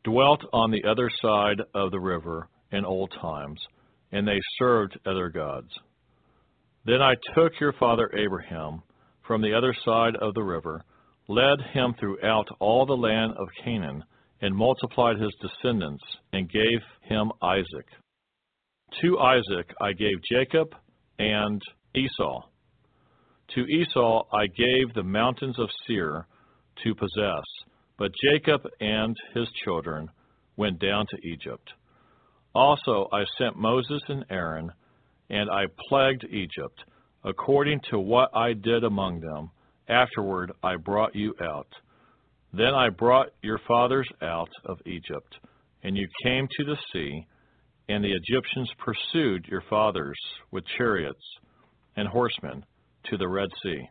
[0.05, 3.61] dwelt on the other side of the river in old times,
[4.13, 5.71] and they served other gods.
[6.85, 8.83] Then I took your father Abraham
[9.27, 10.85] from the other side of the river,
[11.29, 14.05] led him throughout all the land of Canaan,
[14.41, 17.87] and multiplied his descendants, and gave him Isaac.
[19.03, 20.75] To Isaac I gave Jacob
[21.19, 21.61] and
[21.95, 22.43] Esau.
[23.55, 26.27] To Esau I gave the mountains of Seir
[26.85, 27.45] to possess,
[27.99, 30.09] but Jacob and his children
[30.57, 31.69] went down to Egypt.
[32.55, 34.71] Also I sent Moses and Aaron,
[35.29, 36.85] and I plagued Egypt,
[37.25, 39.51] according to what I did among them.
[39.89, 41.69] Afterward I brought you out.
[42.53, 45.37] Then I brought your fathers out of Egypt,
[45.83, 47.27] and you came to the sea,
[47.89, 50.19] and the Egyptians pursued your fathers
[50.51, 51.23] with chariots
[51.97, 52.65] and horsemen
[53.11, 53.89] to the Red Sea.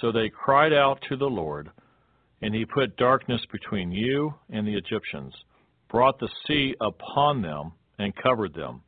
[0.00, 1.70] So they cried out to the Lord,
[2.42, 5.32] and he put darkness between you and the Egyptians,
[5.88, 8.82] brought the sea upon them, and covered them.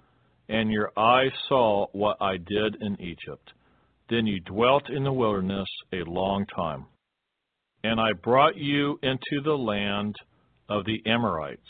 [0.48, 3.52] And your eyes saw what I did in Egypt.
[4.10, 6.86] Then you dwelt in the wilderness a long time.
[7.84, 10.16] And I brought you into the land
[10.68, 11.62] of the Amorites,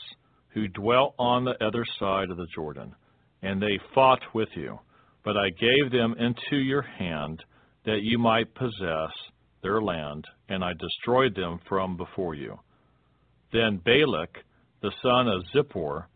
[0.49, 2.95] who dwelt on the other side of the Jordan.
[3.43, 4.79] And they fought with you.
[5.25, 7.45] But I gave them into your hand,
[7.85, 9.11] that you might possess
[9.63, 12.59] their land, and I destroyed them from before you.
[13.53, 14.39] Then Balak,
[14.83, 16.07] the son of Zippor,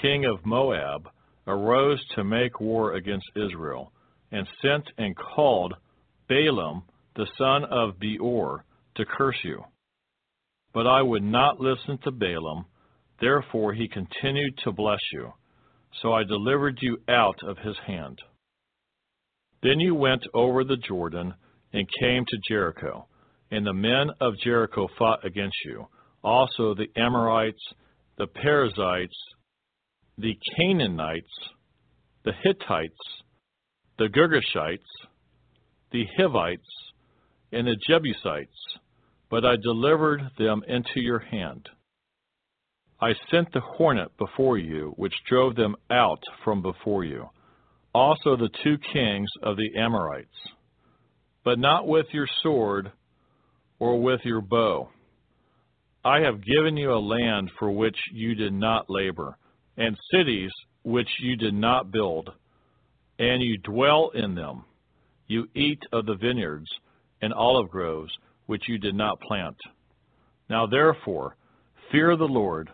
[0.00, 1.08] king of Moab,
[1.46, 3.92] arose to make war against Israel,
[4.32, 5.74] and sent and called
[6.28, 6.82] Balaam,
[7.14, 8.64] the son of Beor,
[8.96, 9.64] to curse you.
[10.74, 12.66] But I would not listen to Balaam,
[13.20, 15.32] therefore he continued to bless you.
[16.02, 18.18] So I delivered you out of his hand.
[19.62, 21.34] Then you went over the Jordan
[21.72, 23.06] and came to Jericho,
[23.50, 25.86] and the men of Jericho fought against you,
[26.22, 27.62] also the Amorites,
[28.18, 29.16] the Perizzites,
[30.18, 31.30] the Canaanites,
[32.24, 32.94] the Hittites,
[33.98, 34.80] the Girgashites,
[35.92, 36.68] the Hivites,
[37.52, 38.78] and the Jebusites,
[39.30, 41.68] but I delivered them into your hand.
[43.00, 47.28] I sent the hornet before you, which drove them out from before you,
[47.94, 50.28] also the two kings of the Amorites,
[51.44, 52.90] but not with your sword
[53.78, 54.88] or with your bow.
[56.04, 59.36] I have given you a land for which you did not labor,
[59.76, 60.50] and cities
[60.84, 62.30] which you did not build,
[63.18, 64.64] and you dwell in them.
[65.26, 66.68] You eat of the vineyards
[67.20, 68.12] and olive groves
[68.46, 69.56] which you did not plant.
[70.48, 71.36] Now therefore,
[71.90, 72.70] fear the Lord,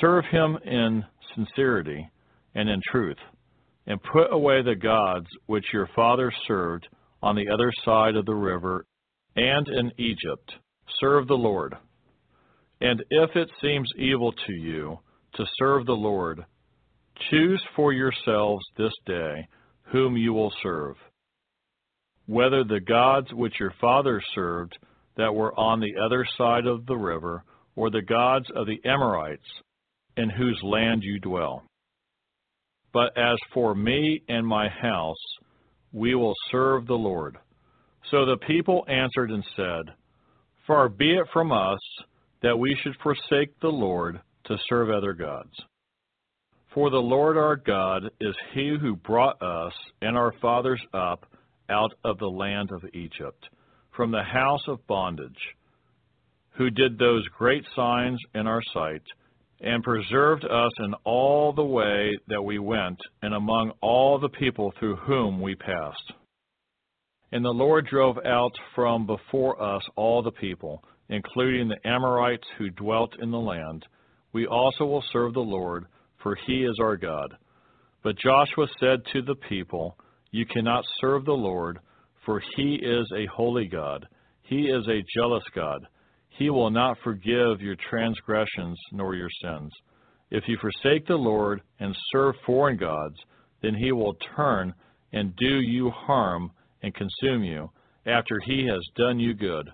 [0.00, 1.04] serve him in
[1.34, 2.08] sincerity
[2.54, 3.18] and in truth,
[3.86, 6.86] and put away the gods which your fathers served
[7.22, 8.86] on the other side of the river
[9.36, 10.52] and in Egypt.
[10.98, 11.74] Serve the Lord.
[12.80, 14.98] And if it seems evil to you
[15.34, 16.44] to serve the Lord,
[17.30, 19.46] choose for yourselves this day
[19.92, 20.96] whom you will serve,
[22.26, 24.78] whether the gods which your fathers served
[25.16, 27.44] that were on the other side of the river,
[27.76, 29.42] or the gods of the Amorites
[30.16, 31.62] in whose land you dwell.
[32.92, 35.16] But as for me and my house,
[35.92, 37.36] we will serve the Lord.
[38.10, 39.94] So the people answered and said,
[40.66, 41.78] Far be it from us
[42.42, 45.52] that we should forsake the Lord to serve other gods.
[46.74, 49.72] For the Lord our God is he who brought us
[50.02, 51.26] and our fathers up
[51.68, 53.48] out of the land of Egypt,
[53.96, 55.38] from the house of bondage,
[56.52, 59.02] who did those great signs in our sight,
[59.60, 64.72] and preserved us in all the way that we went, and among all the people
[64.78, 66.12] through whom we passed.
[67.32, 72.70] And the Lord drove out from before us all the people, including the Amorites who
[72.70, 73.86] dwelt in the land.
[74.32, 75.86] We also will serve the Lord,
[76.22, 77.34] for he is our God.
[78.02, 79.96] But Joshua said to the people,
[80.30, 81.78] You cannot serve the Lord,
[82.24, 84.06] for he is a holy God.
[84.42, 85.86] He is a jealous God.
[86.30, 89.72] He will not forgive your transgressions nor your sins.
[90.30, 93.16] If you forsake the Lord and serve foreign gods,
[93.62, 94.72] then he will turn
[95.12, 96.50] and do you harm
[96.82, 97.70] and consume you
[98.06, 99.68] after he has done you good.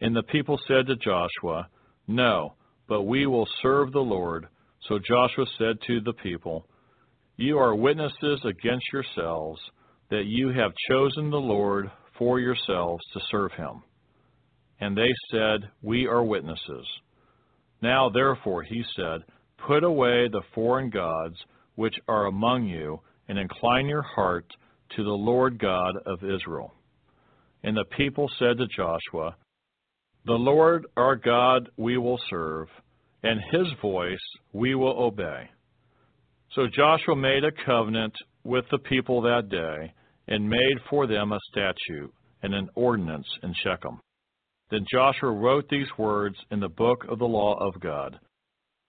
[0.00, 1.68] And the people said to Joshua,
[2.06, 2.54] No,
[2.88, 4.46] but we will serve the Lord.
[4.88, 6.66] So Joshua said to the people,
[7.36, 9.60] You are witnesses against yourselves
[10.10, 13.82] that you have chosen the Lord for yourselves to serve him.
[14.80, 16.86] And they said, We are witnesses.
[17.82, 19.24] Now therefore, he said,
[19.66, 21.36] Put away the foreign gods
[21.74, 24.46] which are among you, and incline your heart
[24.96, 26.74] to the Lord God of Israel.
[27.62, 29.36] And the people said to Joshua,
[30.26, 32.68] The Lord our God we will serve,
[33.22, 34.18] and his voice
[34.52, 35.50] we will obey.
[36.54, 39.92] So Joshua made a covenant with the people that day,
[40.28, 42.12] and made for them a statute
[42.42, 44.00] and an ordinance in Shechem.
[44.70, 48.18] Then Joshua wrote these words in the book of the law of God.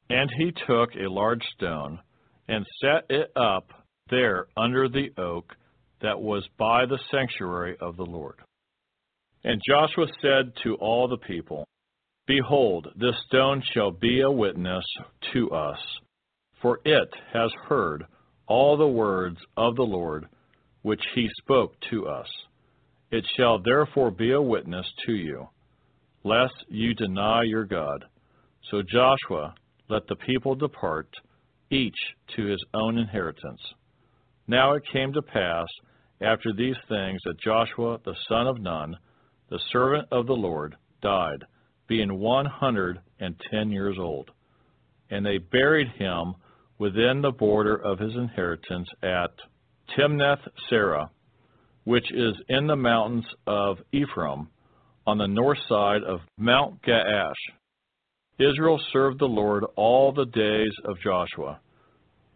[0.10, 2.00] And he took a large stone
[2.48, 3.70] and set it up
[4.10, 5.54] there under the oak
[6.02, 8.36] that was by the sanctuary of the Lord.
[9.44, 11.66] And Joshua said to all the people,
[12.28, 14.84] Behold, this stone shall be a witness
[15.34, 15.80] to us,
[16.62, 18.06] for it has heard
[18.48, 20.28] all the words of the Lord
[20.82, 22.28] which he spoke to us.
[23.12, 25.48] It shall therefore be a witness to you,
[26.24, 28.06] lest you deny your God.
[28.70, 29.56] So Joshua
[29.90, 31.10] let the people depart,
[31.72, 31.98] each
[32.36, 33.62] to his own inheritance.
[34.48, 35.68] Now it came to pass
[36.22, 38.98] after these things that Joshua the son of Nun,
[39.50, 41.44] the servant of the Lord, died,
[41.88, 44.32] being one hundred and ten years old.
[45.10, 46.36] And they buried him
[46.78, 49.32] within the border of his inheritance at
[49.98, 51.10] Timnath Serah,
[51.84, 54.50] which is in the mountains of Ephraim,
[55.08, 57.34] on the north side of Mount Gaash.
[58.38, 61.60] Israel served the Lord all the days of Joshua,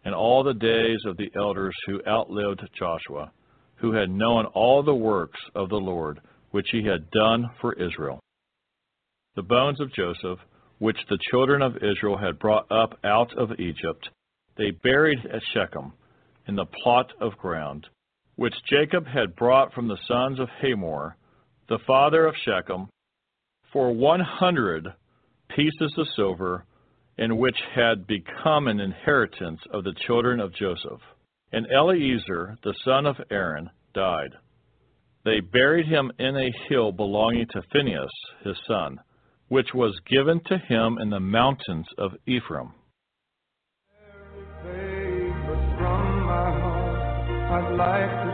[0.04, 3.30] and all the days of the elders who outlived Joshua,
[3.84, 6.18] who had known all the works of the Lord,
[6.52, 8.18] which he had done for Israel.
[9.36, 10.38] The bones of Joseph,
[10.78, 14.08] which the children of Israel had brought up out of Egypt,
[14.56, 15.92] they buried at Shechem
[16.48, 17.86] in the plot of ground,
[18.36, 21.16] which Jacob had brought from the sons of Hamor,
[21.68, 22.88] the father of Shechem,
[23.70, 24.86] for one hundred
[25.54, 26.64] pieces of silver,
[27.18, 31.02] and which had become an inheritance of the children of Joseph.
[31.54, 34.34] And Eleazar, the son of Aaron, died.
[35.24, 38.10] They buried him in a hill belonging to Phinehas,
[38.42, 38.98] his son,
[39.46, 42.72] which was given to him in the mountains of Ephraim.
[47.52, 48.33] I'd like to